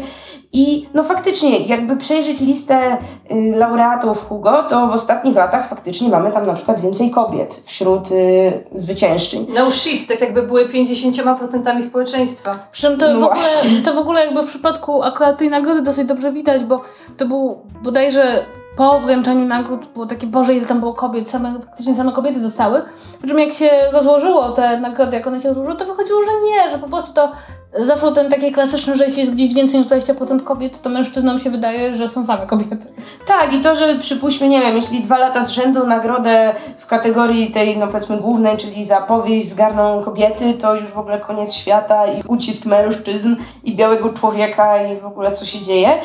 I 0.53 0.89
no 0.95 1.03
faktycznie, 1.03 1.59
jakby 1.59 1.97
przejrzeć 1.97 2.41
listę 2.41 2.97
y, 3.31 3.57
laureatów 3.57 4.29
Hugo, 4.29 4.63
to 4.63 4.87
w 4.87 4.93
ostatnich 4.93 5.37
latach 5.37 5.69
faktycznie 5.69 6.09
mamy 6.09 6.33
tam 6.33 6.47
na 6.47 6.55
przykład 6.55 6.81
więcej 6.81 7.11
kobiet 7.11 7.63
wśród 7.67 8.11
y, 8.11 8.53
zwyciężczyń. 8.75 9.47
No 9.55 9.71
shit, 9.71 10.09
tak 10.09 10.21
jakby 10.21 10.43
były 10.43 10.69
50% 10.69 11.83
społeczeństwa. 11.83 12.55
Przy 12.73 12.83
czym 12.83 12.99
to, 12.99 13.07
No 13.07 13.21
w 13.21 13.25
ogóle, 13.25 13.41
właśnie. 13.41 13.83
to 13.83 13.95
w 13.95 13.99
ogóle 13.99 14.25
jakby 14.25 14.43
w 14.43 14.49
przypadku 14.49 15.03
akurat 15.03 15.39
tej 15.39 15.51
nagrody 15.51 15.83
dosyć 15.83 16.07
dobrze 16.07 16.33
widać, 16.33 16.65
bo 16.65 16.81
to 17.17 17.27
był 17.27 17.61
bodajże 17.83 18.45
po 18.77 19.01
wręczeniu 19.01 19.45
nagród 19.45 19.87
było 19.87 20.07
takie, 20.07 20.27
Boże, 20.27 20.55
ile 20.55 20.67
tam 20.67 20.81
było 20.81 20.95
kobiet, 20.95 21.31
same, 21.31 21.61
faktycznie 21.61 21.95
same 21.95 22.13
kobiety 22.13 22.41
dostały. 22.41 22.83
Przy 23.19 23.29
czym 23.29 23.39
jak 23.39 23.53
się 23.53 23.71
rozłożyło 23.93 24.49
te 24.49 24.81
nagrody, 24.81 25.17
jak 25.17 25.27
one 25.27 25.41
się 25.41 25.49
rozłożyły, 25.49 25.77
to 25.77 25.85
wychodziło, 25.85 26.21
że 26.23 26.31
nie, 26.51 26.71
że 26.71 26.79
po 26.79 26.89
prostu 26.89 27.13
to 27.13 27.33
zaszło 27.79 28.13
ten 28.13 28.31
takie 28.31 28.53
klasyczne, 28.53 28.97
że 28.97 29.05
jeśli 29.05 29.21
jest 29.21 29.33
gdzieś 29.33 29.55
więcej 29.55 29.81
niż 29.81 29.89
20% 29.89 30.43
kobiet, 30.43 30.83
to 30.83 30.91
mężczyznom 30.91 31.39
się 31.39 31.51
wydaje, 31.51 31.95
że 31.95 32.09
są 32.09 32.25
same 32.25 32.47
kobiety. 32.47 32.87
Tak, 33.27 33.53
i 33.53 33.61
to, 33.61 33.75
że 33.75 33.99
przypuśćmy, 33.99 34.49
nie 34.49 34.61
wiem, 34.61 34.77
jeśli 34.77 35.01
dwa 35.01 35.19
lata 35.19 35.43
z 35.43 35.51
rzędu 35.51 35.87
nagrodę 35.87 36.55
w 36.79 36.87
kategorii 36.87 37.51
tej, 37.51 37.79
no 37.79 37.87
powiedzmy, 37.87 38.17
głównej, 38.17 38.57
czyli 38.57 38.85
za 38.85 39.01
powieść 39.01 39.49
zgarną 39.49 40.03
kobiety, 40.03 40.55
to 40.55 40.75
już 40.75 40.91
w 40.91 40.99
ogóle 40.99 41.21
koniec 41.21 41.55
świata 41.55 42.07
i 42.07 42.23
ucisk 42.29 42.67
mężczyzn 42.67 43.37
i 43.65 43.77
białego 43.77 44.13
człowieka 44.13 44.83
i 44.83 45.01
w 45.01 45.07
ogóle 45.07 45.33
co 45.33 45.45
się 45.45 45.63
dzieje. 45.63 46.01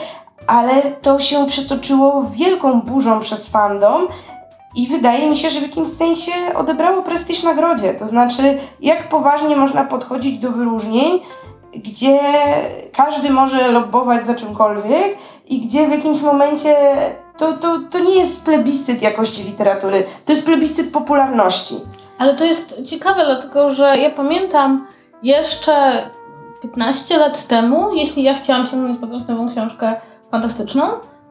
Ale 0.47 0.81
to 1.01 1.19
się 1.19 1.45
przetoczyło 1.47 2.23
wielką 2.23 2.81
burzą 2.81 3.19
przez 3.19 3.49
fandom 3.49 4.07
i 4.75 4.87
wydaje 4.87 5.29
mi 5.29 5.37
się, 5.37 5.49
że 5.49 5.59
w 5.59 5.63
jakimś 5.63 5.89
sensie 5.89 6.31
odebrało 6.55 7.01
prestiż 7.01 7.43
nagrodzie. 7.43 7.93
To 7.93 8.07
znaczy, 8.07 8.57
jak 8.81 9.09
poważnie 9.09 9.55
można 9.55 9.83
podchodzić 9.83 10.39
do 10.39 10.51
wyróżnień, 10.51 11.19
gdzie 11.75 12.19
każdy 12.95 13.29
może 13.29 13.67
lobbować 13.71 14.25
za 14.25 14.35
czymkolwiek 14.35 15.17
i 15.47 15.61
gdzie 15.61 15.87
w 15.87 15.91
jakimś 15.91 16.21
momencie 16.21 16.75
to, 17.37 17.53
to, 17.53 17.79
to 17.89 17.99
nie 17.99 18.15
jest 18.15 18.45
plebiscyt 18.45 19.01
jakości 19.01 19.43
literatury, 19.43 20.03
to 20.25 20.31
jest 20.31 20.45
plebiscyt 20.45 20.93
popularności. 20.93 21.75
Ale 22.17 22.35
to 22.35 22.45
jest 22.45 22.83
ciekawe, 22.83 23.25
dlatego 23.25 23.73
że 23.73 23.97
ja 23.97 24.09
pamiętam 24.09 24.87
jeszcze 25.23 25.91
15 26.61 27.17
lat 27.17 27.47
temu, 27.47 27.93
jeśli 27.93 28.23
ja 28.23 28.33
chciałam 28.33 28.67
sięgnąć 28.67 28.99
po 28.99 29.05
jakąś 29.05 29.27
nową 29.27 29.49
książkę 29.49 30.01
fantastyczną, 30.31 30.83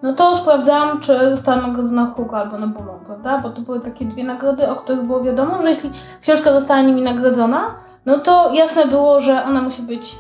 no 0.03 0.13
to 0.13 0.37
sprawdzałam, 0.37 1.01
czy 1.01 1.31
została 1.31 1.63
nagrodzona 1.63 2.07
Hugo 2.17 2.37
albo 2.39 2.59
Nebulą, 2.59 3.01
prawda? 3.07 3.39
Bo 3.39 3.51
to 3.51 3.61
były 3.61 3.81
takie 3.81 4.05
dwie 4.05 4.25
nagrody, 4.25 4.69
o 4.69 4.77
których 4.77 5.03
było 5.03 5.23
wiadomo, 5.23 5.63
że 5.63 5.69
jeśli 5.69 5.91
książka 6.23 6.53
została 6.53 6.81
nimi 6.81 7.03
nagrodzona, 7.03 7.75
no 8.07 8.19
to 8.19 8.53
jasne 8.53 8.87
było, 8.87 9.21
że 9.21 9.45
ona 9.45 9.63
musi 9.63 9.83
być 9.83 10.17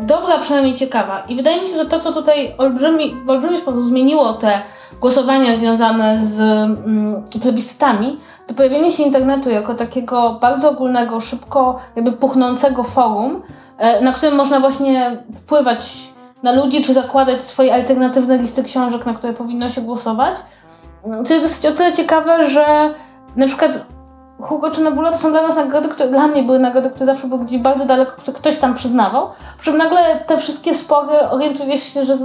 dobra, 0.00 0.38
przynajmniej 0.38 0.74
ciekawa. 0.74 1.22
I 1.28 1.36
wydaje 1.36 1.62
mi 1.62 1.68
się, 1.68 1.76
że 1.76 1.86
to, 1.86 2.00
co 2.00 2.12
tutaj 2.12 2.54
olbrzymi, 2.58 3.14
w 3.24 3.30
olbrzymi 3.30 3.58
sposób 3.58 3.82
zmieniło 3.82 4.32
te 4.32 4.60
głosowania 5.00 5.56
związane 5.56 6.18
z 6.22 6.40
mm, 6.40 7.24
plebiscytami, 7.42 8.18
to 8.46 8.54
pojawienie 8.54 8.92
się 8.92 9.02
internetu 9.02 9.50
jako 9.50 9.74
takiego 9.74 10.38
bardzo 10.40 10.70
ogólnego, 10.70 11.20
szybko 11.20 11.78
jakby 11.96 12.12
puchnącego 12.12 12.84
forum, 12.84 13.42
e, 13.78 14.00
na 14.00 14.12
którym 14.12 14.34
można 14.34 14.60
właśnie 14.60 15.22
wpływać 15.34 15.92
na 16.42 16.52
ludzi, 16.52 16.84
czy 16.84 16.94
zakładać 16.94 17.42
swoje 17.42 17.74
alternatywne 17.74 18.38
listy 18.38 18.64
książek, 18.64 19.06
na 19.06 19.14
które 19.14 19.32
powinno 19.32 19.70
się 19.70 19.80
głosować. 19.80 20.36
Mm, 21.04 21.24
Co 21.24 21.34
jest 21.34 21.46
dosyć 21.46 21.66
o 21.66 21.72
tyle 21.72 21.92
ciekawe, 21.92 22.50
że 22.50 22.94
na 23.36 23.46
przykład 23.46 23.86
Hugo 24.40 24.70
czy 24.70 24.80
Nebula 24.80 25.12
to 25.12 25.18
są 25.18 25.30
dla 25.30 25.42
nas 25.42 25.56
nagrody, 25.56 25.88
które 25.88 26.08
dla 26.08 26.26
mnie 26.26 26.42
były 26.42 26.58
nagrody, 26.58 26.90
które 26.90 27.06
zawsze 27.06 27.26
były 27.26 27.44
gdzieś 27.44 27.60
bardzo 27.60 27.84
daleko, 27.84 28.12
które 28.12 28.32
ktoś 28.32 28.58
tam 28.58 28.74
przyznawał. 28.74 29.28
Przy 29.58 29.70
czym 29.70 29.78
nagle 29.78 29.98
te 30.26 30.38
wszystkie 30.38 30.74
spory 30.74 31.18
orientujesz 31.30 31.82
się, 31.82 32.04
że, 32.04 32.18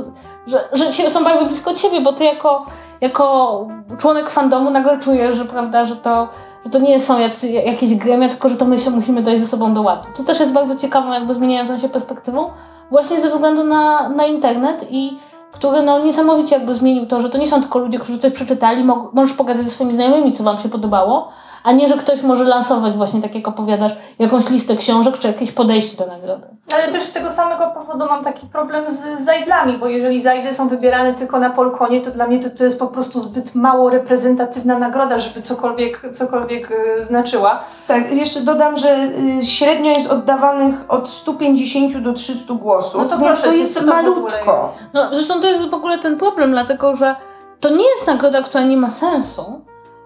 że, 0.48 0.91
że 0.91 1.10
są 1.10 1.24
bardzo 1.24 1.45
blisko 1.45 1.74
ciebie, 1.74 2.02
bo 2.02 2.13
ty 2.13 2.24
jako, 2.24 2.65
jako 3.02 3.67
członek 3.98 4.30
fandomu 4.30 4.69
nagle 4.69 5.00
czujesz, 5.00 5.38
że 5.38 5.45
prawda, 5.45 5.86
że 5.86 5.95
to, 5.95 6.28
że 6.65 6.69
to 6.72 6.80
nie 6.80 7.00
są 7.00 7.19
jacy, 7.19 7.52
jakieś 7.52 7.95
gremia, 7.95 8.30
tylko 8.30 8.50
że 8.50 8.56
to 8.56 8.65
my 8.65 8.78
się 8.78 8.89
musimy 8.89 9.22
dojść 9.22 9.41
ze 9.41 9.48
sobą 9.48 9.74
do 9.74 9.82
ładu. 9.82 10.04
To 10.17 10.24
też 10.24 10.39
jest 10.39 10.52
bardzo 10.52 10.76
ciekawą, 10.76 11.13
jakby 11.13 11.34
zmieniającą 11.34 11.78
się 11.80 11.89
perspektywą, 11.89 12.50
właśnie 12.91 13.22
ze 13.22 13.30
względu 13.30 13.63
na, 13.63 14.10
na 14.10 14.26
internet 14.26 14.88
i 14.91 15.19
który 15.52 15.82
no, 15.82 16.00
niesamowicie 16.00 16.56
jakby 16.56 16.74
zmienił 16.74 17.06
to, 17.08 17.19
że 17.19 17.30
to 17.30 17.38
nie 17.38 17.48
są 17.48 17.62
tylko 17.62 17.80
ludzie, 17.80 18.00
którzy 18.00 18.19
coś 18.19 18.34
przeczytali, 18.34 18.84
mo- 18.84 19.12
możesz 19.13 19.34
pogadać 19.34 19.63
ze 19.63 19.72
swoimi 19.72 19.93
znajomymi, 19.93 20.32
co 20.32 20.43
wam 20.43 20.58
się 20.58 20.69
podobało, 20.69 21.30
a 21.63 21.72
nie, 21.72 21.88
że 21.88 21.98
ktoś 21.98 22.22
może 22.22 22.43
lansować 22.43 22.98
właśnie, 22.98 23.22
tak 23.22 23.36
jak 23.36 23.48
opowiadasz, 23.48 23.91
jakąś 24.19 24.50
listę 24.50 24.76
książek, 24.76 25.17
czy 25.17 25.28
jakieś 25.28 25.52
podejście 25.52 25.98
do 25.98 26.06
nagrody. 26.06 26.48
Ale 26.74 26.88
też 26.88 27.04
z 27.04 27.13
tego 27.13 27.32
samego 27.32 27.67
powodu 27.67 28.06
mam 28.06 28.24
taki 28.24 28.48
problem 28.48 28.89
z 28.89 29.26
zajdlami, 29.26 29.78
bo 29.78 29.88
jeżeli 29.88 30.22
zajdy 30.22 30.54
są 30.54 30.67
wybierane 30.67 31.13
tylko 31.13 31.39
na 31.39 31.50
Polkonie, 31.50 32.02
to 32.02 32.12
dla 32.12 32.28
mnie 32.28 32.39
to, 32.39 32.50
to 32.50 32.63
jest 32.63 32.80
po 32.80 32.88
prostu 32.88 33.19
zbyt 33.19 33.56
mało 33.56 33.89
reprezentatywna 33.89 34.80
nagroda, 34.80 35.19
żeby 35.19 35.41
cokolwiek, 35.41 36.02
cokolwiek 36.13 36.72
y, 36.72 37.04
znaczyła. 37.06 37.63
Tak, 37.88 38.12
jeszcze 38.12 38.41
dodam, 38.41 38.78
że 38.78 39.10
y, 39.39 39.45
średnio 39.45 39.91
jest 39.91 40.12
oddawanych 40.12 40.76
od 40.88 41.10
150 41.10 41.98
do 41.98 42.13
300 42.13 42.54
głosów, 42.54 43.02
No 43.02 43.10
to 43.10 43.17
więc 43.17 43.24
proszę 43.24 43.43
to 43.43 43.54
jest 43.54 43.80
to 43.80 43.86
malutko. 43.86 44.74
No, 44.93 45.15
zresztą 45.15 45.41
to 45.41 45.48
jest 45.48 45.69
w 45.69 45.74
ogóle 45.74 46.00
ten 46.00 46.17
problem, 46.17 46.52
dlatego 46.52 46.95
że 46.95 47.15
to 47.60 47.69
nie 47.69 47.89
jest 47.89 48.08
nagroda, 48.08 48.41
która 48.41 48.63
nie 48.63 48.78
ma 48.78 48.89
sensu, 48.89 49.62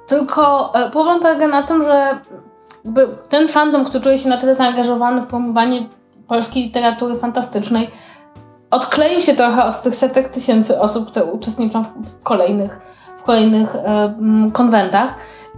tylko 0.07 0.73
e, 0.75 0.89
problem 0.89 1.19
polega 1.19 1.47
na 1.47 1.63
tym, 1.63 1.83
że 1.83 2.17
ten 3.29 3.47
fandom, 3.47 3.85
który 3.85 4.03
czuje 4.03 4.17
się 4.17 4.29
na 4.29 4.37
tyle 4.37 4.55
zaangażowany 4.55 5.21
w 5.21 5.27
promowanie 5.27 5.85
polskiej 6.27 6.63
literatury 6.63 7.15
fantastycznej, 7.15 7.89
odkleił 8.71 9.21
się 9.21 9.35
trochę 9.35 9.63
od 9.63 9.81
tych 9.81 9.95
setek 9.95 10.29
tysięcy 10.29 10.79
osób, 10.79 11.07
które 11.07 11.25
uczestniczą 11.25 11.83
w, 11.83 12.23
kolejnych, 12.23 12.79
w 13.17 13.23
kolejnych 13.23 13.75
e, 13.75 13.79
mm, 13.79 14.51
konwentach. 14.51 15.15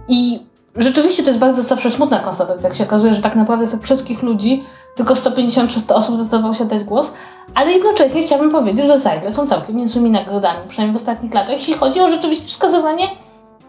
I 0.08 0.46
rzeczywiście 0.76 1.22
to 1.22 1.28
jest 1.28 1.40
bardzo 1.40 1.62
zawsze 1.62 1.90
smutna 1.90 2.18
konstatacja, 2.18 2.68
jak 2.68 2.78
się 2.78 2.84
okazuje, 2.84 3.14
że 3.14 3.22
tak 3.22 3.36
naprawdę 3.36 3.66
z 3.66 3.82
wszystkich 3.82 4.22
ludzi 4.22 4.64
tylko 4.94 5.14
150-300 5.14 5.94
osób 5.94 6.14
zdecydowało 6.14 6.54
się 6.54 6.64
dać 6.64 6.84
głos, 6.84 7.12
ale 7.54 7.72
jednocześnie 7.72 8.22
chciałabym 8.22 8.50
powiedzieć, 8.50 8.86
że 8.86 8.98
Zajdle 8.98 9.32
są 9.32 9.46
całkiem 9.46 9.76
niezłymi 9.76 10.10
nagrodami, 10.10 10.68
przynajmniej 10.68 10.98
w 10.98 11.02
ostatnich 11.02 11.34
latach, 11.34 11.56
jeśli 11.56 11.74
chodzi 11.74 12.00
o 12.00 12.08
rzeczywiście 12.08 12.48
wskazywanie 12.48 13.04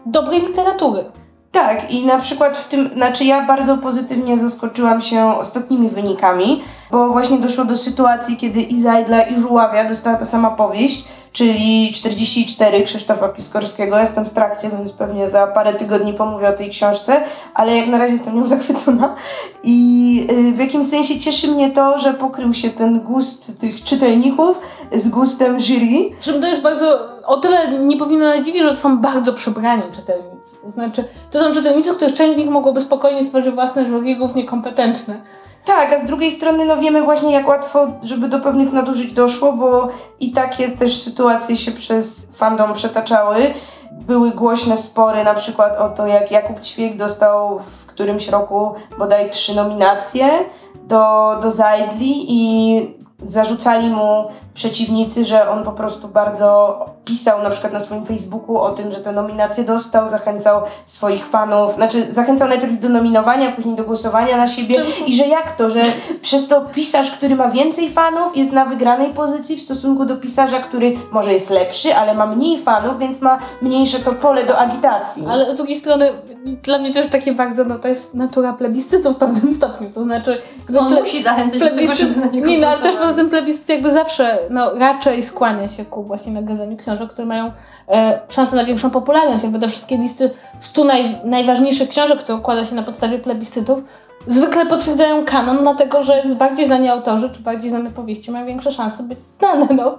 dobrej 0.06 0.40
literatury. 0.40 1.04
Tak, 1.52 1.90
i 1.90 2.06
na 2.06 2.18
przykład 2.18 2.58
w 2.58 2.68
tym, 2.68 2.90
znaczy 2.94 3.24
ja 3.24 3.46
bardzo 3.46 3.78
pozytywnie 3.78 4.38
zaskoczyłam 4.38 5.00
się 5.00 5.38
ostatnimi 5.38 5.88
wynikami, 5.88 6.62
bo 6.90 7.08
właśnie 7.08 7.38
doszło 7.38 7.64
do 7.64 7.76
sytuacji, 7.76 8.36
kiedy 8.36 8.60
i 8.60 8.82
Zajdla, 8.82 9.22
i 9.22 9.40
Żuławia 9.40 9.88
dostała 9.88 10.16
ta 10.16 10.24
sama 10.24 10.50
powieść, 10.50 11.04
czyli 11.32 11.92
44 11.94 12.84
Krzysztofa 12.84 13.28
Piskorskiego. 13.28 13.98
Jestem 13.98 14.24
w 14.24 14.30
trakcie, 14.30 14.70
więc 14.70 14.92
pewnie 14.92 15.28
za 15.28 15.46
parę 15.46 15.74
tygodni 15.74 16.14
pomówię 16.14 16.48
o 16.48 16.52
tej 16.52 16.70
książce, 16.70 17.22
ale 17.54 17.76
jak 17.76 17.86
na 17.86 17.98
razie 17.98 18.12
jestem 18.12 18.36
nią 18.36 18.46
zachwycona. 18.56 19.14
I 19.62 20.26
y, 20.30 20.52
w 20.52 20.58
jakimś 20.58 20.86
sensie 20.86 21.18
cieszy 21.18 21.48
mnie 21.48 21.70
to, 21.70 21.98
że 21.98 22.14
pokrył 22.14 22.54
się 22.54 22.70
ten 22.70 23.00
gust 23.00 23.60
tych 23.60 23.84
czytelników 23.84 24.60
z 24.92 25.08
gustem 25.08 25.60
jury. 25.60 26.16
Przy 26.20 26.40
to 26.40 26.46
jest 26.46 26.62
bardzo, 26.62 27.17
o 27.28 27.36
tyle 27.36 27.78
nie 27.78 27.96
powinno 27.96 28.26
nas 28.26 28.42
dziwić, 28.42 28.62
że 28.62 28.70
to 28.70 28.76
są 28.76 28.98
bardzo 28.98 29.32
przebrani 29.32 29.82
czytelnicy. 29.82 30.56
To 30.64 30.70
znaczy, 30.70 31.04
to 31.30 31.38
są 31.38 31.52
czytelnicy, 31.52 31.94
których 31.94 32.14
część 32.14 32.34
z 32.34 32.38
nich 32.38 32.50
mogłoby 32.50 32.80
spokojnie 32.80 33.24
stworzyć 33.24 33.54
własne 33.54 33.86
żurigów 33.86 34.34
niekompetentne. 34.34 35.20
Tak, 35.64 35.92
a 35.92 35.98
z 35.98 36.06
drugiej 36.06 36.30
strony 36.30 36.64
no 36.64 36.76
wiemy 36.76 37.02
właśnie 37.02 37.32
jak 37.32 37.48
łatwo, 37.48 37.86
żeby 38.02 38.28
do 38.28 38.40
pewnych 38.40 38.72
nadużyć 38.72 39.12
doszło, 39.12 39.52
bo 39.52 39.88
i 40.20 40.32
takie 40.32 40.68
też 40.68 41.02
sytuacje 41.02 41.56
się 41.56 41.72
przez 41.72 42.26
fandom 42.32 42.74
przetaczały. 42.74 43.54
Były 43.92 44.30
głośne 44.30 44.76
spory 44.76 45.24
na 45.24 45.34
przykład 45.34 45.76
o 45.76 45.88
to, 45.88 46.06
jak 46.06 46.30
Jakub 46.30 46.60
Ćwiek 46.60 46.96
dostał 46.96 47.58
w 47.58 47.86
którymś 47.86 48.28
roku 48.28 48.74
bodaj 48.98 49.30
trzy 49.30 49.56
nominacje 49.56 50.30
do, 50.74 51.36
do 51.42 51.50
Zajdli 51.50 52.26
i 52.28 52.80
zarzucali 53.22 53.90
mu 53.90 54.24
przeciwnicy, 54.54 55.24
że 55.24 55.50
on 55.50 55.64
po 55.64 55.72
prostu 55.72 56.08
bardzo 56.08 56.78
pisał 57.04 57.42
na 57.42 57.50
przykład 57.50 57.72
na 57.72 57.80
swoim 57.80 58.06
Facebooku 58.06 58.58
o 58.58 58.70
tym, 58.70 58.90
że 58.90 58.96
te 58.98 59.12
nominacje 59.12 59.64
dostał, 59.64 60.08
zachęcał 60.08 60.62
swoich 60.86 61.26
fanów, 61.26 61.74
znaczy 61.74 62.12
zachęcał 62.12 62.48
najpierw 62.48 62.80
do 62.80 62.88
nominowania, 62.88 63.52
później 63.52 63.76
do 63.76 63.84
głosowania 63.84 64.36
na 64.36 64.46
siebie 64.46 64.82
i 65.06 65.16
że 65.16 65.26
jak 65.26 65.56
to, 65.56 65.70
że 65.70 65.80
przez 66.22 66.48
to 66.48 66.60
pisarz, 66.60 67.10
który 67.10 67.36
ma 67.36 67.50
więcej 67.50 67.90
fanów 67.90 68.36
jest 68.36 68.52
na 68.52 68.64
wygranej 68.64 69.12
pozycji 69.12 69.56
w 69.56 69.62
stosunku 69.62 70.04
do 70.04 70.16
pisarza, 70.16 70.58
który 70.60 70.96
może 71.10 71.32
jest 71.32 71.50
lepszy, 71.50 71.96
ale 71.96 72.14
ma 72.14 72.26
mniej 72.26 72.62
fanów, 72.62 72.98
więc 72.98 73.20
ma 73.20 73.38
mniejsze 73.62 73.98
to 73.98 74.12
pole 74.12 74.46
do 74.46 74.58
agitacji. 74.58 75.26
Ale 75.30 75.54
z 75.54 75.56
drugiej 75.56 75.76
strony 75.76 76.12
dla 76.56 76.78
mnie 76.78 76.92
to 76.92 76.98
jest 76.98 77.10
takie 77.10 77.32
bardzo, 77.32 77.64
no 77.64 77.78
to 77.78 77.88
jest 77.88 78.14
natura 78.14 78.52
plebiscytu 78.52 79.12
w 79.12 79.16
pewnym 79.16 79.54
stopniu, 79.54 79.90
to 79.92 80.02
znaczy... 80.04 80.40
No 80.68 80.80
on 80.80 80.94
musi 80.94 81.22
zachęcać 81.22 81.60
do 81.60 81.70
tego, 81.70 81.94
żeby 81.94 82.20
na 82.20 82.26
niego 82.26 82.46
Nie, 82.46 82.58
no 82.58 82.66
ale 82.66 82.78
też 82.78 82.96
poza 82.96 83.12
tym 83.12 83.30
plebiscyt 83.30 83.68
jakby 83.68 83.90
zawsze, 83.90 84.38
no 84.50 84.74
raczej 84.74 85.22
skłania 85.22 85.68
się 85.68 85.84
ku 85.84 86.04
właśnie 86.04 86.32
nagradzaniu 86.32 86.76
książek, 86.76 87.10
które 87.10 87.26
mają 87.26 87.52
e, 87.88 88.20
szansę 88.28 88.56
na 88.56 88.64
większą 88.64 88.90
popularność. 88.90 89.42
Jakby 89.42 89.58
te 89.58 89.68
wszystkie 89.68 89.96
listy 89.96 90.30
100 90.60 90.84
naj, 90.84 91.20
najważniejszych 91.24 91.88
książek, 91.88 92.18
które 92.18 92.38
układa 92.38 92.64
się 92.64 92.74
na 92.74 92.82
podstawie 92.82 93.18
plebiscytów, 93.18 93.82
zwykle 94.26 94.66
potwierdzają 94.66 95.24
kanon, 95.24 95.58
dlatego 95.58 96.04
że 96.04 96.16
jest 96.16 96.34
bardziej 96.34 96.66
znani 96.66 96.88
autorzy, 96.88 97.30
czy 97.30 97.40
bardziej 97.40 97.70
znane 97.70 97.90
powieści 97.90 98.30
mają 98.30 98.46
większe 98.46 98.72
szanse 98.72 99.02
być 99.02 99.22
znane, 99.22 99.66
no 99.74 99.98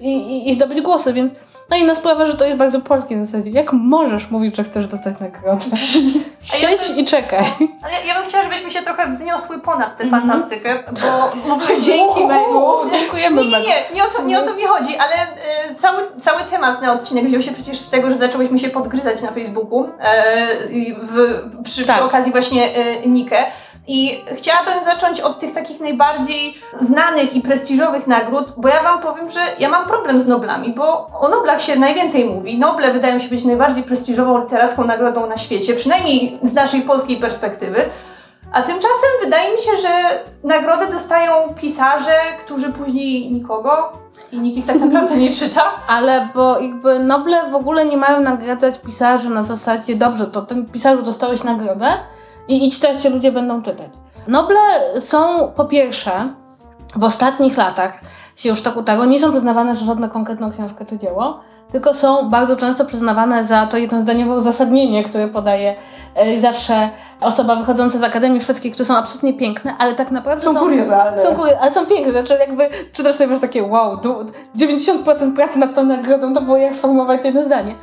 i, 0.00 0.16
i, 0.16 0.48
i 0.48 0.54
zdobyć 0.54 0.80
głosy, 0.80 1.12
więc 1.12 1.32
no 1.70 1.76
inna 1.76 1.94
sprawa, 1.94 2.24
że 2.24 2.34
to 2.34 2.44
jest 2.44 2.56
bardzo 2.56 2.80
polskie 2.80 3.16
w 3.16 3.24
zasadzie. 3.24 3.50
Jak 3.50 3.72
możesz 3.72 4.30
mówić, 4.30 4.56
że 4.56 4.64
chcesz 4.64 4.86
dostać 4.86 5.20
nagrodę? 5.20 5.64
Siedź 6.40 6.90
i 6.96 7.04
czekaj. 7.04 7.44
Ale 7.82 7.92
ja, 7.92 8.00
ja 8.04 8.14
bym 8.14 8.28
chciała, 8.28 8.44
żebyśmy 8.44 8.70
się 8.70 8.82
trochę 8.82 9.10
wzniosły 9.10 9.58
ponad 9.58 9.96
tę 9.96 10.10
fantastykę, 10.10 10.74
bo 10.86 11.32
mówię, 11.48 11.66
Dzięki, 11.86 12.26
Melu. 12.26 12.90
Dziękujemy 12.90 13.42
Nie, 13.42 13.50
nie, 13.50 13.58
nie, 13.58 13.74
nie 13.94 14.04
o 14.04 14.06
to, 14.06 14.22
nie 14.22 14.40
o 14.40 14.42
to 14.42 14.54
mi 14.54 14.62
chodzi, 14.62 14.96
ale 14.96 15.14
e, 15.14 15.74
cały, 15.74 16.02
cały 16.20 16.42
temat 16.42 16.82
na 16.82 16.92
odcinek 16.92 17.24
wziął 17.24 17.42
się 17.42 17.52
przecież 17.52 17.78
z 17.78 17.90
tego, 17.90 18.10
że 18.10 18.16
zaczęłyśmy 18.16 18.58
się 18.58 18.70
podgryzać 18.70 19.22
na 19.22 19.30
Facebooku 19.30 19.88
e, 20.00 20.46
w, 21.02 21.40
przy, 21.64 21.86
Tak. 21.86 21.96
przy 21.96 22.04
okazji 22.04 22.32
właśnie 22.32 22.74
e, 22.74 23.06
Nikę. 23.08 23.36
I 23.92 24.24
chciałabym 24.36 24.82
zacząć 24.84 25.20
od 25.20 25.38
tych 25.38 25.52
takich 25.52 25.80
najbardziej 25.80 26.58
znanych 26.80 27.34
i 27.34 27.40
prestiżowych 27.40 28.06
nagród, 28.06 28.52
bo 28.56 28.68
ja 28.68 28.82
Wam 28.82 29.00
powiem, 29.00 29.30
że 29.30 29.40
ja 29.58 29.68
mam 29.68 29.86
problem 29.86 30.20
z 30.20 30.26
Noblami, 30.26 30.74
bo 30.74 31.10
o 31.20 31.28
Noblach 31.28 31.62
się 31.62 31.76
najwięcej 31.76 32.24
mówi. 32.24 32.58
Noble 32.58 32.92
wydają 32.92 33.18
się 33.18 33.28
być 33.28 33.44
najbardziej 33.44 33.82
prestiżową 33.82 34.40
literacką 34.40 34.84
nagrodą 34.84 35.26
na 35.26 35.36
świecie, 35.36 35.74
przynajmniej 35.74 36.38
z 36.42 36.54
naszej 36.54 36.82
polskiej 36.82 37.16
perspektywy. 37.16 37.84
A 38.52 38.62
tymczasem 38.62 39.10
wydaje 39.24 39.52
mi 39.52 39.62
się, 39.62 39.70
że 39.82 39.88
nagrodę 40.44 40.86
dostają 40.90 41.32
pisarze, 41.60 42.16
którzy 42.44 42.72
później 42.72 43.32
nikogo 43.32 43.92
i 44.32 44.40
nikt 44.40 44.56
ich 44.56 44.66
tak 44.66 44.80
naprawdę 44.84 45.16
nie 45.16 45.30
czyta. 45.30 45.62
Ale 45.88 46.28
bo 46.34 46.60
jakby 46.60 46.98
Noble 46.98 47.50
w 47.50 47.54
ogóle 47.54 47.84
nie 47.84 47.96
mają 47.96 48.20
nagradzać 48.20 48.78
pisarzy 48.78 49.30
na 49.30 49.42
zasadzie 49.42 49.96
dobrze, 49.96 50.26
to 50.26 50.42
ten 50.42 50.66
pisarzu 50.66 51.02
dostałeś 51.02 51.42
nagrodę 51.42 51.96
i 52.50 52.66
idź 52.66 52.78
teraz 52.78 52.98
cię 52.98 53.10
ludzie 53.10 53.32
będą 53.32 53.62
czytać. 53.62 53.90
Noble 54.28 54.58
są 54.98 55.52
po 55.56 55.64
pierwsze 55.64 56.10
w 56.96 57.04
ostatnich 57.04 57.56
latach 57.56 58.00
się 58.36 58.48
już 58.48 58.62
tak 58.62 58.76
utarło, 58.76 59.04
nie 59.04 59.20
są 59.20 59.30
przyznawane 59.30 59.74
za 59.74 59.84
żadną 59.84 60.08
konkretną 60.08 60.50
książkę 60.50 60.84
czy 60.86 60.98
dzieło, 60.98 61.40
tylko 61.70 61.94
są 61.94 62.30
bardzo 62.30 62.56
często 62.56 62.84
przyznawane 62.84 63.44
za 63.44 63.66
to 63.66 63.76
jednozdaniowe 63.76 64.34
uzasadnienie, 64.34 65.04
które 65.04 65.28
podaje 65.28 65.74
e, 66.14 66.38
zawsze 66.38 66.90
osoba 67.20 67.56
wychodząca 67.56 67.98
z 67.98 68.02
Akademii 68.02 68.40
Szwedzkiej, 68.40 68.72
które 68.72 68.84
są 68.84 68.96
absolutnie 68.96 69.34
piękne, 69.34 69.74
ale 69.78 69.94
tak 69.94 70.10
naprawdę 70.10 70.44
Są 70.44 70.56
kuriozalne. 70.56 71.18
Są 71.18 71.36
kury, 71.36 71.58
ale 71.60 71.70
są 71.70 71.86
piękne, 71.86 72.12
znaczy 72.12 72.36
jakby 72.40 72.68
czytasz 72.92 73.14
sobie 73.14 73.30
masz 73.30 73.40
takie 73.40 73.62
wow, 73.62 73.96
du- 73.96 74.24
90% 74.56 75.34
pracy 75.34 75.58
nad 75.58 75.74
tą 75.74 75.84
nagrodą 75.84 76.32
to 76.32 76.40
było 76.40 76.56
jak 76.56 76.76
sformułować 76.76 77.24
jedno 77.24 77.44
zdanie. 77.44 77.74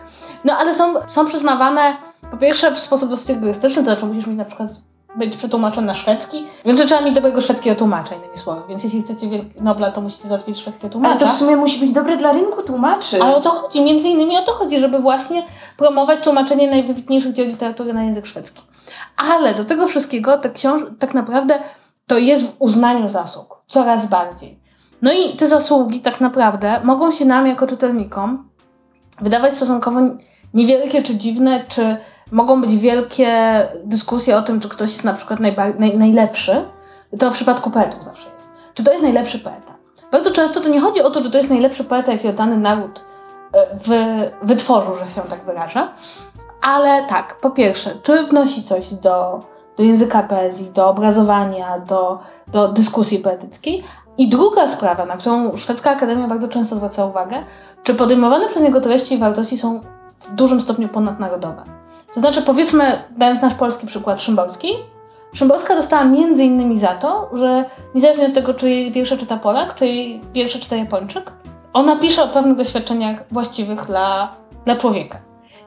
No 0.45 0.53
ale 0.57 0.73
są, 0.73 0.93
są 1.07 1.25
przyznawane 1.25 1.81
po 2.31 2.37
pierwsze 2.37 2.71
w 2.71 2.79
sposób 2.79 3.09
dosyć 3.09 3.29
egoistyczny, 3.29 3.75
to 3.75 3.83
znaczy 3.83 4.05
musisz 4.05 4.27
mieć 4.27 4.37
na 4.37 4.45
przykład 4.45 4.69
być 5.15 5.37
przetłumaczony 5.37 5.87
na 5.87 5.93
szwedzki, 5.93 6.43
więc 6.65 6.85
trzeba 6.85 7.01
mieć 7.01 7.15
dobrego 7.15 7.41
szwedzkiego 7.41 7.75
tłumacza, 7.75 8.15
innymi 8.15 8.37
słowy. 8.37 8.61
Więc 8.69 8.83
jeśli 8.83 9.01
chcecie 9.01 9.27
Nobla, 9.61 9.91
to 9.91 10.01
musicie 10.01 10.27
załatwić 10.27 10.57
szwedzkiego 10.59 10.85
Ale 10.85 10.91
tłumacza. 10.91 11.25
to 11.25 11.31
w 11.31 11.35
sumie 11.35 11.55
musi 11.55 11.79
być 11.79 11.91
dobre 11.91 12.17
dla 12.17 12.31
rynku 12.31 12.63
tłumaczy. 12.63 13.23
Ale 13.23 13.35
o 13.35 13.41
to 13.41 13.49
chodzi, 13.49 13.81
między 13.81 14.07
innymi 14.07 14.37
o 14.37 14.41
to 14.41 14.51
chodzi, 14.51 14.79
żeby 14.79 14.99
właśnie 14.99 15.43
promować 15.77 16.23
tłumaczenie 16.23 16.69
najwybitniejszych 16.69 17.33
dzieł 17.33 17.45
literatury 17.45 17.93
na 17.93 18.03
język 18.03 18.25
szwedzki. 18.25 18.61
Ale 19.31 19.53
do 19.53 19.65
tego 19.65 19.87
wszystkiego 19.87 20.37
ta 20.37 20.49
książ 20.49 20.81
tak 20.99 21.13
naprawdę 21.13 21.59
to 22.07 22.17
jest 22.17 22.43
w 22.43 22.55
uznaniu 22.59 23.09
zasług, 23.09 23.61
coraz 23.67 24.07
bardziej. 24.07 24.59
No 25.01 25.11
i 25.13 25.35
te 25.35 25.47
zasługi 25.47 25.99
tak 25.99 26.21
naprawdę 26.21 26.81
mogą 26.83 27.11
się 27.11 27.25
nam 27.25 27.47
jako 27.47 27.67
czytelnikom 27.67 28.49
wydawać 29.21 29.53
stosunkowo 29.53 29.99
niewielkie 30.53 31.03
czy 31.03 31.15
dziwne, 31.15 31.65
czy 31.67 31.97
mogą 32.31 32.61
być 32.61 32.77
wielkie 32.77 33.29
dyskusje 33.83 34.37
o 34.37 34.41
tym, 34.41 34.59
czy 34.59 34.69
ktoś 34.69 34.91
jest 34.91 35.03
na 35.03 35.13
przykład 35.13 35.39
najba- 35.39 35.73
naj- 35.79 35.97
najlepszy. 35.97 36.65
To 37.19 37.31
w 37.31 37.33
przypadku 37.33 37.71
poetów 37.71 38.03
zawsze 38.03 38.29
jest. 38.35 38.49
Czy 38.73 38.83
to 38.83 38.91
jest 38.91 39.03
najlepszy 39.03 39.39
poeta? 39.39 39.73
Bardzo 40.11 40.31
często 40.31 40.61
to 40.61 40.69
nie 40.69 40.81
chodzi 40.81 41.01
o 41.01 41.09
to, 41.09 41.23
że 41.23 41.29
to 41.29 41.37
jest 41.37 41.49
najlepszy 41.49 41.83
poeta, 41.83 42.11
jakiego 42.11 42.33
dany 42.33 42.57
naród 42.57 43.03
e, 43.53 43.75
wy, 43.75 44.31
wytworzył, 44.41 44.93
że 44.95 45.07
się 45.07 45.21
tak 45.29 45.45
wyrażę. 45.45 45.87
Ale 46.61 47.03
tak, 47.03 47.39
po 47.41 47.49
pierwsze, 47.49 47.91
czy 48.03 48.23
wnosi 48.23 48.63
coś 48.63 48.93
do, 48.93 49.39
do 49.77 49.83
języka 49.83 50.23
poezji, 50.23 50.71
do 50.73 50.89
obrazowania, 50.89 51.79
do, 51.79 52.19
do 52.47 52.67
dyskusji 52.67 53.19
poetyckiej. 53.19 53.83
I 54.17 54.29
druga 54.29 54.67
sprawa, 54.67 55.05
na 55.05 55.17
którą 55.17 55.55
Szwedzka 55.55 55.91
Akademia 55.91 56.27
bardzo 56.27 56.47
często 56.47 56.75
zwraca 56.75 57.05
uwagę, 57.05 57.43
czy 57.83 57.95
podejmowane 57.95 58.47
przez 58.47 58.63
niego 58.63 58.81
treści 58.81 59.15
i 59.15 59.17
wartości 59.17 59.57
są 59.57 59.81
w 60.29 60.35
dużym 60.35 60.61
stopniu 60.61 60.89
ponadnarodowe. 60.89 61.63
To 62.13 62.19
znaczy, 62.19 62.41
powiedzmy, 62.41 63.01
dając 63.17 63.41
nasz 63.41 63.53
polski 63.53 63.87
przykład 63.87 64.21
Szymborskiej, 64.21 64.73
Szymborska 65.33 65.75
dostała 65.75 66.03
między 66.03 66.43
innymi 66.43 66.77
za 66.77 66.87
to, 66.87 67.29
że 67.33 67.65
niezależnie 67.95 68.25
od 68.25 68.33
tego, 68.33 68.53
czy 68.53 68.69
jej 68.69 68.91
wiersze 68.91 69.17
czyta 69.17 69.37
Polak, 69.37 69.75
czy 69.75 69.87
jej 69.87 70.21
wiersze 70.33 70.59
czyta 70.59 70.75
Japończyk, 70.75 71.31
ona 71.73 71.95
pisze 71.95 72.23
o 72.23 72.27
pewnych 72.27 72.57
doświadczeniach 72.57 73.23
właściwych 73.31 73.85
dla, 73.85 74.35
dla 74.65 74.75
człowieka. 74.75 75.17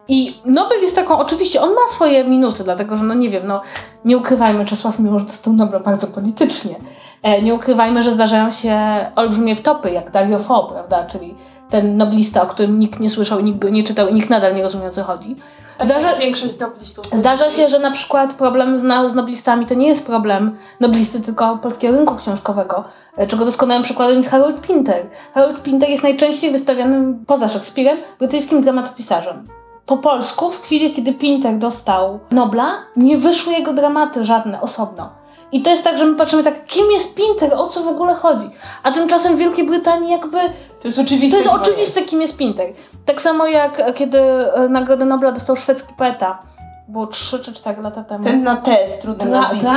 I 0.08 0.40
Nobel 0.44 0.80
jest 0.80 0.96
taką, 0.96 1.18
oczywiście 1.18 1.60
on 1.60 1.70
ma 1.70 1.86
swoje 1.88 2.24
minusy, 2.24 2.64
dlatego 2.64 2.96
że 2.96 3.04
no 3.04 3.14
nie 3.14 3.30
wiem, 3.30 3.46
no 3.46 3.60
nie 4.04 4.18
ukrywajmy, 4.18 4.64
Czesław 4.64 4.98
Miłosz 4.98 5.24
dostał 5.24 5.52
Nobla 5.52 5.80
bardzo 5.80 6.06
politycznie. 6.06 6.74
E, 7.22 7.42
nie 7.42 7.54
ukrywajmy, 7.54 8.02
że 8.02 8.12
zdarzają 8.12 8.50
się 8.50 8.76
olbrzymie 9.16 9.56
wtopy, 9.56 9.90
jak 9.90 10.10
Dario 10.10 10.38
Fo, 10.38 10.62
prawda, 10.62 11.06
czyli 11.06 11.34
ten 11.70 11.96
noblista, 11.96 12.42
o 12.42 12.46
którym 12.46 12.78
nikt 12.78 13.00
nie 13.00 13.10
słyszał, 13.10 13.40
nikt 13.40 13.58
go 13.58 13.68
nie 13.68 13.82
czytał 13.82 14.08
i 14.08 14.14
nikt 14.14 14.30
nadal 14.30 14.54
nie 14.54 14.62
rozumie 14.62 14.86
o 14.86 14.90
co 14.90 15.02
chodzi. 15.02 15.36
Zdarza, 15.84 16.16
Większość 16.16 16.58
noblistów. 16.58 17.06
Zdarza 17.06 17.50
się, 17.50 17.68
że 17.68 17.78
na 17.78 17.90
przykład 17.90 18.34
problem 18.34 18.78
z, 18.78 19.10
z 19.10 19.14
noblistami 19.14 19.66
to 19.66 19.74
nie 19.74 19.88
jest 19.88 20.06
problem 20.06 20.56
noblisty, 20.80 21.20
tylko 21.20 21.58
polskiego 21.58 21.96
rynku 21.96 22.16
książkowego, 22.16 22.84
e, 23.16 23.26
czego 23.26 23.44
doskonałym 23.44 23.82
przykładem 23.82 24.16
jest 24.16 24.30
Harold 24.30 24.60
Pinter. 24.60 25.06
Harold 25.34 25.62
Pinter 25.62 25.88
jest 25.88 26.02
najczęściej 26.02 26.52
wystawianym 26.52 27.24
poza 27.26 27.48
Szekspirem 27.48 27.98
brytyjskim 28.18 28.60
dramatopisarzem. 28.60 29.48
Po 29.86 29.96
polsku, 29.96 30.50
w 30.50 30.62
chwili 30.62 30.92
kiedy 30.92 31.12
Pinter 31.12 31.58
dostał 31.58 32.20
Nobla, 32.30 32.72
nie 32.96 33.18
wyszły 33.18 33.52
jego 33.52 33.72
dramaty 33.72 34.24
żadne 34.24 34.60
osobno. 34.60 35.19
I 35.52 35.62
to 35.62 35.70
jest 35.70 35.84
tak, 35.84 35.98
że 35.98 36.04
my 36.04 36.16
patrzymy 36.16 36.42
tak, 36.42 36.64
kim 36.64 36.90
jest 36.90 37.14
Pinter, 37.14 37.54
o 37.54 37.66
co 37.66 37.82
w 37.82 37.88
ogóle 37.88 38.14
chodzi? 38.14 38.50
A 38.82 38.90
tymczasem 38.90 39.36
w 39.36 39.38
Wielkiej 39.38 39.66
Brytanii 39.66 40.10
jakby 40.10 40.38
To 40.80 40.88
jest 40.88 40.98
oczywiste. 40.98 41.42
to 41.42 41.44
jest 41.44 41.60
oczywiste, 41.62 42.02
kim 42.02 42.20
jest 42.20 42.36
Pinter. 42.36 42.66
Tak 43.04 43.20
samo 43.20 43.46
jak 43.46 43.80
e, 43.80 43.92
kiedy 43.92 44.18
e, 44.18 44.68
Nagrodę 44.68 45.04
Nobla 45.04 45.32
dostał 45.32 45.56
szwedzki 45.56 45.94
poeta. 45.98 46.42
Było 46.88 47.06
3 47.06 47.38
czy 47.40 47.52
4 47.52 47.82
lata 47.82 48.04
temu. 48.04 48.24
Ten 48.24 48.42
na 48.44 48.56
T 48.56 48.76
z 48.88 48.98
trudnym 48.98 49.28
dla, 49.28 49.40
nazwiskiem. 49.40 49.76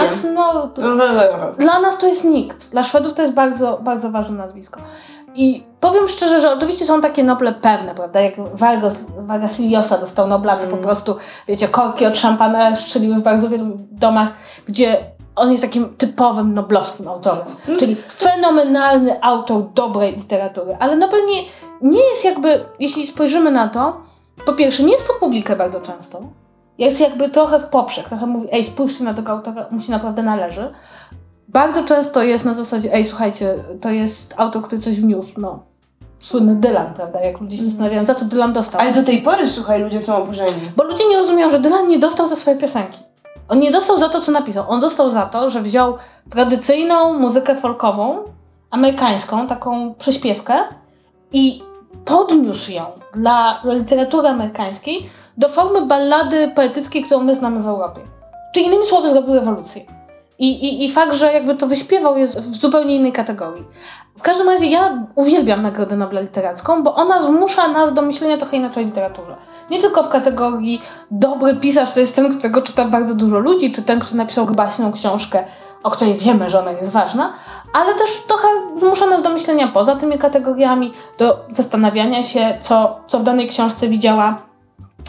dla, 0.75 0.95
no, 0.95 1.51
dla 1.57 1.79
nas 1.79 1.97
to 1.97 2.07
jest 2.07 2.23
nikt. 2.23 2.71
Dla 2.71 2.83
Szwedów 2.83 3.13
to 3.13 3.21
jest 3.21 3.33
bardzo, 3.33 3.79
bardzo 3.81 4.11
ważne 4.11 4.37
nazwisko. 4.37 4.79
I 5.35 5.63
powiem 5.79 6.07
szczerze, 6.07 6.41
że 6.41 6.51
oczywiście 6.51 6.85
są 6.85 7.01
takie 7.01 7.23
Noble 7.23 7.53
pewne, 7.53 7.95
prawda? 7.95 8.21
Jak 8.21 8.33
Vargas, 8.53 8.97
Vargas 9.17 9.59
Llosa 9.59 9.97
dostał 9.97 10.27
Nobla, 10.27 10.57
to 10.57 10.67
po 10.67 10.77
prostu, 10.77 11.15
wiecie, 11.47 11.67
korki 11.67 12.05
od 12.05 12.17
szampana 12.17 12.75
strzeliły 12.75 13.15
w 13.15 13.21
bardzo 13.21 13.49
wielu 13.49 13.65
domach, 13.91 14.27
gdzie 14.65 14.97
on 15.35 15.51
jest 15.51 15.63
takim 15.63 15.95
typowym 15.97 16.53
noblowskim 16.53 17.07
autorem. 17.07 17.45
Czyli 17.79 17.95
fenomenalny 17.95 19.23
autor 19.23 19.63
dobrej 19.73 20.15
literatury. 20.15 20.77
Ale 20.79 20.95
Nobel 20.95 21.19
nie, 21.25 21.41
nie 21.89 22.03
jest 22.09 22.25
jakby, 22.25 22.65
jeśli 22.79 23.07
spojrzymy 23.07 23.51
na 23.51 23.67
to, 23.67 24.01
po 24.45 24.53
pierwsze, 24.53 24.83
nie 24.83 24.91
jest 24.91 25.07
pod 25.07 25.17
publikę 25.17 25.55
bardzo 25.55 25.81
często. 25.81 26.21
Jest 26.77 26.99
jakby 27.01 27.29
trochę 27.29 27.59
w 27.59 27.65
poprzek, 27.65 28.09
trochę 28.09 28.25
mówi, 28.25 28.47
ej, 28.51 28.63
spójrzcie 28.63 29.03
na 29.03 29.13
tego 29.13 29.31
autora, 29.31 29.65
mu 29.71 29.79
się 29.79 29.91
naprawdę 29.91 30.23
należy. 30.23 30.73
bardzo 31.47 31.83
często 31.83 32.23
jest 32.23 32.45
na 32.45 32.53
zasadzie, 32.53 32.93
ej, 32.93 33.05
słuchajcie, 33.05 33.55
to 33.81 33.89
jest 33.89 34.33
autor, 34.37 34.61
który 34.61 34.81
coś 34.81 34.99
wniósł, 34.99 35.41
no. 35.41 35.59
Słynny 36.19 36.55
Dylan, 36.55 36.93
prawda? 36.93 37.21
Jak 37.21 37.41
ludzie 37.41 37.57
się 37.57 37.63
zastanawiają, 37.63 38.05
za 38.05 38.15
co 38.15 38.25
Dylan 38.25 38.53
dostał. 38.53 38.81
Ale 38.81 38.93
do 38.93 39.03
tej 39.03 39.21
pory, 39.21 39.49
słuchaj, 39.49 39.81
ludzie 39.83 40.01
są 40.01 40.15
oburzeni. 40.15 40.51
Bo 40.77 40.83
ludzie 40.83 41.09
nie 41.09 41.17
rozumieją, 41.17 41.51
że 41.51 41.59
Dylan 41.59 41.87
nie 41.87 41.99
dostał 41.99 42.27
za 42.27 42.35
swoje 42.35 42.57
piosenki. 42.57 42.99
On 43.49 43.59
nie 43.59 43.71
dostał 43.71 43.97
za 43.97 44.09
to, 44.09 44.21
co 44.21 44.31
napisał. 44.31 44.65
On 44.67 44.79
dostał 44.79 45.09
za 45.09 45.25
to, 45.25 45.49
że 45.49 45.61
wziął 45.61 45.97
tradycyjną 46.29 47.13
muzykę 47.13 47.55
folkową, 47.55 48.23
amerykańską, 48.71 49.47
taką 49.47 49.93
prześpiewkę 49.93 50.53
i 51.33 51.63
podniósł 52.05 52.71
ją 52.71 52.85
dla 53.13 53.61
literatury 53.65 54.27
amerykańskiej 54.27 55.09
do 55.37 55.49
formy 55.49 55.85
ballady 55.85 56.51
poetyckiej, 56.55 57.03
którą 57.03 57.21
my 57.21 57.33
znamy 57.33 57.61
w 57.61 57.67
Europie. 57.67 58.01
Czy 58.53 58.59
innymi 58.59 58.85
słowy 58.85 59.09
zrobił 59.09 59.33
rewolucję. 59.33 59.81
I, 60.43 60.65
i, 60.65 60.85
I 60.85 60.91
fakt, 60.91 61.13
że 61.13 61.33
jakby 61.33 61.55
to 61.55 61.67
wyśpiewał 61.67 62.17
jest 62.17 62.39
w 62.39 62.55
zupełnie 62.55 62.95
innej 62.95 63.11
kategorii. 63.11 63.65
W 64.17 64.21
każdym 64.21 64.49
razie 64.49 64.65
ja 64.65 65.05
uwielbiam 65.15 65.61
Nagrodę 65.61 65.95
Nobla 65.95 66.21
Literacką, 66.21 66.83
bo 66.83 66.95
ona 66.95 67.19
zmusza 67.21 67.67
nas 67.67 67.93
do 67.93 68.01
myślenia 68.01 68.37
trochę 68.37 68.57
inaczej 68.57 68.83
o 68.83 68.87
literaturze. 68.87 69.35
Nie 69.69 69.81
tylko 69.81 70.03
w 70.03 70.09
kategorii 70.09 70.81
dobry 71.11 71.55
pisarz 71.55 71.91
to 71.91 71.99
jest 71.99 72.15
ten, 72.15 72.37
którego 72.37 72.61
czyta 72.61 72.85
bardzo 72.85 73.15
dużo 73.15 73.39
ludzi, 73.39 73.71
czy 73.71 73.81
ten, 73.81 73.99
kto 73.99 74.15
napisał 74.15 74.45
baśną 74.45 74.91
książkę, 74.91 75.43
o 75.83 75.91
której 75.91 76.13
wiemy, 76.13 76.49
że 76.49 76.59
ona 76.59 76.71
jest 76.71 76.91
ważna, 76.91 77.33
ale 77.73 77.93
też 77.93 78.23
trochę 78.27 78.47
zmusza 78.75 79.05
nas 79.05 79.21
do 79.21 79.29
myślenia 79.29 79.67
poza 79.67 79.95
tymi 79.95 80.17
kategoriami, 80.17 80.93
do 81.17 81.45
zastanawiania 81.49 82.23
się, 82.23 82.57
co, 82.59 82.99
co 83.07 83.19
w 83.19 83.23
danej 83.23 83.47
książce 83.47 83.87
widziała, 83.87 84.41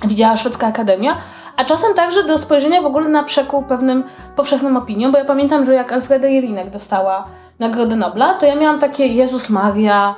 widziała 0.05 0.37
Szwedzka 0.37 0.67
Akademia, 0.67 1.17
a 1.57 1.65
czasem 1.65 1.95
także 1.95 2.25
do 2.25 2.39
spojrzenia 2.39 2.83
w 2.83 2.87
ogóle 2.87 3.09
na 3.09 3.23
przekór 3.23 3.65
pewnym 3.67 4.05
powszechnym 4.37 4.77
opiniom, 4.77 5.13
bo 5.13 5.19
ja 5.19 5.25
pamiętam, 5.25 5.67
że 5.67 5.75
jak 5.75 5.93
Alfreda 5.93 6.29
Jelinek 6.29 6.71
dostała 6.71 7.25
Nagrodę 7.59 7.97
Nobla, 7.97 8.35
to 8.35 8.47
ja 8.47 8.57
miałam 8.57 8.79
takie 8.79 9.07
Jezus 9.07 9.51
Maria, 9.51 10.15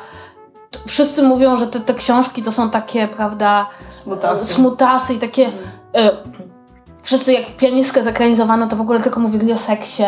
wszyscy 0.87 1.23
mówią, 1.23 1.57
że 1.57 1.67
te, 1.67 1.81
te 1.81 1.95
książki 1.95 2.43
to 2.43 2.53
są 2.53 2.71
takie, 2.71 3.09
prawda, 3.09 3.67
Smutasy. 3.87 4.47
smutasy 4.47 5.15
i 5.15 5.19
takie... 5.19 5.53
E, 5.95 6.11
wszyscy 7.03 7.33
jak 7.33 7.57
pianistkę 7.57 8.03
zekranizowano, 8.03 8.67
to 8.67 8.77
w 8.77 8.81
ogóle 8.81 9.01
tylko 9.01 9.21
mówili 9.21 9.53
o 9.53 9.57
seksie. 9.57 10.03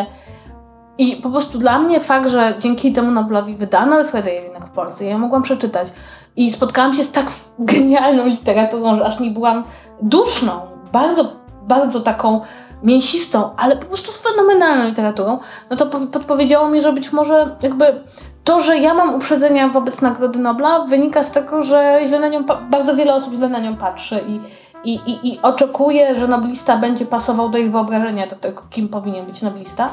I 0.98 1.16
po 1.16 1.30
prostu 1.30 1.58
dla 1.58 1.78
mnie 1.78 2.00
fakt, 2.00 2.28
że 2.28 2.54
dzięki 2.60 2.92
temu 2.92 3.10
Noblowi 3.10 3.56
wydano 3.56 3.96
Alfreda 3.96 4.30
Jelinek 4.30 4.66
w 4.66 4.70
Polsce, 4.70 5.04
ja 5.04 5.18
mogłam 5.18 5.42
przeczytać 5.42 5.88
i 6.36 6.50
spotkałam 6.50 6.94
się 6.94 7.04
z 7.04 7.12
tak 7.12 7.26
genialną 7.58 8.26
literaturą, 8.26 8.96
że 8.96 9.04
aż 9.04 9.20
nie 9.20 9.30
byłam 9.30 9.64
duszną, 10.02 10.60
bardzo, 10.92 11.24
bardzo 11.62 12.00
taką 12.00 12.40
mięsistą, 12.82 13.50
ale 13.56 13.76
po 13.76 13.86
prostu 13.86 14.12
fenomenalną 14.12 14.84
literaturą, 14.84 15.38
no 15.70 15.76
to 15.76 15.86
podpowiedziało 15.86 16.68
mi, 16.68 16.80
że 16.80 16.92
być 16.92 17.12
może 17.12 17.56
jakby 17.62 18.02
to, 18.44 18.60
że 18.60 18.78
ja 18.78 18.94
mam 18.94 19.14
uprzedzenia 19.14 19.68
wobec 19.68 20.00
Nagrody 20.00 20.38
Nobla 20.38 20.84
wynika 20.84 21.24
z 21.24 21.30
tego, 21.30 21.62
że 21.62 22.00
źle 22.06 22.20
na 22.20 22.28
nią, 22.28 22.44
bardzo 22.70 22.96
wiele 22.96 23.14
osób 23.14 23.34
źle 23.34 23.48
na 23.48 23.58
nią 23.58 23.76
patrzy 23.76 24.20
i, 24.28 24.40
i, 24.84 24.94
i, 24.94 25.32
i 25.32 25.42
oczekuje, 25.42 26.14
że 26.14 26.28
noblista 26.28 26.76
będzie 26.76 27.06
pasował 27.06 27.48
do 27.48 27.58
ich 27.58 27.72
wyobrażenia 27.72 28.26
do 28.26 28.36
tego, 28.36 28.62
kim 28.70 28.88
powinien 28.88 29.26
być 29.26 29.42
noblista. 29.42 29.90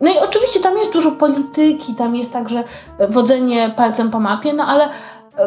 No 0.00 0.10
i 0.10 0.18
oczywiście 0.18 0.60
tam 0.60 0.78
jest 0.78 0.92
dużo 0.92 1.10
polityki, 1.10 1.94
tam 1.94 2.16
jest 2.16 2.32
także 2.32 2.64
wodzenie 3.08 3.72
palcem 3.76 4.10
po 4.10 4.20
mapie, 4.20 4.52
no 4.52 4.66
ale 4.66 4.88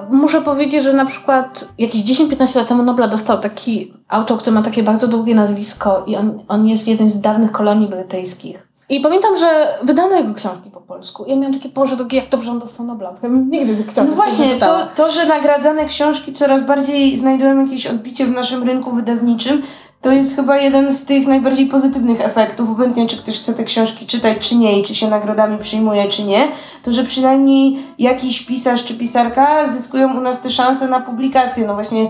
Muszę 0.10 0.42
powiedzieć, 0.42 0.84
że 0.84 0.94
na 0.94 1.06
przykład 1.06 1.68
jakieś 1.78 2.02
10-15 2.02 2.58
lat 2.58 2.68
temu 2.68 2.84
Nobla 2.84 3.08
dostał 3.08 3.40
taki 3.40 3.94
autor, 4.08 4.40
który 4.40 4.54
ma 4.54 4.62
takie 4.62 4.84
bardzo 4.84 5.08
długie 5.08 5.36
nazwisko 5.36 6.04
i 6.08 6.16
on, 6.16 6.40
on 6.48 6.68
jest 6.68 6.88
jeden 6.88 7.10
z 7.10 7.22
dawnych 7.22 7.52
kolonii 7.52 7.88
brytyjskich. 7.88 8.68
I 8.90 9.00
pamiętam, 9.00 9.38
że 9.38 9.68
wydano 9.84 10.16
jego 10.16 10.34
książki 10.34 10.72
po 10.72 10.82
polsku. 10.82 11.26
Ja 11.28 11.36
miałam 11.36 11.54
takie, 11.54 11.70
Boże, 11.70 11.96
drogi, 11.98 12.16
jak 12.16 12.30
dobrze 12.30 12.52
on 12.52 12.60
dostał 12.60 12.86
Nobla. 12.86 13.14
Ja 13.24 13.30
nigdy 13.30 13.76
tych 13.76 13.88
książek 13.88 14.10
No 14.10 14.16
właśnie, 14.16 14.48
nie 14.48 14.56
to, 14.56 14.88
to, 14.96 15.12
że 15.12 15.26
nagradzane 15.26 15.86
książki 15.86 16.34
coraz 16.34 16.66
bardziej 16.66 17.18
znajdują 17.18 17.66
jakieś 17.66 17.88
odbicie 17.88 18.26
w 18.26 18.32
naszym 18.32 18.64
rynku 18.64 18.92
wydawniczym, 18.92 19.62
to 20.06 20.12
jest 20.12 20.36
chyba 20.36 20.58
jeden 20.58 20.94
z 20.94 21.06
tych 21.06 21.28
najbardziej 21.28 21.66
pozytywnych 21.66 22.22
efektów, 22.22 22.70
obojętnie 22.70 23.08
czy 23.08 23.18
ktoś 23.18 23.40
chce 23.40 23.54
te 23.54 23.64
książki 23.64 24.06
czytać, 24.06 24.50
czy 24.50 24.56
nie, 24.56 24.80
i 24.80 24.84
czy 24.84 24.96
się 24.96 25.10
nagrodami 25.10 25.58
przyjmuje, 25.58 26.08
czy 26.08 26.24
nie, 26.24 26.48
to 26.84 26.92
że 26.92 27.04
przynajmniej 27.04 27.78
jakiś 28.00 28.46
pisarz 28.46 28.84
czy 28.84 28.94
pisarka 28.94 29.68
zyskują 29.68 30.18
u 30.18 30.22
nas 30.22 30.42
te 30.42 30.50
szanse 30.50 30.88
na 30.88 31.00
publikację. 31.00 31.68
No 31.68 31.74
właśnie, 31.74 32.10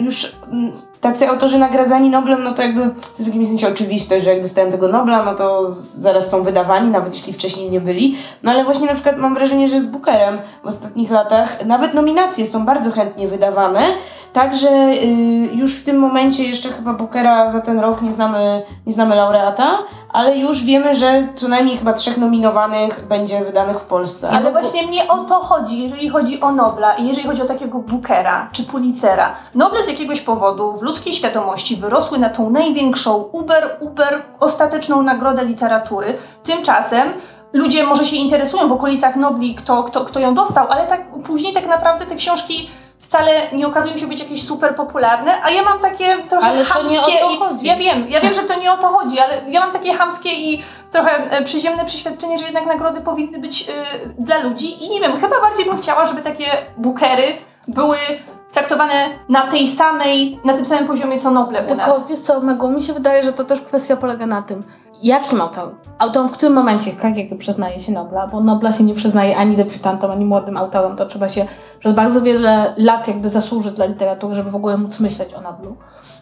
już 0.00 0.32
mm, 0.52 0.72
tacy 1.04 1.28
autorzy 1.28 1.58
nagradzani 1.58 2.10
Noblem, 2.10 2.42
no 2.42 2.54
to 2.54 2.62
jakby 2.62 2.90
to 3.16 3.22
w 3.24 3.26
jakimś 3.26 3.48
sensie 3.48 3.68
oczywiste, 3.68 4.20
że 4.20 4.30
jak 4.30 4.42
dostałem 4.42 4.72
tego 4.72 4.88
Nobla, 4.88 5.22
no 5.22 5.34
to 5.34 5.70
zaraz 5.98 6.30
są 6.30 6.42
wydawani, 6.42 6.90
nawet 6.90 7.14
jeśli 7.14 7.32
wcześniej 7.32 7.70
nie 7.70 7.80
byli. 7.80 8.16
No 8.42 8.50
ale 8.50 8.64
właśnie 8.64 8.86
na 8.86 8.94
przykład 8.94 9.16
mam 9.16 9.34
wrażenie, 9.34 9.68
że 9.68 9.82
z 9.82 9.86
Bookerem 9.86 10.38
w 10.62 10.66
ostatnich 10.66 11.10
latach 11.10 11.66
nawet 11.66 11.94
nominacje 11.94 12.46
są 12.46 12.64
bardzo 12.66 12.90
chętnie 12.90 13.28
wydawane, 13.28 13.80
także 14.32 14.68
y, 14.68 15.50
już 15.54 15.80
w 15.80 15.84
tym 15.84 15.98
momencie 15.98 16.44
jeszcze 16.44 16.68
chyba 16.68 16.92
Bookera 16.92 17.50
za 17.50 17.60
ten 17.60 17.80
rok 17.80 18.02
nie 18.02 18.12
znamy, 18.12 18.62
nie 18.86 18.92
znamy 18.92 19.16
laureata, 19.16 19.78
ale 20.12 20.38
już 20.38 20.64
wiemy, 20.64 20.94
że 20.94 21.28
co 21.34 21.48
najmniej 21.48 21.76
chyba 21.76 21.92
trzech 21.92 22.18
nominowanych 22.18 23.06
będzie 23.08 23.44
wydanych 23.44 23.78
w 23.78 23.84
Polsce. 23.84 24.30
Ale 24.30 24.52
właśnie 24.52 24.86
mnie 24.86 25.08
o 25.08 25.18
to 25.18 25.34
chodzi, 25.40 25.82
jeżeli 25.82 26.08
chodzi 26.08 26.40
o 26.40 26.52
Nobla 26.52 26.94
i 26.94 27.08
jeżeli 27.08 27.28
chodzi 27.28 27.42
o 27.42 27.46
takiego 27.46 27.78
Bookera 27.78 28.48
czy 28.52 28.64
Pulitzera. 28.64 29.32
Noble 29.54 29.82
z 29.82 29.88
jakiegoś 29.88 30.20
powodu 30.20 30.76
w 30.76 30.82
ludzkiej 30.94 31.14
świadomości 31.14 31.76
wyrosły 31.76 32.18
na 32.18 32.30
tą 32.30 32.50
największą, 32.50 33.14
uber, 33.32 33.76
uber 33.80 34.22
ostateczną 34.40 35.02
nagrodę 35.02 35.44
literatury. 35.44 36.18
Tymczasem 36.42 37.08
ludzie 37.52 37.84
może 37.84 38.06
się 38.06 38.16
interesują 38.16 38.68
w 38.68 38.72
okolicach 38.72 39.16
Nobli, 39.16 39.54
kto, 39.54 39.82
kto, 39.82 40.04
kto 40.04 40.20
ją 40.20 40.34
dostał, 40.34 40.66
ale 40.70 40.86
tak 40.86 41.00
później 41.26 41.52
tak 41.52 41.66
naprawdę 41.66 42.06
te 42.06 42.14
książki 42.14 42.70
wcale 42.98 43.30
nie 43.52 43.66
okazują 43.66 43.96
się 43.96 44.06
być 44.06 44.20
jakieś 44.20 44.46
super 44.46 44.74
popularne, 44.74 45.42
a 45.42 45.50
ja 45.50 45.62
mam 45.62 45.80
takie 45.80 46.22
trochę 46.22 46.46
ale 46.46 46.64
chamskie 46.64 46.96
ja 47.62 47.76
wiem, 47.76 48.06
ja 48.08 48.20
wiem, 48.20 48.34
że 48.34 48.42
to 48.42 48.60
nie 48.60 48.72
o 48.72 48.76
to 48.76 48.88
chodzi, 48.88 49.20
ale 49.20 49.50
ja 49.50 49.60
mam 49.60 49.72
takie 49.72 49.94
chamskie 49.94 50.30
i 50.32 50.62
trochę 50.90 51.30
e, 51.30 51.44
przyziemne 51.44 51.84
przeświadczenie, 51.84 52.38
że 52.38 52.44
jednak 52.44 52.66
nagrody 52.66 53.00
powinny 53.00 53.38
być 53.38 53.68
y, 53.68 53.72
dla 54.18 54.38
ludzi 54.38 54.84
i 54.84 54.90
nie 54.90 55.00
wiem, 55.00 55.16
chyba 55.16 55.40
bardziej 55.40 55.64
bym 55.64 55.78
chciała, 55.78 56.06
żeby 56.06 56.22
takie 56.22 56.46
bookery 56.76 57.36
były 57.68 57.96
traktowane 58.54 58.94
na 59.28 59.46
tej 59.46 59.66
samej, 59.68 60.40
na 60.44 60.52
tym 60.52 60.66
samym 60.66 60.86
poziomie 60.86 61.20
co 61.20 61.30
Noble 61.30 61.64
u 61.64 61.66
Tylko 61.66 61.86
nas. 61.86 62.08
wiesz 62.08 62.20
co, 62.20 62.40
Megu, 62.40 62.70
mi 62.70 62.82
się 62.82 62.92
wydaje, 62.92 63.22
że 63.22 63.32
to 63.32 63.44
też 63.44 63.60
kwestia 63.60 63.96
polega 63.96 64.26
na 64.26 64.42
tym, 64.42 64.62
jakim 65.02 65.40
autorem. 65.40 65.74
Autorem 65.98 66.28
w 66.28 66.32
którym 66.32 66.54
momencie, 66.54 66.92
tak 66.92 67.16
jak 67.16 67.38
przyznaje 67.38 67.80
się 67.80 67.92
Nobla, 67.92 68.26
bo 68.26 68.40
Nobla 68.40 68.72
się 68.72 68.84
nie 68.84 68.94
przyznaje 68.94 69.36
ani 69.36 69.56
debiutantom, 69.56 70.10
ani 70.10 70.24
młodym 70.24 70.56
autorom, 70.56 70.96
to 70.96 71.06
trzeba 71.06 71.28
się 71.28 71.46
przez 71.80 71.92
bardzo 71.92 72.22
wiele 72.22 72.74
lat 72.76 73.08
jakby 73.08 73.28
zasłużyć 73.28 73.72
dla 73.74 73.86
literatury, 73.86 74.34
żeby 74.34 74.50
w 74.50 74.56
ogóle 74.56 74.76
móc 74.76 75.00
myśleć 75.00 75.34
o 75.34 75.40
Noblu. 75.40 75.76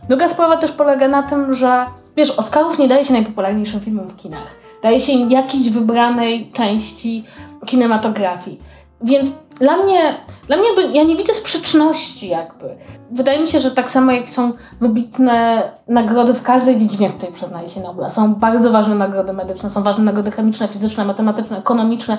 Druga 0.09 0.29
sprawa 0.29 0.57
też 0.57 0.73
polega 0.73 1.09
na 1.09 1.23
tym, 1.23 1.53
że 1.53 1.87
wiesz, 2.17 2.31
Oscarów 2.31 2.79
nie 2.79 2.89
daje 2.89 3.05
się 3.05 3.13
najpopularniejszym 3.13 3.81
filmom 3.81 4.09
w 4.09 4.17
kinach. 4.17 4.57
Daje 4.83 5.01
się 5.01 5.13
im 5.13 5.31
jakiejś 5.31 5.71
wybranej 5.71 6.53
części 6.53 7.25
kinematografii. 7.67 8.61
Więc 9.03 9.33
dla 9.61 9.77
mnie, 9.77 9.99
dla 10.47 10.57
mnie 10.57 10.67
jakby, 10.67 10.99
ja 10.99 11.03
nie 11.03 11.17
widzę 11.17 11.35
sprzeczności 11.35 12.29
jakby. 12.29 12.77
Wydaje 13.11 13.41
mi 13.41 13.49
się, 13.49 13.59
że 13.59 13.71
tak 13.71 13.91
samo 13.91 14.13
jak 14.13 14.29
są 14.29 14.53
wybitne 14.81 15.63
nagrody 15.89 16.35
w 16.35 16.43
każdej 16.43 16.77
dziedzinie, 16.77 17.09
w 17.09 17.15
której 17.17 17.35
przyznaje 17.35 17.69
się 17.69 17.81
Nobla. 17.81 18.09
Są 18.09 18.35
bardzo 18.35 18.71
ważne 18.71 18.95
nagrody 18.95 19.33
medyczne, 19.33 19.71
są 19.71 19.83
ważne 19.83 20.05
nagrody 20.05 20.31
chemiczne, 20.31 20.69
fizyczne, 20.69 21.05
matematyczne, 21.05 21.59
ekonomiczne. 21.59 22.19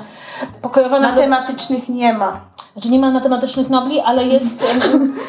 Pokojowe 0.62 1.00
nagrody... 1.00 1.30
Matematycznych 1.30 1.90
nie 1.90 2.14
ma. 2.14 2.42
Znaczy 2.74 2.90
nie 2.90 3.00
ma 3.00 3.12
matematycznych 3.12 3.70
Nobli, 3.70 4.00
ale 4.00 4.28
jest, 4.28 4.64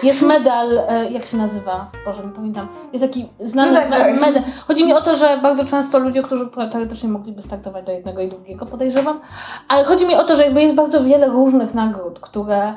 jest 0.02 0.22
medal, 0.22 0.78
e, 0.78 1.10
jak 1.10 1.24
się 1.24 1.36
nazywa? 1.36 1.90
Boże, 2.04 2.24
nie 2.26 2.32
pamiętam. 2.32 2.68
Jest 2.92 3.04
taki 3.04 3.28
znany 3.40 3.72
No 3.72 3.80
tak, 3.80 3.90
tak. 3.90 4.20
medal. 4.20 4.42
Chodzi 4.66 4.84
mi 4.84 4.94
o 4.94 5.00
to, 5.00 5.16
że 5.16 5.38
bardzo 5.42 5.64
często 5.64 5.98
ludzie, 5.98 6.22
którzy 6.22 6.50
teoretycznie 6.70 7.08
mogliby 7.08 7.42
startować 7.42 7.86
do 7.86 7.92
jednego 7.92 8.20
i 8.20 8.28
drugiego, 8.28 8.66
podejrzewam, 8.66 9.20
ale 9.68 9.84
chodzi 9.84 10.06
mi 10.06 10.14
o 10.14 10.24
to, 10.24 10.36
że 10.36 10.44
jakby 10.44 10.62
jest 10.62 10.74
bardzo 10.74 11.04
wiele 11.04 11.26
różnych 11.26 11.74
nagród, 11.74 12.20
które, 12.20 12.74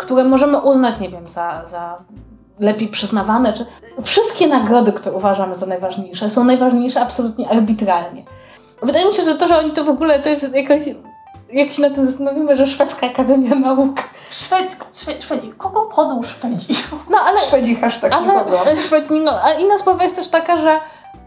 które 0.00 0.24
możemy 0.24 0.58
uznać, 0.58 1.00
nie 1.00 1.08
wiem, 1.08 1.28
za, 1.28 1.62
za 1.64 1.98
lepiej 2.58 2.88
przyznawane, 2.88 3.52
czy 3.52 3.66
wszystkie 4.02 4.46
nagrody, 4.46 4.92
które 4.92 5.16
uważamy 5.16 5.54
za 5.54 5.66
najważniejsze, 5.66 6.30
są 6.30 6.44
najważniejsze 6.44 7.00
absolutnie 7.00 7.48
arbitralnie. 7.48 8.24
Wydaje 8.82 9.06
mi 9.06 9.12
się, 9.12 9.22
że 9.22 9.34
to, 9.34 9.46
że 9.46 9.58
oni 9.58 9.72
to 9.72 9.84
w 9.84 9.88
ogóle, 9.88 10.18
to 10.18 10.28
jest 10.28 10.56
jakaś 10.56 10.82
jak 11.52 11.70
się 11.70 11.82
na 11.82 11.90
tym 11.90 12.06
zastanowimy, 12.06 12.56
że 12.56 12.66
Szwedzka 12.66 13.06
Akademia 13.06 13.54
Nauk. 13.54 14.00
Szwedzk, 14.30 14.84
Szwe, 14.94 15.22
Szwedzi. 15.22 15.52
Kogo 15.58 15.82
podą 15.82 16.22
Szwedzi? 16.22 16.74
No 17.10 17.18
ale. 17.26 17.40
Szwedzi 17.40 17.74
hashtag 17.74 18.12
ale, 18.12 18.26
nikogo. 18.26 18.58
Szwedzi, 18.76 19.20
no, 19.20 19.42
a 19.42 19.52
inna 19.52 19.78
sprawa 19.78 20.02
jest 20.02 20.16
też 20.16 20.28
taka, 20.28 20.56
że. 20.56 20.80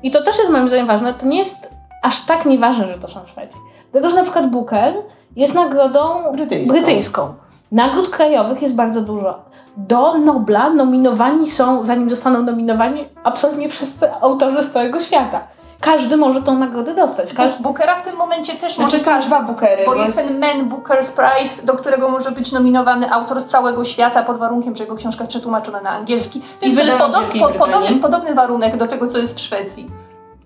I 0.04 0.12
to 0.12 0.24
też 0.24 0.38
jest 0.38 0.50
moim 0.50 0.68
zdaniem 0.68 0.88
ważne, 0.88 1.14
to 1.14 1.26
nie 1.26 1.38
jest 1.38 1.70
aż 2.02 2.26
tak 2.26 2.46
nieważne, 2.46 2.88
że 2.88 2.98
to 2.98 3.08
są 3.08 3.28
Szwedzi. 3.28 3.58
Dlatego, 3.92 4.10
że 4.10 4.16
na 4.16 4.24
przykład 4.24 4.50
Booker 4.50 4.94
jest 5.36 5.54
nagrodą 5.54 6.32
Brytyjską. 6.34 6.74
brytyjską. 6.74 7.34
Nagród 7.72 8.10
krajowych 8.10 8.62
jest 8.62 8.76
bardzo 8.76 9.02
dużo. 9.02 9.40
Do 9.78 10.18
Nobla 10.18 10.70
nominowani 10.70 11.48
są, 11.50 11.84
zanim 11.86 12.10
zostaną 12.10 12.42
nominowani, 12.42 13.08
absolutnie 13.24 13.70
wszyscy 13.70 14.14
autorzy 14.14 14.62
z 14.64 14.72
całego 14.72 15.00
świata. 15.00 15.42
każdy 15.80 16.18
może 16.18 16.42
tą 16.42 16.58
nagrodę 16.58 16.96
dostać. 16.96 17.34
Każdy... 17.34 17.64
Bookera 17.64 18.00
w 18.00 18.04
tym 18.04 18.16
momencie 18.16 18.54
też 18.54 18.76
Znaczy 18.76 18.98
może 18.98 19.04
są 19.04 19.20
dwa 19.20 19.42
bookery. 19.42 19.86
Bo 19.86 19.96
jest 19.96 20.16
ten 20.16 20.40
Man 20.40 20.70
Booker's 20.70 21.16
Prize, 21.16 21.66
do 21.66 21.74
którego 21.74 22.10
może 22.10 22.32
być 22.32 22.52
nominowany 22.52 23.12
autor 23.12 23.42
z 23.42 23.46
całego 23.46 23.86
świata 23.86 24.24
pod 24.24 24.38
warunkiem, 24.38 24.76
że 24.76 24.84
jego 24.84 24.96
książka 24.96 25.24
jest 25.24 25.30
przetłumaczona 25.30 25.82
na 25.82 25.90
angielski. 25.90 26.40
Więc 26.40 26.60
to 26.60 26.66
jest 26.66 26.76
wydana 26.76 26.96
w 26.96 27.08
podob, 27.08 27.22
Wielkiej 27.24 27.42
po, 27.42 27.48
Brytanii. 27.48 27.74
podobny, 27.74 28.02
podobny 28.02 28.36
warunek 28.36 28.78
do 28.78 28.88
tego, 28.88 29.08
co 29.08 29.18
jest 29.18 29.38
w 29.38 29.42
Szwecji. 29.42 29.92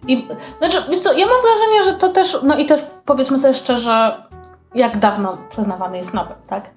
I, 0.07 0.27
znaczy, 0.57 0.83
wiesz 0.89 0.99
co, 0.99 1.13
ja 1.13 1.25
mam 1.25 1.35
wrażenie, 1.41 1.83
że 1.83 1.93
to 1.93 2.09
też, 2.09 2.37
no 2.43 2.57
i 2.57 2.65
też 2.65 2.85
powiedzmy 3.05 3.37
sobie 3.37 3.53
szczerze, 3.53 4.23
jak 4.75 4.97
dawno 4.97 5.37
przyznawany 5.49 5.97
jest 5.97 6.13
Nobel, 6.13 6.35
tak? 6.47 6.69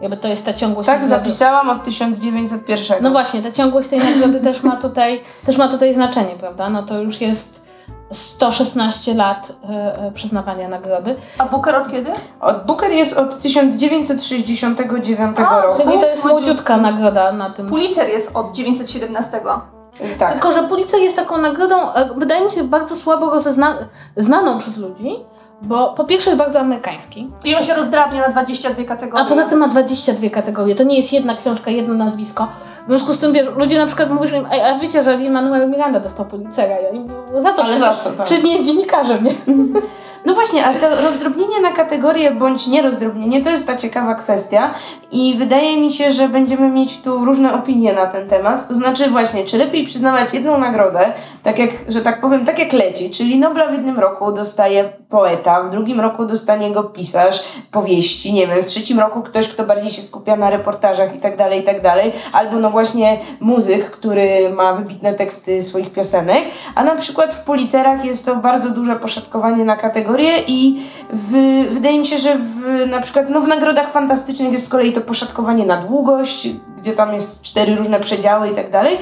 Jakby 0.00 0.16
to 0.16 0.28
jest 0.28 0.44
ta 0.44 0.54
ciągłość. 0.54 0.86
Tak, 0.86 1.00
nagrody. 1.00 1.24
zapisałam 1.24 1.70
od 1.70 1.84
1901. 1.84 2.98
No 3.02 3.10
właśnie, 3.10 3.42
ta 3.42 3.50
ciągłość 3.50 3.88
tej 3.88 3.98
nagrody 3.98 4.40
też 4.40 4.62
ma 4.62 4.76
tutaj, 4.76 5.22
też 5.46 5.56
ma 5.56 5.68
tutaj 5.68 5.94
znaczenie, 5.94 6.34
prawda? 6.40 6.70
No 6.70 6.82
to 6.82 6.98
już 6.98 7.20
jest 7.20 7.66
116 8.10 9.14
lat 9.14 9.52
e, 9.70 10.10
przyznawania 10.14 10.68
nagrody. 10.68 11.16
A 11.38 11.46
Booker 11.46 11.76
od 11.76 11.90
kiedy? 11.90 12.10
Od 12.40 12.66
Booker 12.66 12.90
jest 12.92 13.18
od 13.18 13.40
1969 13.40 15.40
A, 15.40 15.60
roku. 15.62 15.82
Czyli 15.82 15.98
to 15.98 16.06
jest 16.06 16.24
młodziutka 16.24 16.76
nagroda 16.76 17.32
na 17.32 17.50
tym. 17.50 17.68
Pulitzer 17.68 18.08
jest 18.08 18.36
od 18.36 18.52
917. 18.52 19.40
Tak. 20.18 20.32
Tylko, 20.32 20.52
że 20.52 20.62
Pulitzer 20.62 21.00
jest 21.00 21.16
taką 21.16 21.38
nagrodą, 21.38 21.92
e, 21.92 22.08
wydaje 22.16 22.44
mi 22.44 22.50
się, 22.50 22.64
bardzo 22.64 22.96
słabo 22.96 23.30
rozezna- 23.30 23.74
znaną 24.16 24.58
przez 24.58 24.76
ludzi, 24.76 25.16
bo 25.62 25.92
po 25.92 26.04
pierwsze 26.04 26.30
jest 26.30 26.38
bardzo 26.38 26.60
amerykański, 26.60 27.30
I 27.44 27.54
on 27.54 27.62
się 27.64 27.74
rozdrabnia 27.74 28.20
na 28.20 28.28
22 28.28 28.84
kategorie. 28.84 29.24
a 29.24 29.28
poza 29.28 29.44
tym 29.44 29.58
ma 29.58 29.68
22 29.68 30.30
kategorie. 30.30 30.74
To 30.74 30.84
nie 30.84 30.96
jest 30.96 31.12
jedna 31.12 31.34
książka, 31.36 31.70
jedno 31.70 31.94
nazwisko. 31.94 32.48
W 32.86 32.88
związku 32.88 33.12
z 33.12 33.18
tym, 33.18 33.32
wiesz, 33.32 33.46
ludzie 33.56 33.78
na 33.78 33.86
przykład 33.86 34.10
mówią, 34.10 34.36
im, 34.40 34.46
a, 34.46 34.68
a 34.74 34.78
wiecie, 34.78 35.02
że 35.02 35.16
Lin-Manuel 35.16 35.70
Miranda 35.70 36.00
dostał 36.00 36.26
Pulitzera. 36.26 36.74
Ja 36.80 37.40
za 37.40 37.52
co? 37.52 37.62
Ale 37.64 37.74
Przecież- 37.76 37.94
za 37.96 38.04
co, 38.04 38.10
tak. 38.10 38.26
Przecież 38.26 38.44
nie 38.44 38.52
jest 38.52 38.64
dziennikarzem, 38.64 39.24
nie? 39.24 39.30
No 40.26 40.34
właśnie, 40.34 40.64
ale 40.64 40.80
to 40.80 40.88
rozdrobnienie 40.88 41.60
na 41.60 41.72
kategorie 41.72 42.30
bądź 42.30 42.66
nierozdrobnienie 42.66 43.42
to 43.42 43.50
jest 43.50 43.66
ta 43.66 43.76
ciekawa 43.76 44.14
kwestia 44.14 44.74
i 45.12 45.34
wydaje 45.38 45.80
mi 45.80 45.92
się, 45.92 46.12
że 46.12 46.28
będziemy 46.28 46.70
mieć 46.70 47.00
tu 47.00 47.24
różne 47.24 47.54
opinie 47.54 47.92
na 47.92 48.06
ten 48.06 48.28
temat. 48.28 48.68
To 48.68 48.74
znaczy 48.74 49.10
właśnie, 49.10 49.44
czy 49.44 49.58
lepiej 49.58 49.86
przyznawać 49.86 50.34
jedną 50.34 50.58
nagrodę, 50.58 51.12
tak 51.42 51.58
jak, 51.58 51.70
że 51.88 52.02
tak 52.02 52.20
powiem, 52.20 52.44
tak 52.44 52.58
jak 52.58 52.72
leci, 52.72 53.10
czyli 53.10 53.38
Nobla 53.38 53.66
w 53.66 53.72
jednym 53.72 53.98
roku 53.98 54.32
dostaje 54.32 54.92
poeta, 55.08 55.62
w 55.62 55.70
drugim 55.70 56.00
roku 56.00 56.24
dostanie 56.24 56.70
go 56.70 56.84
pisarz 56.84 57.44
powieści, 57.70 58.32
nie 58.32 58.46
wiem, 58.46 58.62
w 58.62 58.66
trzecim 58.66 59.00
roku 59.00 59.22
ktoś, 59.22 59.48
kto 59.48 59.64
bardziej 59.64 59.90
się 59.90 60.02
skupia 60.02 60.36
na 60.36 60.50
reportażach 60.50 61.14
i 61.14 61.18
tak 61.18 61.36
dalej, 61.36 61.60
i 61.60 61.62
tak 61.62 61.80
dalej, 61.80 62.12
albo 62.32 62.56
no 62.60 62.70
właśnie 62.70 63.18
muzyk, 63.40 63.90
który 63.90 64.50
ma 64.50 64.72
wybitne 64.72 65.14
teksty 65.14 65.62
swoich 65.62 65.92
piosenek, 65.92 66.44
a 66.74 66.84
na 66.84 66.96
przykład 66.96 67.34
w 67.34 67.44
Pulicerach 67.44 68.04
jest 68.04 68.26
to 68.26 68.36
bardzo 68.36 68.70
duże 68.70 68.96
poszatkowanie 68.96 69.64
na 69.64 69.76
kategorie 70.12 70.42
i 70.46 70.80
w, 71.12 71.32
wydaje 71.70 71.98
mi 71.98 72.06
się, 72.06 72.18
że 72.18 72.38
w, 72.38 72.86
na 72.90 73.00
przykład 73.00 73.30
no 73.30 73.40
w 73.40 73.48
nagrodach 73.48 73.92
fantastycznych 73.92 74.52
jest 74.52 74.66
z 74.66 74.68
kolei 74.68 74.92
to 74.92 75.00
poszatkowanie 75.00 75.66
na 75.66 75.76
długość, 75.76 76.48
gdzie 76.78 76.92
tam 76.92 77.14
jest 77.14 77.42
cztery 77.42 77.76
różne 77.76 78.00
przedziały 78.00 78.48
i 78.48 78.54
tak 78.54 78.70
dalej. 78.70 78.98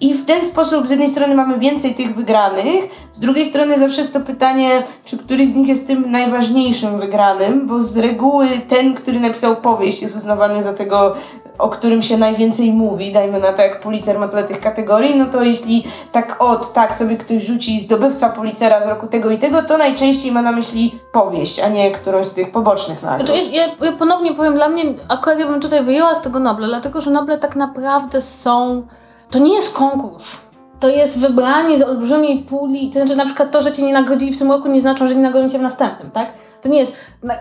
I 0.00 0.14
w 0.14 0.26
ten 0.26 0.44
sposób 0.44 0.86
z 0.86 0.90
jednej 0.90 1.08
strony 1.08 1.34
mamy 1.34 1.58
więcej 1.58 1.94
tych 1.94 2.14
wygranych, 2.14 2.84
z 3.12 3.20
drugiej 3.20 3.44
strony 3.44 3.78
zawsze 3.78 4.00
jest 4.00 4.12
to 4.12 4.20
pytanie, 4.20 4.82
czy 5.04 5.18
któryś 5.18 5.48
z 5.48 5.54
nich 5.54 5.68
jest 5.68 5.86
tym 5.86 6.10
najważniejszym 6.10 7.00
wygranym, 7.00 7.66
bo 7.66 7.80
z 7.80 7.96
reguły 7.96 8.48
ten, 8.68 8.94
który 8.94 9.20
napisał 9.20 9.56
powieść 9.56 10.02
jest 10.02 10.16
uznawany 10.16 10.62
za 10.62 10.72
tego, 10.72 11.16
o 11.58 11.68
którym 11.68 12.02
się 12.02 12.18
najwięcej 12.18 12.72
mówi, 12.72 13.12
dajmy 13.12 13.40
na 13.40 13.52
to 13.52 13.62
jak 13.62 13.80
Pulitzer 13.80 14.18
ma 14.18 14.28
tyle 14.28 14.44
tych 14.44 14.60
kategorii, 14.60 15.16
no 15.16 15.26
to 15.26 15.42
jeśli 15.42 15.84
tak 16.12 16.36
od, 16.42 16.72
tak 16.72 16.94
sobie 16.94 17.16
ktoś 17.16 17.42
rzuci 17.42 17.80
zdobywca 17.80 18.28
Pulitzera 18.28 18.82
z 18.82 18.86
roku 18.86 19.06
tego 19.06 19.30
i 19.30 19.38
tego, 19.38 19.62
to 19.62 19.78
najczęściej 19.78 20.32
ma 20.32 20.42
na 20.42 20.52
myśli 20.52 20.98
powieść, 21.12 21.60
a 21.60 21.68
nie 21.68 21.90
którąś 21.92 22.26
z 22.26 22.32
tych 22.32 22.52
pobocznych 22.52 23.02
nagród. 23.02 23.28
Znaczy, 23.28 23.42
ja, 23.52 23.62
ja, 23.82 23.92
ponownie 23.92 24.32
powiem, 24.34 24.54
dla 24.54 24.68
mnie 24.68 24.82
akurat 25.08 25.38
ja 25.38 25.46
bym 25.46 25.60
tutaj 25.60 25.84
wyjęła 25.84 26.14
z 26.14 26.20
tego 26.22 26.38
Nobla, 26.38 26.66
dlatego 26.66 27.00
że 27.00 27.10
Noble 27.10 27.38
tak 27.38 27.56
naprawdę 27.56 28.20
są. 28.20 28.82
To 29.30 29.38
nie 29.38 29.54
jest 29.54 29.72
konkurs. 29.74 30.36
To 30.80 30.88
jest 30.88 31.18
wybranie 31.18 31.78
z 31.78 31.82
olbrzymiej 31.82 32.38
puli. 32.38 32.90
To 32.90 32.98
znaczy, 33.00 33.16
na 33.16 33.24
przykład 33.24 33.50
to, 33.50 33.60
że 33.60 33.72
cię 33.72 33.82
nie 33.82 33.92
nagrodzili 33.92 34.32
w 34.32 34.38
tym 34.38 34.52
roku, 34.52 34.68
nie 34.68 34.80
znaczy, 34.80 35.06
że 35.08 35.14
nie 35.14 35.22
nagrodzą 35.22 35.48
cię 35.50 35.58
w 35.58 35.62
następnym, 35.62 36.10
tak? 36.10 36.32
To 36.62 36.68
nie 36.68 36.78
jest. 36.80 36.92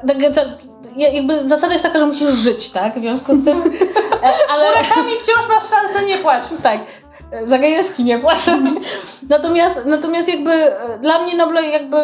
tak- 0.08 0.22
ja- 0.98 1.10
Jakby 1.10 1.48
zasada 1.48 1.74
jest 1.74 1.86
taka, 1.86 2.00
że 2.00 2.06
musisz 2.06 2.30
żyć, 2.32 2.70
tak? 2.70 2.98
W 2.98 3.02
związku 3.02 3.36
z 3.36 3.46
tym. 3.46 3.64
e, 4.24 4.34
Ale. 4.50 4.68
Burakami 4.68 5.12
wciąż 5.24 5.48
masz 5.50 5.70
szansę 5.70 6.06
nie 6.06 6.18
płacz. 6.18 6.46
Tak. 6.64 6.80
Zagajewski 7.44 8.04
nie 8.04 8.20
płacze. 8.20 8.60
natomiast, 9.30 9.86
natomiast 9.86 10.30
jakby 10.30 10.52
e, 10.52 11.00
dla 11.00 11.24
mnie 11.24 11.36
Noble 11.36 11.64
jakby 11.64 11.98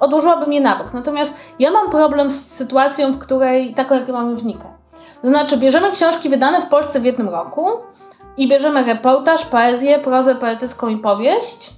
odłożyłabym 0.00 0.52
je 0.52 0.60
na 0.60 0.76
bok. 0.76 0.92
Natomiast 0.92 1.34
ja 1.58 1.70
mam 1.70 1.90
problem 1.90 2.30
z 2.30 2.46
sytuacją, 2.46 3.12
w 3.12 3.18
której 3.18 3.74
taką, 3.74 3.94
jaką 3.94 4.12
mamy 4.12 4.36
w 4.36 4.44
Nikę. 4.44 4.80
To 5.22 5.28
znaczy, 5.28 5.56
bierzemy 5.56 5.90
książki 5.90 6.28
wydane 6.28 6.62
w 6.62 6.66
Polsce 6.66 7.00
w 7.00 7.04
jednym 7.04 7.28
roku 7.28 7.70
i 8.36 8.48
bierzemy 8.48 8.84
reportaż, 8.84 9.44
poezję, 9.44 9.98
prozę 9.98 10.34
poetycką 10.34 10.88
i 10.88 10.96
powieść, 10.96 11.70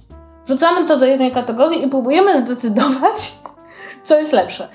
wrzucamy 0.45 0.85
to 0.85 0.97
do 0.97 1.05
jednej 1.05 1.31
kategorii 1.31 1.85
i 1.85 1.87
próbujemy 1.87 2.39
zdecydować, 2.39 3.33
co 4.03 4.19
jest 4.19 4.33
lepsze. 4.33 4.67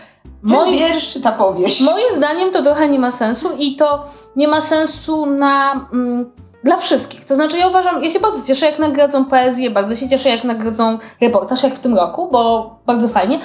Ten 0.49 0.73
wiersz 0.73 1.09
czy 1.09 1.21
ta 1.21 1.33
powieść? 1.33 1.81
Moim 1.81 2.11
zdaniem 2.17 2.51
to 2.51 2.63
trochę 2.63 2.89
nie 2.89 2.99
ma 2.99 3.11
sensu 3.11 3.49
i 3.59 3.77
to 3.77 4.05
nie 4.37 4.49
ma 4.49 4.61
sensu 4.61 5.27
na, 5.27 5.87
mm, 5.93 6.31
dla 6.65 6.77
wszystkich. 6.77 7.25
To 7.25 7.37
znaczy 7.37 7.59
ja 7.59 7.69
uważam, 7.69 8.05
ja 8.05 8.11
się 8.11 8.21
bardzo 8.21 8.47
cieszę 8.47 8.67
jak 8.67 8.79
nagrodzą 8.79 9.25
poezję, 9.25 9.71
bardzo 9.71 9.95
się 9.95 10.09
cieszę 10.09 10.29
jak 10.29 10.45
nagrodzą 10.45 10.99
reportaż, 11.21 11.63
jak 11.63 11.75
w 11.75 11.79
tym 11.79 11.97
roku, 11.97 12.29
bo 12.31 12.71
bardzo 12.87 13.09
fajnie, 13.09 13.41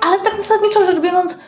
ale 0.00 0.18
tak 0.18 0.36
zasadniczo 0.36 0.84
rzecz 0.84 1.00
biorąc, 1.00 1.38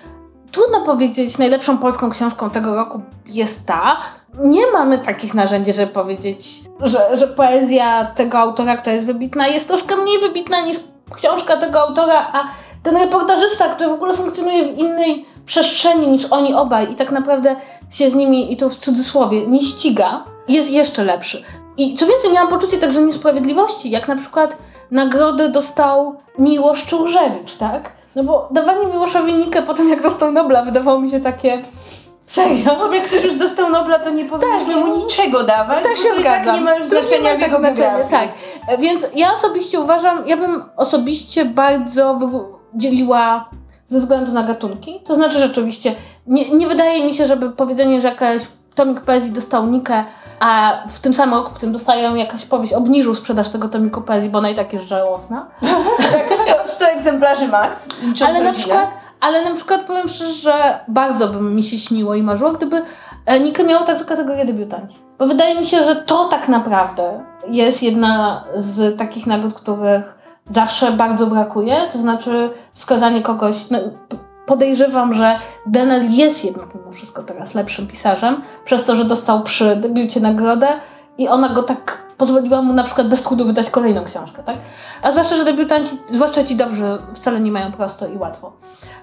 trudno 0.51 0.81
powiedzieć, 0.81 1.39
najlepszą 1.39 1.79
polską 1.79 2.11
książką 2.11 2.51
tego 2.51 2.75
roku 2.75 3.01
jest 3.27 3.67
ta. 3.67 3.97
Nie 4.39 4.67
mamy 4.73 4.99
takich 4.99 5.35
narzędzi, 5.35 5.73
żeby 5.73 5.93
powiedzieć, 5.93 6.61
że, 6.81 7.17
że 7.17 7.29
poezja 7.29 8.05
tego 8.15 8.39
autora, 8.39 8.77
która 8.77 8.93
jest 8.93 9.07
wybitna, 9.07 9.49
jest 9.49 9.69
troszkę 9.69 9.97
mniej 9.97 10.19
wybitna 10.19 10.61
niż 10.61 10.77
książka 11.17 11.57
tego 11.57 11.81
autora, 11.81 12.31
a 12.33 12.45
ten 12.89 12.97
reportażysta, 12.97 13.69
który 13.69 13.89
w 13.89 13.93
ogóle 13.93 14.15
funkcjonuje 14.15 14.65
w 14.65 14.79
innej 14.79 15.27
przestrzeni 15.47 16.09
niż 16.09 16.25
oni 16.25 16.55
obaj 16.55 16.93
i 16.93 16.95
tak 16.95 17.11
naprawdę 17.11 17.57
się 17.91 18.11
z 18.11 18.15
nimi, 18.15 18.53
i 18.53 18.57
to 18.57 18.69
w 18.69 18.77
cudzysłowie, 18.77 19.47
nie 19.47 19.61
ściga, 19.63 20.25
jest 20.49 20.71
jeszcze 20.71 21.05
lepszy. 21.05 21.43
I 21.77 21.95
co 21.95 22.07
więcej, 22.07 22.33
miałam 22.33 22.49
poczucie 22.49 22.79
także 22.79 23.03
niesprawiedliwości, 23.03 23.91
jak 23.91 24.09
na 24.09 24.17
przykład 24.17 24.57
nagrodę 24.91 25.49
dostał 25.49 26.15
Miłosz 26.39 26.87
Czurżewicz, 26.87 27.57
tak? 27.57 27.93
No 28.17 28.25
bo 28.25 28.49
dawanie 28.51 28.87
Miłoszowi 28.87 29.35
Nikę 29.35 29.63
po 29.63 29.75
tym, 29.75 29.89
jak 29.89 30.03
dostał 30.03 30.33
Nobla, 30.33 30.63
wydawało 30.63 31.01
mi 31.01 31.11
się 31.11 31.21
takie... 31.21 31.63
Serio? 32.27 32.81
Sobie 32.81 33.01
ktoś 33.01 33.25
już 33.25 33.35
dostał 33.35 33.71
Nobla, 33.71 33.99
to 33.99 34.11
nie 34.11 34.25
powinniśmy 34.25 34.77
mu 34.77 34.97
niczego 34.97 35.43
dawać, 35.43 35.85
Też 35.85 35.99
się 35.99 36.09
tak 36.09 36.19
zgadzam. 36.19 36.55
nie 36.55 36.61
ma 36.61 36.75
już 36.75 36.89
znaczenia 36.89 37.31
w 37.31 37.39
tak 37.39 37.43
jego 37.43 37.57
znaczenia. 37.57 38.05
Tak. 38.11 38.29
Więc 38.79 39.07
ja 39.15 39.33
osobiście 39.33 39.81
uważam, 39.81 40.23
ja 40.27 40.37
bym 40.37 40.63
osobiście 40.77 41.45
bardzo 41.45 42.15
dzieliła 42.75 43.51
ze 43.87 43.99
względu 43.99 44.33
na 44.33 44.43
gatunki. 44.43 45.01
To 45.07 45.15
znaczy 45.15 45.39
rzeczywiście, 45.39 45.95
nie, 46.27 46.51
nie 46.51 46.67
wydaje 46.67 47.07
mi 47.07 47.15
się, 47.15 47.27
żeby 47.27 47.51
powiedzenie, 47.51 48.01
że 48.01 48.09
jakaś 48.09 48.43
tomik 48.75 49.01
poezji 49.01 49.33
dostał 49.33 49.67
Nikę, 49.67 50.05
a 50.41 50.73
w 50.89 50.99
tym 50.99 51.15
samym 51.15 51.35
roku, 51.35 51.51
w 51.51 51.55
którym 51.55 51.73
dostają 51.73 52.15
jakaś 52.15 52.45
powieść, 52.45 52.73
obniżył 52.73 53.15
sprzedaż 53.15 53.49
tego 53.49 53.69
tomiku 53.69 54.01
poezji, 54.01 54.31
bo 54.31 54.39
ona 54.39 54.49
i 54.49 54.55
tak 54.55 54.73
jest 54.73 54.85
żałosna. 54.85 55.47
Tak, 55.99 56.39
100, 56.65 56.75
100 56.75 56.85
egzemplarzy 56.85 57.49
max. 57.49 57.89
Ale 58.27 58.43
na 58.43 58.53
przykład, 58.53 58.91
ale 59.21 59.45
na 59.45 59.57
przykład 59.57 59.85
powiem 59.85 60.09
szczerze, 60.09 60.33
że 60.33 60.81
bardzo 60.89 61.29
by 61.29 61.41
mi 61.41 61.63
się 61.63 61.79
śniło 61.79 62.15
i 62.15 62.23
marzyło, 62.23 62.53
gdyby 62.53 62.83
e, 63.27 63.41
Nika 63.41 63.63
miała 63.63 63.87
także 63.87 64.05
kategorię 64.05 64.45
debiutanci. 64.45 64.97
Bo 65.19 65.27
wydaje 65.27 65.61
mi 65.61 65.67
się, 65.67 65.85
że 65.85 65.97
to 65.97 66.25
tak 66.25 66.49
naprawdę 66.49 67.25
jest 67.51 67.83
jedna 67.83 68.45
z 68.57 68.99
takich 68.99 69.27
nagród, 69.27 69.55
których 69.55 70.18
zawsze 70.49 70.93
bardzo 70.93 71.27
brakuje. 71.27 71.77
To 71.93 71.99
znaczy 71.99 72.51
wskazanie 72.75 73.23
kogoś. 73.23 73.71
No, 73.71 73.79
podejrzewam, 74.47 75.15
że 75.15 75.39
Denel 75.67 76.11
jest 76.11 76.45
jednak 76.45 76.75
mimo 76.75 76.93
wszystko 76.93 77.23
teraz 77.23 77.55
lepszym 77.55 77.87
pisarzem, 77.87 78.43
przez 78.65 78.85
to, 78.85 78.95
że 78.95 79.05
dostał 79.05 79.43
przy 79.43 79.77
debiucie 79.77 80.21
nagrodę 80.21 80.69
i 81.19 81.29
ona 81.29 81.49
go 81.49 81.63
tak 81.63 82.09
pozwoliła 82.19 82.63
mu 82.63 82.73
na 82.73 82.85
przykład 82.85 83.09
bez 83.09 83.23
trudu 83.23 83.45
wydać 83.45 83.71
kolejną 83.71 84.05
książkę, 84.05 84.43
tak? 84.43 84.57
A 85.03 85.11
zwłaszcza, 85.11 85.35
że 85.35 85.45
debiutanci, 85.45 85.97
zwłaszcza 86.07 86.45
ci 86.45 86.57
dobrzy, 86.57 86.99
wcale 87.15 87.41
nie 87.41 87.53
mają 87.53 87.73
prosto 87.73 88.07
i 88.07 88.17
łatwo. 88.17 88.53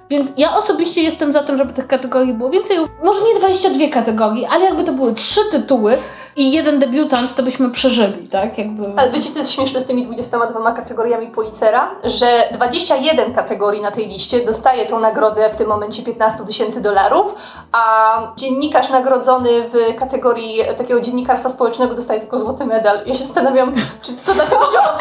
Więc 0.09 0.31
ja 0.37 0.55
osobiście 0.55 1.01
jestem 1.01 1.33
za 1.33 1.43
tym, 1.43 1.57
żeby 1.57 1.73
tych 1.73 1.87
kategorii 1.87 2.33
było 2.33 2.49
więcej. 2.49 2.77
Może 3.03 3.19
nie 3.21 3.39
22 3.39 3.87
kategorii, 3.87 4.45
ale 4.45 4.65
jakby 4.65 4.83
to 4.83 4.93
były 4.93 5.13
trzy 5.13 5.39
tytuły, 5.51 5.97
i 6.37 6.51
jeden 6.51 6.79
debiutant, 6.79 7.35
to 7.35 7.43
byśmy 7.43 7.69
przeżyli, 7.69 8.27
tak? 8.29 8.57
Jakby... 8.57 8.93
Ale 8.97 9.11
wiecie, 9.11 9.31
co 9.31 9.39
jest 9.39 9.51
śmieszne 9.51 9.81
z 9.81 9.85
tymi 9.85 10.03
22 10.05 10.71
kategoriami 10.71 11.27
Pulitzera? 11.27 11.91
Że 12.03 12.49
21 12.51 13.33
kategorii 13.33 13.81
na 13.81 13.91
tej 13.91 14.07
liście 14.07 14.45
dostaje 14.45 14.85
tą 14.85 14.99
nagrodę 14.99 15.49
w 15.53 15.55
tym 15.55 15.67
momencie 15.67 16.03
15 16.03 16.45
tysięcy 16.45 16.81
dolarów, 16.81 17.35
a 17.71 18.17
dziennikarz 18.37 18.89
nagrodzony 18.89 19.49
w 19.69 19.95
kategorii 19.99 20.59
takiego 20.77 21.01
dziennikarstwa 21.01 21.49
społecznego 21.49 21.95
dostaje 21.95 22.19
tylko 22.19 22.39
złoty 22.39 22.65
medal. 22.65 22.99
Ja 23.05 23.13
się 23.13 23.23
zastanawiam, 23.23 23.73
czy 24.01 24.13
to 24.13 24.33
dlatego, 24.33 24.71
że 24.71 24.79
on, 24.79 24.99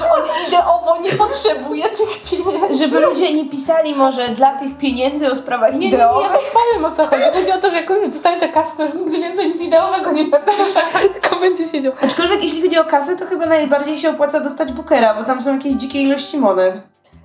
że 0.00 0.12
on 0.12 0.48
ideowo 0.48 0.96
nie 1.00 1.10
potrzebuje 1.10 1.84
tych 1.88 2.22
pieniędzy. 2.30 2.84
Żeby 2.84 3.00
ludzie 3.00 3.34
nie 3.34 3.44
pisali 3.50 3.94
może 3.94 4.28
dla 4.28 4.52
tych 4.58 4.78
pieniędzy 4.78 5.30
o 5.30 5.34
sprawach 5.34 5.72
Nie, 5.72 5.78
nie, 5.78 5.86
nie, 5.86 5.92
ja 5.98 6.06
ideowych. 6.06 6.30
powiem 6.52 6.84
o 6.84 6.90
co 6.90 7.06
chodzi. 7.06 7.22
Chodzi 7.34 7.52
o 7.52 7.58
to, 7.58 7.70
że 7.70 7.76
jak 7.76 7.90
już 7.90 8.08
dostaje 8.08 8.40
tę 8.40 8.48
kasę, 8.48 8.70
to 8.76 8.84
już 8.84 8.94
nigdy 8.94 9.18
więcej 9.18 9.48
nic 9.48 9.60
ideowego 9.60 10.12
nie 10.12 10.28
napisze, 10.28 10.71
tylko 11.20 11.36
będzie 11.36 11.66
siedział. 11.68 11.92
Aczkolwiek 12.02 12.42
jeśli 12.42 12.62
chodzi 12.62 12.78
o 12.78 12.84
kasę, 12.84 13.16
to 13.16 13.26
chyba 13.26 13.46
najbardziej 13.46 13.98
się 13.98 14.10
opłaca 14.10 14.40
dostać 14.40 14.72
Bookera, 14.72 15.14
bo 15.14 15.24
tam 15.24 15.42
są 15.42 15.54
jakieś 15.54 15.74
dzikie 15.74 16.02
ilości 16.02 16.38
monet. 16.38 16.80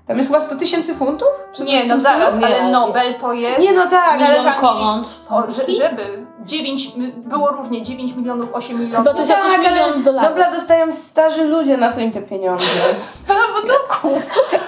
Tam 0.07 0.17
jest 0.17 0.29
chyba 0.29 0.41
100 0.41 0.55
tysięcy 0.55 0.95
funtów? 0.95 1.27
Czy 1.53 1.63
Nie, 1.63 1.85
no 1.85 1.99
zaraz, 1.99 2.33
stylu? 2.33 2.45
ale 2.45 2.71
Nobel 2.71 3.15
to 3.15 3.33
jest... 3.33 3.59
Nie, 3.59 3.73
no 3.73 3.87
tak, 3.87 4.21
ale 4.21 4.43
tam- 4.43 5.03
O, 5.29 5.51
że, 5.51 5.71
żeby 5.73 6.25
9, 6.45 6.91
było 7.17 7.49
różnie, 7.51 7.83
9 7.83 8.13
milionów, 8.15 8.53
8 8.53 8.79
milionów. 8.79 8.97
Chyba 8.97 9.13
to 9.13 9.19
jest 9.19 9.31
jakoś 9.31 9.51
Tak, 9.51 9.61
milion 9.61 10.03
dolarów. 10.03 10.29
Nobla 10.29 10.51
dostają 10.51 10.91
starzy 10.91 11.43
ludzie, 11.43 11.77
na 11.77 11.93
co 11.93 12.01
im 12.01 12.11
te 12.11 12.21
pieniądze? 12.21 12.65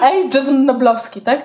Ageism 0.02 0.64
noblowski, 0.64 1.20
tak? 1.20 1.44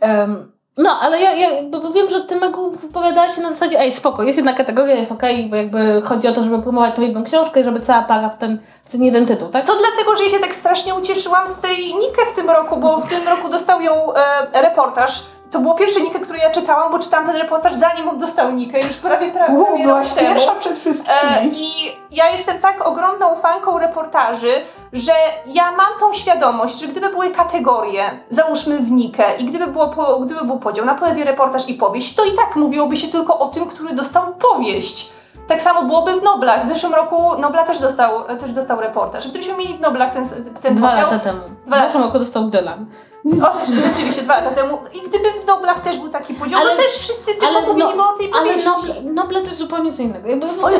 Em, 0.00 0.52
no, 0.76 0.98
ale 1.00 1.20
ja, 1.20 1.32
ja 1.32 1.50
jakby 1.50 1.92
wiem, 1.92 2.10
że 2.10 2.20
ty 2.20 2.36
Megu 2.36 2.70
wypowiadałaś 2.70 3.34
się 3.34 3.40
na 3.40 3.50
zasadzie, 3.50 3.80
ej, 3.80 3.92
spoko, 3.92 4.22
jest 4.22 4.38
jedna 4.38 4.52
kategoria, 4.52 4.94
jest 4.94 5.12
okej, 5.12 5.48
bo 5.48 5.56
jakby 5.56 6.02
chodzi 6.04 6.28
o 6.28 6.32
to, 6.32 6.42
żeby 6.42 6.62
promować 6.62 6.96
tą 6.96 7.02
jedną 7.02 7.24
książkę 7.24 7.60
i 7.60 7.64
żeby 7.64 7.80
cała 7.80 8.02
para 8.02 8.28
w 8.28 8.38
ten, 8.38 8.58
w 8.84 8.90
ten 8.90 9.02
jeden 9.02 9.26
tytuł, 9.26 9.48
tak? 9.48 9.66
To 9.66 9.72
dlatego, 9.78 10.16
że 10.16 10.24
ja 10.24 10.30
się 10.30 10.38
tak 10.38 10.54
strasznie 10.54 10.94
ucieszyłam 10.94 11.48
z 11.48 11.58
tej 11.60 11.94
Nikę 11.94 12.26
w 12.32 12.36
tym 12.36 12.50
roku, 12.50 12.76
bo 12.76 12.98
w 12.98 13.08
tym 13.08 13.28
roku 13.28 13.48
dostał 13.48 13.80
ją 13.80 14.14
e, 14.14 14.62
reportaż. 14.62 15.22
To 15.50 15.58
było 15.58 15.74
pierwsze 15.74 16.00
Nikę, 16.00 16.20
który 16.20 16.38
ja 16.38 16.50
czytałam, 16.50 16.92
bo 16.92 16.98
czytałam 16.98 17.26
ten 17.26 17.36
reportaż 17.36 17.74
zanim 17.74 18.08
on 18.08 18.18
dostał 18.18 18.52
Nikę, 18.52 18.78
już 18.78 18.96
prawie, 18.96 19.30
prawie, 19.32 19.64
prawie 19.64 19.84
byłaś 19.84 20.08
temu. 20.08 20.28
pierwsza 20.28 20.52
przed 20.54 20.72
E, 20.72 20.76
wszystkimi. 20.76 21.52
I 21.52 21.92
ja 22.10 22.30
jestem 22.30 22.58
tak 22.58 22.86
ogromną 22.86 23.36
fanką 23.36 23.78
reportaży, 23.78 24.52
że 24.92 25.12
ja 25.46 25.70
mam 25.70 25.98
tą 26.00 26.12
świadomość, 26.12 26.80
że 26.80 26.86
gdyby 26.86 27.08
były 27.08 27.30
kategorie, 27.30 28.02
załóżmy 28.30 28.78
w 28.78 28.90
Nikę, 28.90 29.36
i 29.38 29.44
gdyby, 29.44 29.66
było 29.66 29.88
po, 29.88 30.20
gdyby 30.20 30.44
był 30.44 30.58
podział 30.58 30.84
na 30.86 30.94
poezję, 30.94 31.24
reportaż 31.24 31.68
i 31.68 31.74
powieść, 31.74 32.14
to 32.14 32.24
i 32.24 32.32
tak 32.32 32.56
mówiłoby 32.56 32.96
się 32.96 33.08
tylko 33.08 33.38
o 33.38 33.48
tym, 33.48 33.66
który 33.66 33.94
dostał 33.94 34.34
powieść. 34.34 35.12
Tak 35.48 35.62
samo 35.62 35.82
byłoby 35.82 36.20
w 36.20 36.22
Noblach. 36.22 36.66
W 36.66 36.68
zeszłym 36.68 36.94
roku 36.94 37.38
Nobla 37.38 37.64
też 37.64 37.78
dostał, 37.78 38.24
też 38.38 38.52
dostał 38.52 38.80
reportaż. 38.80 39.28
Gdybyśmy 39.28 39.56
mieli 39.56 39.78
w 39.78 39.80
Noblach 39.80 40.10
ten, 40.10 40.24
ten 40.60 40.74
Dwa 40.74 40.88
podział... 40.88 41.04
lata 41.04 41.18
temu. 41.18 41.40
Dwa 41.66 41.76
W 41.76 41.80
zeszłym 41.80 42.02
roku 42.02 42.18
dostał 42.18 42.44
Dylan. 42.44 42.86
O, 43.26 43.66
rzecz- 43.66 43.82
rzeczywiście, 43.90 44.22
dwa 44.22 44.36
lata 44.36 44.50
temu. 44.50 44.78
I 44.94 44.98
gdyby 45.08 45.30
w 45.42 45.46
Noblach 45.46 45.80
też 45.82 45.96
był 45.98 46.08
taki 46.08 46.34
podział, 46.34 46.60
Ale- 46.60 46.70
to 46.70 46.82
też 46.82 46.92
wszyscy 46.92 47.26
tylko 47.30 47.46
ale 47.46 47.60
mówiliby 47.60 47.96
no- 47.96 48.10
o 48.10 48.12
tej 48.16 48.30
Ale 48.34 48.46
powieści. 48.48 48.68
Noble, 48.68 48.94
Noble 49.02 49.40
to 49.40 49.46
jest 49.46 49.58
zupełnie 49.58 49.92
co 49.92 50.02
innego. 50.02 50.28
Jakby, 50.28 50.46
O, 50.46 50.66
ale 50.66 50.78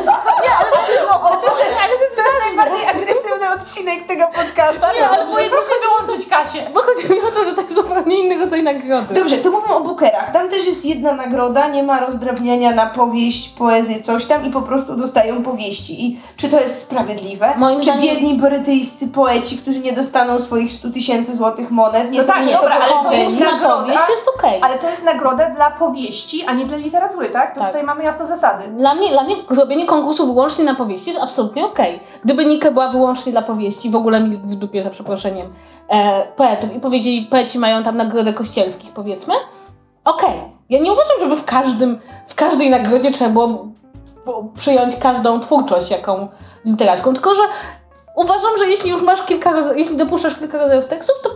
to 2.15 2.21
jest 2.21 2.39
najbardziej 2.47 2.87
agresywny 2.89 3.49
odcinek 3.61 4.07
tego 4.07 4.23
podcastu. 4.35 4.85
Nie, 4.99 5.09
ale 5.09 5.25
Bo 5.25 5.31
proszę 5.31 5.71
wyłączyć 5.83 6.29
Kasię. 6.29 6.67
bo 6.73 6.79
chodzi 6.81 7.13
mi 7.13 7.19
o 7.21 7.31
to, 7.31 7.43
że 7.43 7.53
to 7.53 7.61
jest 7.61 7.75
zupełnie 7.75 8.19
inny 8.19 8.37
rodzaj 8.37 8.63
nagrody. 8.63 9.13
Dobrze, 9.15 9.37
to 9.37 9.51
mówmy 9.51 9.75
o 9.75 9.79
Bookerach. 9.81 10.31
Tam 10.33 10.49
też 10.49 10.67
jest 10.67 10.85
jedna 10.85 11.13
nagroda, 11.13 11.67
nie 11.67 11.83
ma 11.83 11.99
rozdrabniania 11.99 12.71
na 12.71 12.85
powieść, 12.85 13.49
poezję, 13.49 14.03
coś 14.03 14.25
tam 14.25 14.45
i 14.45 14.51
po 14.51 14.61
prostu 14.61 14.95
dostają 14.95 15.43
powieści. 15.43 16.05
I 16.05 16.19
czy 16.37 16.49
to 16.49 16.59
jest 16.59 16.81
sprawiedliwe? 16.81 17.53
Moim 17.57 17.79
czy 17.79 17.85
zdaniem- 17.85 18.01
biedni 18.01 18.33
brytyjscy 18.33 19.07
poeci, 19.07 19.57
którzy 19.57 19.79
nie 19.79 19.93
dostaną 19.93 20.39
swoich 20.39 20.71
100 20.73 20.89
tysięcy 20.91 21.35
złotych 21.37 21.71
monet, 21.71 22.11
nie 22.11 22.19
No 22.21 22.27
są 22.27 22.33
przez 22.41 22.53
dobra, 22.53 22.75
ale 22.75 23.03
to 23.03 23.13
jest 23.13 23.39
na 23.39 23.51
nagroda. 23.51 23.75
powieść 23.81 24.03
jest 24.09 24.27
okej. 24.37 24.61
Ale 24.63 24.77
to 24.79 24.89
jest 24.89 25.03
nagroda 25.03 25.49
dla 25.49 25.71
powieści, 25.71 26.45
a 26.47 26.53
nie 26.53 26.65
dla 26.65 26.77
literatury, 26.77 27.29
tak? 27.29 27.53
To 27.53 27.59
Tak. 27.59 27.69
tutaj 27.69 27.83
mamy 27.83 28.03
jasne 28.03 28.25
zasady. 28.25 28.67
Dla 28.67 28.95
mnie, 28.95 29.09
dla 29.09 29.23
mnie 29.23 29.35
zrobienie 29.49 29.85
konkursu 29.85 30.25
wyłącznie 30.25 30.65
na 30.65 30.75
powieści 30.75 31.09
jest 31.09 31.23
absolutnie 31.23 31.65
okej. 31.65 31.99
Gdyby 32.23 32.45
Nika 32.45 32.71
była 32.71 32.89
wyłącznie 32.89 33.31
dla 33.31 33.41
powieści, 33.41 33.89
w 33.89 33.95
ogóle 33.95 34.19
mi 34.19 34.37
w 34.37 34.55
dupie 34.55 34.81
za 34.81 34.89
przeproszeniem 34.89 35.53
e, 35.89 36.25
poetów 36.35 36.75
i 36.75 36.79
powiedzieli, 36.79 37.27
poeci 37.31 37.59
mają 37.59 37.83
tam 37.83 37.97
nagrodę 37.97 38.33
kościelskich, 38.33 38.91
powiedzmy, 38.91 39.33
okej. 40.05 40.41
Ja 40.69 40.79
nie 40.79 40.91
uważam, 40.91 41.19
żeby 41.19 41.35
w 41.35 41.45
każdym, 41.45 41.99
w 42.27 42.35
każdej 42.35 42.69
nagrodzie 42.69 43.11
trzeba 43.11 43.29
było 43.29 43.67
przyjąć 44.55 44.95
każdą 44.95 45.39
twórczość 45.39 45.91
jaką 45.91 46.27
literacką, 46.65 47.13
tylko 47.13 47.35
że 47.35 47.41
uważam, 48.15 48.57
że 48.57 48.65
jeśli 48.65 48.91
już 48.91 49.01
masz 49.01 49.21
kilka 49.21 49.53
jeśli 49.75 49.97
dopuszczasz 49.97 50.35
kilka 50.35 50.57
rodzajów 50.57 50.85
tekstów, 50.85 51.15
to 51.23 51.29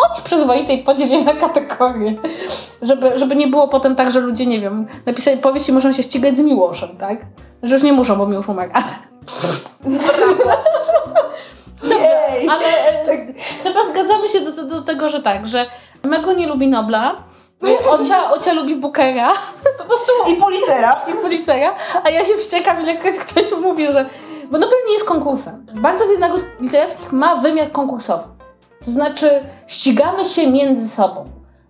bądź 0.00 0.20
przyzwoite 0.20 0.72
i 0.72 0.84
podziel 0.84 1.10
je 1.10 1.24
na 1.24 1.34
kategorie. 1.34 2.14
Żeby, 2.82 3.18
żeby 3.18 3.36
nie 3.36 3.46
było 3.46 3.68
potem 3.68 3.96
tak, 3.96 4.10
że 4.10 4.20
ludzie, 4.20 4.46
nie 4.46 4.60
wiem, 4.60 4.86
napisali 5.06 5.36
powieści 5.36 5.72
muszą 5.72 5.92
się 5.92 6.02
ścigać 6.02 6.36
z 6.36 6.40
Miłoszem, 6.40 6.96
tak? 6.96 7.18
Że 7.62 7.74
już 7.74 7.84
nie 7.84 7.92
muszą, 7.92 8.16
bo 8.16 8.26
Miłosz 8.26 8.48
umarł. 8.48 8.70
Jej! 11.82 12.48
Ale 12.48 12.64
e, 12.66 13.34
chyba 13.62 13.86
zgadzamy 13.92 14.28
się 14.28 14.40
do, 14.40 14.64
do 14.64 14.82
tego, 14.82 15.08
że 15.08 15.22
tak, 15.22 15.46
że 15.46 15.66
Mego 16.02 16.32
nie 16.32 16.46
lubi 16.46 16.68
Nobla, 16.68 17.16
Ocia, 17.90 18.30
Ocia 18.30 18.52
lubi 18.52 18.76
Bookera 18.76 19.32
Po 19.78 19.84
prostu 19.84 20.12
i 20.28 20.36
policera. 20.36 21.00
i 21.08 21.12
Pulitzera, 21.12 21.74
a 22.04 22.10
ja 22.10 22.24
się 22.24 22.34
wściekam, 22.34 22.82
ilekroć 22.82 23.18
ktoś 23.18 23.44
mówi, 23.62 23.92
że... 23.92 24.06
Bo 24.50 24.58
Nobel 24.58 24.78
nie 24.86 24.92
jest 24.92 25.04
konkursem. 25.06 25.66
Bardzo 25.74 26.06
wiele 26.06 26.18
nagród 26.18 26.44
literackich 26.60 27.12
ma 27.12 27.36
wymiar 27.36 27.72
konkursowy. 27.72 28.39
To 28.84 28.90
znaczy 28.90 29.30
ścigamy 29.66 30.24
się 30.24 30.50
między 30.50 30.88
sobą. 30.88 31.24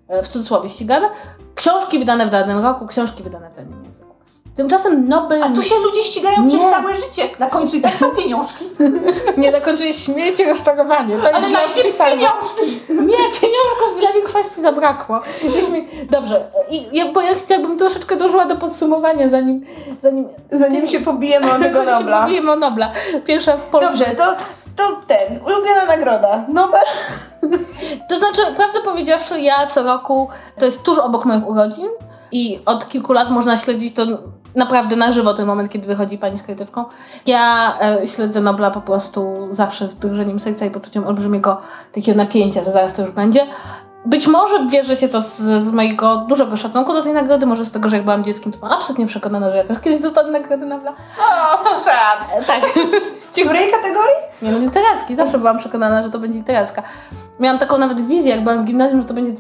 E, 0.09 0.23
W 0.23 0.29
cudzysłowie 0.29 0.69
ścigamy. 0.69 1.09
Książki 1.55 1.99
wydane 1.99 2.27
w 2.27 2.31
danym 2.31 2.59
roku, 2.59 2.87
książki 2.87 3.23
wydane 3.23 3.51
w 3.51 3.55
danym 3.55 3.85
języku. 3.85 4.11
Tymczasem 4.57 5.09
Nobel 5.09 5.43
A 5.45 5.49
tu 5.49 5.63
się 5.63 5.75
ludzie 5.75 6.03
ścigają 6.03 6.43
Nie. 6.43 6.59
przez 6.59 6.71
całe 6.71 6.95
życie. 6.97 7.29
Na 7.39 7.47
końcu 7.47 7.77
i 7.77 7.81
tak 7.81 7.95
są 7.95 8.11
pieniążki. 8.11 8.65
nie 9.39 9.53
dokończuje 9.53 9.93
śmierć 9.93 10.41
i 10.41 10.45
rozczarowanie. 10.45 11.17
To 11.19 11.29
Ale 11.29 11.39
jest 11.41 11.53
najpierw 11.53 11.83
pisane. 11.87 12.11
pieniążki. 12.11 12.61
Nie, 12.89 13.17
pieniążków 13.41 14.01
dla 14.01 14.13
większości 14.13 14.61
zabrakło. 14.61 15.21
Myśmy, 15.57 15.85
dobrze, 16.11 16.51
i, 16.71 16.97
ja, 16.97 17.13
bo 17.13 17.21
ja 17.21 17.35
chciałabym 17.35 17.77
troszeczkę 17.79 18.17
dążyła 18.17 18.45
do 18.45 18.57
podsumowania, 18.57 19.29
zanim, 19.29 19.67
zanim, 20.03 20.29
Zanim 20.51 20.87
się 20.87 21.01
pobijemy 21.01 21.53
o 21.53 21.59
tego 21.63 21.75
zanim 21.75 21.93
się 21.95 22.01
Nobla. 22.01 22.23
pobijemy 22.23 22.53
o 22.53 22.57
Nobla. 22.57 22.93
Pierwsza 23.25 23.57
w 23.57 23.63
Polsce. 23.63 23.89
Dobrze, 23.89 24.05
to, 24.05 24.33
to 24.77 25.01
ten, 25.07 25.41
ulubiona 25.43 25.85
nagroda. 25.87 26.45
Nobel. 26.49 26.81
To 28.09 28.19
znaczy, 28.19 28.43
prawdę 28.57 28.79
powiedziawszy, 28.85 29.41
ja 29.41 29.67
co 29.67 29.83
roku, 29.83 30.29
to 30.59 30.65
jest 30.65 30.83
tuż 30.83 30.99
obok 30.99 31.25
moich 31.25 31.49
urodzin 31.49 31.89
i 32.33 32.61
od 32.67 32.89
kilku 32.89 33.13
lat 33.13 33.31
można 33.31 33.57
śledzić 33.57 33.95
to 33.95 34.03
naprawdę 34.55 34.97
na 34.97 35.11
żywo, 35.11 35.35
ten 35.35 35.47
moment, 35.47 35.71
kiedy 35.71 35.87
wychodzi 35.87 36.19
pani 36.19 36.39
z 36.39 36.43
krytyczką. 36.43 36.85
Ja 37.27 37.75
e, 37.81 38.07
śledzę 38.07 38.41
Nobla 38.41 38.71
po 38.71 38.81
prostu 38.81 39.49
zawsze 39.51 39.89
z 39.89 39.97
drżeniem 39.97 40.41
serca 40.41 40.67
i 40.67 40.71
poczuciem 40.71 41.07
olbrzymiego 41.07 41.61
takiego 41.93 42.19
napięcia, 42.19 42.65
że 42.65 42.71
zaraz 42.71 42.95
to 42.95 43.03
już 43.03 43.11
będzie. 43.11 43.47
Być 44.05 44.27
może 44.27 44.67
bierzecie 44.67 45.09
to 45.09 45.21
z, 45.21 45.37
z 45.63 45.73
mojego 45.73 46.17
dużego 46.17 46.57
szacunku 46.57 46.93
do 46.93 47.03
tej 47.03 47.13
nagrody, 47.13 47.47
może 47.47 47.65
z 47.65 47.73
tego, 47.73 47.89
że 47.89 47.97
jak 47.97 48.05
byłam 48.05 48.25
dzieckiem, 48.25 48.53
to 48.53 48.59
byłam 48.59 48.75
absolutnie 48.75 49.07
przekonana, 49.07 49.51
że 49.51 49.57
ja 49.57 49.65
też 49.65 49.79
kiedyś 49.81 50.01
dostanę 50.01 50.31
nagrodę 50.31 50.67
Nobla. 50.67 50.91
O, 50.91 51.65
so 51.65 51.81
sad. 51.81 52.19
E, 52.33 52.45
tak. 52.45 52.63
W 53.21 53.31
której 53.31 53.71
kategorii? 53.71 54.17
Nie 54.43 54.51
no, 54.51 54.59
literacki. 54.59 55.15
Zawsze 55.15 55.39
byłam 55.39 55.59
przekonana, 55.59 56.03
że 56.03 56.11
to 56.11 56.19
będzie 56.19 56.39
literacka. 56.39 56.83
Miałam 57.41 57.59
taką 57.59 57.79
nawet 57.79 58.07
wizję, 58.07 58.31
jak 58.31 58.45
byłam 58.45 58.59
w 58.59 58.65
gimnazjum, 58.65 59.01
że 59.01 59.07
to 59.07 59.15
będzie 59.15 59.33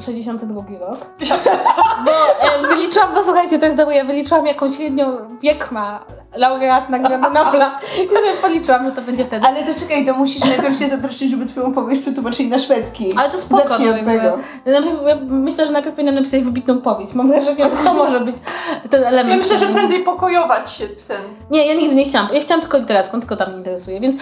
2062 0.00 0.78
rok. 0.78 0.98
Bo 2.04 2.10
e, 2.10 2.68
wyliczyłam, 2.68 3.14
no 3.14 3.22
słuchajcie, 3.22 3.58
to 3.58 3.64
jest 3.64 3.76
dobre, 3.76 3.96
ja 3.96 4.04
wyliczyłam 4.04 4.46
jaką 4.46 4.68
średnią 4.68 5.16
wiek 5.42 5.72
ma 5.72 6.00
laureat 6.36 6.90
Nagrody 6.90 7.30
Nobla 7.30 7.78
i 7.94 8.08
sobie 8.08 8.32
policzyłam, 8.42 8.84
że 8.84 8.92
to 8.92 9.02
będzie 9.02 9.24
wtedy. 9.24 9.46
Ale 9.46 9.62
to 9.62 9.80
czekaj, 9.80 10.06
to 10.06 10.14
musisz 10.14 10.44
najpierw 10.44 10.78
się 10.78 10.88
zatroszczyć, 10.88 11.30
żeby 11.30 11.46
twoją 11.46 11.72
powieść 11.72 12.02
przetłumaczyli 12.02 12.48
na 12.48 12.58
szwedzki. 12.58 13.10
Ale 13.16 13.30
to 13.30 13.38
spoko. 13.38 13.68
Zacznij 13.68 13.88
no, 13.88 13.94
od 13.94 14.04
tego. 14.04 14.38
Najpierw, 14.66 15.02
ja 15.06 15.16
myślę, 15.28 15.66
że 15.66 15.72
najpierw 15.72 15.94
powinnam 15.94 16.14
napisać 16.14 16.42
wybitną 16.42 16.80
powieść. 16.80 17.12
Mam 17.12 17.28
wrażenie, 17.28 17.64
że 17.64 17.84
to 17.84 17.94
może 17.94 18.20
być 18.20 18.36
ten 18.90 19.04
element. 19.04 19.30
Ja 19.30 19.36
myślę, 19.36 19.58
że 19.58 19.74
prędzej 19.74 20.04
pokojować 20.04 20.72
się 20.72 20.86
w 20.86 21.06
ten. 21.06 21.16
Nie, 21.50 21.66
ja 21.66 21.74
nigdy 21.74 21.94
nie 21.94 22.04
chciałam. 22.04 22.28
Ja 22.32 22.40
chciałam 22.40 22.60
tylko 22.60 22.78
literacką, 22.78 23.20
tylko 23.20 23.36
tam 23.36 23.48
mnie 23.48 23.58
interesuje, 23.58 24.00
więc 24.00 24.16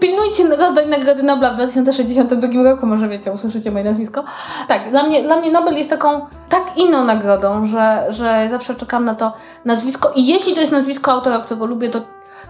pilnujcie 0.00 0.56
rozdań 0.56 0.88
Nagrody 0.88 1.22
Nobla 1.22 1.50
w 1.50 1.54
2062 1.54 2.62
roku, 2.62 2.86
może 2.86 3.08
wiecie, 3.08 3.32
usłyszycie 3.32 3.70
moje 3.70 3.84
nazwisko. 3.84 4.24
Tak, 4.68 4.90
dla 4.90 5.01
mnie, 5.02 5.22
dla 5.22 5.36
mnie 5.36 5.50
Nobel 5.50 5.78
jest 5.78 5.90
taką 5.90 6.26
tak 6.48 6.78
inną 6.78 7.04
nagrodą, 7.04 7.64
że, 7.64 8.06
że 8.08 8.46
zawsze 8.50 8.74
czekam 8.74 9.04
na 9.04 9.14
to 9.14 9.32
nazwisko 9.64 10.12
i 10.16 10.26
jeśli 10.26 10.54
to 10.54 10.60
jest 10.60 10.72
nazwisko 10.72 11.12
autora, 11.12 11.38
którego 11.38 11.66
lubię, 11.66 11.88
to 11.88 12.00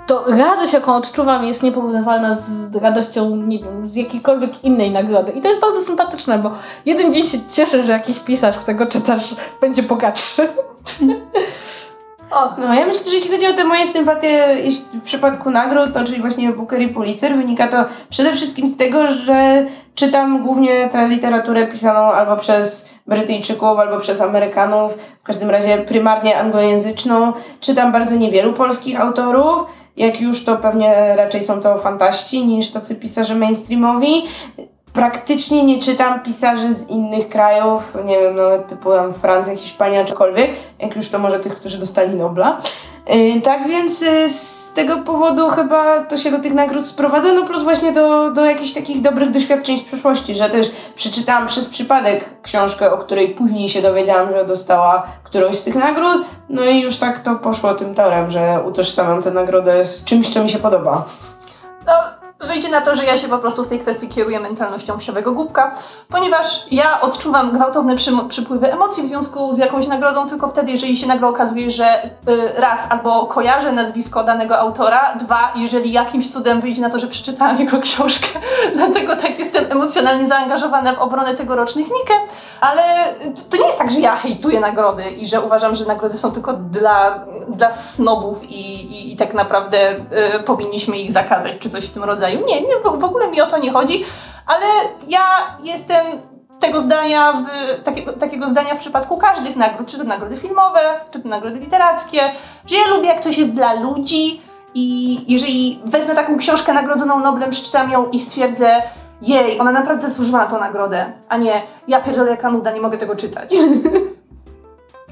to 0.06 0.24
radość, 0.26 0.72
jaką 0.72 0.96
odczuwam, 0.96 1.44
jest 1.44 1.62
nieporównywalna 1.62 2.34
z 2.34 2.76
radością, 2.76 3.36
nie 3.36 3.58
wiem, 3.58 3.86
z 3.86 3.94
jakiejkolwiek 3.94 4.64
innej 4.64 4.90
nagrody. 4.90 5.32
I 5.32 5.40
to 5.40 5.48
jest 5.48 5.60
bardzo 5.60 5.80
sympatyczne, 5.80 6.38
bo 6.38 6.50
jeden 6.86 7.12
dzień 7.12 7.22
się 7.22 7.38
cieszysz, 7.48 7.86
że 7.86 7.92
jakiś 7.92 8.18
pisarz, 8.18 8.58
którego 8.58 8.86
czytasz, 8.86 9.34
będzie 9.60 9.82
bogatszy. 9.82 10.48
O, 12.32 12.54
No, 12.58 12.74
ja 12.74 12.86
myślę, 12.86 13.10
że 13.10 13.14
jeśli 13.14 13.30
chodzi 13.30 13.46
o 13.46 13.52
te 13.52 13.64
moje 13.64 13.86
sympatie 13.86 14.56
w 14.94 15.02
przypadku 15.02 15.50
nagród, 15.50 15.90
no, 15.94 16.04
czyli 16.04 16.20
właśnie 16.20 16.52
Booker 16.52 16.82
i 16.82 16.88
Pulitzer, 16.88 17.36
wynika 17.36 17.68
to 17.68 17.84
przede 18.10 18.32
wszystkim 18.32 18.68
z 18.68 18.76
tego, 18.76 19.06
że 19.06 19.66
czytam 19.94 20.42
głównie 20.42 20.88
tę 20.88 21.08
literaturę 21.08 21.66
pisaną 21.66 22.12
albo 22.12 22.36
przez 22.36 22.90
Brytyjczyków, 23.06 23.78
albo 23.78 24.00
przez 24.00 24.20
Amerykanów, 24.20 24.94
w 24.94 25.22
każdym 25.22 25.50
razie 25.50 25.78
prymarnie 25.78 26.38
anglojęzyczną. 26.38 27.32
Czytam 27.60 27.92
bardzo 27.92 28.16
niewielu 28.16 28.52
polskich 28.52 29.00
autorów. 29.00 29.64
Jak 29.96 30.20
już, 30.20 30.44
to 30.44 30.56
pewnie 30.56 31.14
raczej 31.16 31.42
są 31.42 31.60
to 31.60 31.78
fantaści 31.78 32.46
niż 32.46 32.70
tacy 32.70 32.94
pisarze 32.94 33.34
mainstreamowi. 33.34 34.22
Praktycznie 34.92 35.64
nie 35.64 35.82
czytam 35.82 36.20
pisarzy 36.20 36.74
z 36.74 36.88
innych 36.88 37.28
krajów, 37.28 37.96
nie 38.04 38.20
wiem, 38.20 38.36
nawet 38.36 38.68
typu 38.68 38.92
tam 38.92 39.14
Francja, 39.14 39.56
Hiszpania, 39.56 40.04
czykolwiek, 40.04 40.50
jak 40.78 40.96
już 40.96 41.08
to 41.08 41.18
może 41.18 41.40
tych, 41.40 41.56
którzy 41.56 41.78
dostali 41.78 42.16
Nobla. 42.16 42.58
Yy, 43.06 43.40
tak 43.40 43.68
więc 43.68 44.00
yy, 44.00 44.28
z 44.28 44.72
tego 44.74 44.96
powodu 44.96 45.48
chyba 45.48 46.04
to 46.04 46.16
się 46.16 46.30
do 46.30 46.38
tych 46.38 46.54
nagród 46.54 46.86
sprowadza, 46.86 47.32
no 47.32 47.44
plus 47.44 47.62
właśnie 47.62 47.92
do, 47.92 48.30
do 48.30 48.44
jakichś 48.44 48.72
takich 48.72 49.02
dobrych 49.02 49.30
doświadczeń 49.30 49.78
z 49.78 49.82
przeszłości, 49.82 50.34
że 50.34 50.50
też 50.50 50.70
przeczytałam 50.94 51.46
przez 51.46 51.66
przypadek 51.66 52.42
książkę, 52.42 52.92
o 52.92 52.98
której 52.98 53.28
później 53.28 53.68
się 53.68 53.82
dowiedziałam, 53.82 54.32
że 54.32 54.44
dostała 54.44 55.02
którąś 55.24 55.56
z 55.56 55.64
tych 55.64 55.74
nagród, 55.74 56.22
no 56.48 56.64
i 56.64 56.80
już 56.80 56.96
tak 56.96 57.18
to 57.18 57.34
poszło 57.34 57.74
tym 57.74 57.94
torem, 57.94 58.30
że 58.30 58.60
utożsamiam 58.66 59.22
tę 59.22 59.30
nagrodę 59.30 59.84
z 59.84 60.04
czymś, 60.04 60.34
co 60.34 60.44
mi 60.44 60.50
się 60.50 60.58
podoba. 60.58 61.04
Wyjdzie 62.42 62.68
na 62.68 62.80
to, 62.80 62.96
że 62.96 63.04
ja 63.04 63.16
się 63.16 63.28
po 63.28 63.38
prostu 63.38 63.64
w 63.64 63.68
tej 63.68 63.80
kwestii 63.80 64.08
kieruję 64.08 64.40
mentalnością 64.40 64.98
wsiowego 64.98 65.32
głupka, 65.32 65.74
ponieważ 66.08 66.72
ja 66.72 67.00
odczuwam 67.00 67.52
gwałtowne 67.52 67.96
przymo- 67.96 68.28
przypływy 68.28 68.72
emocji 68.72 69.02
w 69.02 69.06
związku 69.06 69.54
z 69.54 69.58
jakąś 69.58 69.86
nagrodą 69.86 70.28
tylko 70.28 70.48
wtedy, 70.48 70.70
jeżeli 70.70 70.96
się 70.96 71.06
nagle 71.06 71.28
okazuje, 71.28 71.70
że 71.70 72.04
y, 72.04 72.10
raz 72.56 72.90
albo 72.90 73.26
kojarzę 73.26 73.72
nazwisko 73.72 74.24
danego 74.24 74.58
autora, 74.58 75.14
dwa, 75.16 75.52
jeżeli 75.56 75.92
jakimś 75.92 76.32
cudem 76.32 76.60
wyjdzie 76.60 76.82
na 76.82 76.90
to, 76.90 76.98
że 76.98 77.06
przeczytałam 77.06 77.56
jego 77.60 77.80
książkę. 77.80 78.28
Dlatego 78.76 79.16
tak 79.16 79.38
jestem 79.38 79.64
emocjonalnie 79.70 80.26
zaangażowana 80.26 80.94
w 80.94 80.98
obronę 80.98 81.34
tegorocznych 81.34 81.86
Nike, 81.86 82.14
ale 82.60 82.82
to 83.50 83.56
nie 83.56 83.66
jest 83.66 83.78
tak, 83.78 83.90
że 83.90 84.00
ja 84.00 84.16
hejtuję 84.16 84.60
nagrody 84.60 85.02
i 85.02 85.26
że 85.26 85.40
uważam, 85.40 85.74
że 85.74 85.84
nagrody 85.84 86.18
są 86.18 86.32
tylko 86.32 86.52
dla, 86.52 87.24
dla 87.48 87.70
snobów 87.70 88.50
i, 88.50 88.74
i, 88.92 89.12
i 89.12 89.16
tak 89.16 89.34
naprawdę 89.34 89.92
y, 90.36 90.42
powinniśmy 90.44 90.96
ich 90.96 91.12
zakazać, 91.12 91.52
czy 91.58 91.70
coś 91.70 91.86
w 91.86 91.92
tym 91.92 92.04
rodzaju. 92.04 92.31
Nie, 92.36 92.60
nie, 92.60 92.76
w 92.98 93.04
ogóle 93.04 93.30
mi 93.30 93.40
o 93.40 93.46
to 93.46 93.58
nie 93.58 93.72
chodzi, 93.72 94.04
ale 94.46 94.66
ja 95.08 95.22
jestem 95.62 96.06
tego 96.60 96.80
zdania, 96.80 97.32
w, 97.32 97.82
takiego, 97.82 98.12
takiego 98.12 98.48
zdania 98.48 98.74
w 98.74 98.78
przypadku 98.78 99.16
każdych 99.16 99.56
nagród, 99.56 99.88
czy 99.88 99.98
to 99.98 100.04
nagrody 100.04 100.36
filmowe, 100.36 100.80
czy 101.10 101.20
to 101.20 101.28
nagrody 101.28 101.58
literackie, 101.58 102.20
że 102.66 102.76
ja 102.76 102.88
lubię 102.88 103.08
jak 103.08 103.20
coś 103.20 103.38
jest 103.38 103.52
dla 103.52 103.72
ludzi 103.72 104.40
i 104.74 105.18
jeżeli 105.32 105.80
wezmę 105.84 106.14
taką 106.14 106.38
książkę 106.38 106.72
nagrodzoną 106.72 107.20
Noblem, 107.20 107.50
przeczytam 107.50 107.90
ją 107.90 108.10
i 108.10 108.20
stwierdzę 108.20 108.82
jej, 109.22 109.60
ona 109.60 109.72
naprawdę 109.72 110.08
zasłużyła 110.08 110.38
na 110.38 110.46
tą 110.46 110.60
nagrodę, 110.60 111.12
a 111.28 111.36
nie 111.36 111.62
ja 111.88 112.00
pierdolę 112.00 112.30
jaka 112.30 112.50
nuda, 112.50 112.72
nie 112.72 112.80
mogę 112.80 112.98
tego 112.98 113.16
czytać. 113.16 113.54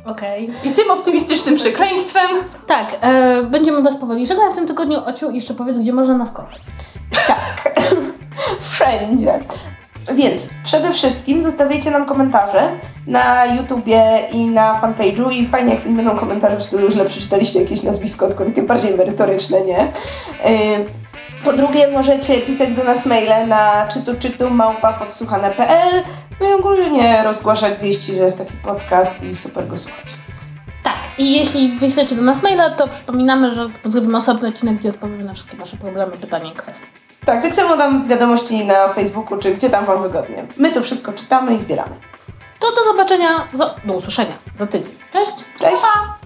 Okej. 0.04 0.50
I 0.64 0.70
tym 0.70 0.90
optymistycznym 0.90 1.56
przekleństwem 1.56 2.28
Tak, 2.66 2.96
e, 3.00 3.42
będziemy 3.42 3.82
was 3.82 3.96
powoli 3.96 4.26
żegnać 4.26 4.52
w 4.52 4.54
tym 4.54 4.66
tygodniu. 4.66 4.98
Ociu, 5.06 5.30
jeszcze 5.30 5.54
powiedz, 5.54 5.78
gdzie 5.78 5.92
można 5.92 6.16
nas 6.16 6.30
kochać. 6.30 6.60
wszędzie. 8.70 9.40
Więc 10.14 10.48
przede 10.64 10.90
wszystkim 10.92 11.42
zostawiajcie 11.42 11.90
nam 11.90 12.06
komentarze 12.06 12.68
na 13.06 13.46
YouTubie 13.46 14.20
i 14.32 14.46
na 14.46 14.80
fanpage'u 14.80 15.32
i 15.32 15.46
fajnie 15.46 15.74
jak 15.74 15.88
będą 15.88 16.16
komentarze, 16.16 16.56
w 16.56 16.62
stylu 16.62 16.90
źle 16.90 17.04
przeczytaliście 17.04 17.60
jakieś 17.62 17.82
nazwisko, 17.82 18.26
tylko 18.28 18.44
takie 18.44 18.62
bardziej 18.62 18.96
merytoryczne, 18.96 19.60
nie? 19.60 19.78
Yy, 19.78 20.84
Po 21.44 21.52
drugie 21.52 21.88
możecie 21.88 22.38
pisać 22.38 22.72
do 22.72 22.84
nas 22.84 23.06
maile 23.06 23.48
na 23.48 23.88
czytu 23.92 24.12
czytu 24.18 24.50
małpa 24.50 24.92
podsłuchane.pl 24.92 26.02
no 26.40 26.48
i 26.48 26.52
ogólnie 26.52 27.22
rozgłaszać 27.22 27.78
wieści, 27.78 28.16
że 28.16 28.24
jest 28.24 28.38
taki 28.38 28.56
podcast 28.56 29.22
i 29.22 29.36
super 29.36 29.66
go 29.66 29.78
słuchać. 29.78 30.04
Tak, 30.82 30.98
i 31.18 31.32
jeśli 31.32 31.78
wyślecie 31.78 32.16
do 32.16 32.22
nas 32.22 32.42
maila, 32.42 32.70
to 32.70 32.88
przypominamy, 32.88 33.54
że 33.54 33.66
zrobimy 33.84 34.16
osobny 34.16 34.48
odcinek, 34.48 34.76
gdzie 34.76 34.88
odpowiemy 34.88 35.24
na 35.24 35.32
wszystkie 35.34 35.56
wasze 35.56 35.76
problemy, 35.76 36.12
pytania 36.12 36.52
i 36.52 36.54
kwestie. 36.54 36.86
Tak, 37.26 37.42
tak 37.42 37.54
samo 37.54 37.76
dam 37.76 38.08
wiadomości 38.08 38.66
na 38.66 38.88
Facebooku, 38.88 39.38
czy 39.38 39.54
gdzie 39.54 39.70
tam 39.70 39.84
wam 39.84 40.02
wygodnie. 40.02 40.44
My 40.56 40.72
to 40.72 40.82
wszystko 40.82 41.12
czytamy 41.12 41.54
i 41.54 41.58
zbieramy. 41.58 41.94
To 42.60 42.66
do 42.74 42.84
zobaczenia, 42.84 43.28
za, 43.52 43.74
do 43.84 43.92
usłyszenia 43.92 44.34
za 44.56 44.66
tydzień. 44.66 44.92
Cześć! 45.12 45.32
Cześć! 45.58 45.82
Pa! 45.82 46.19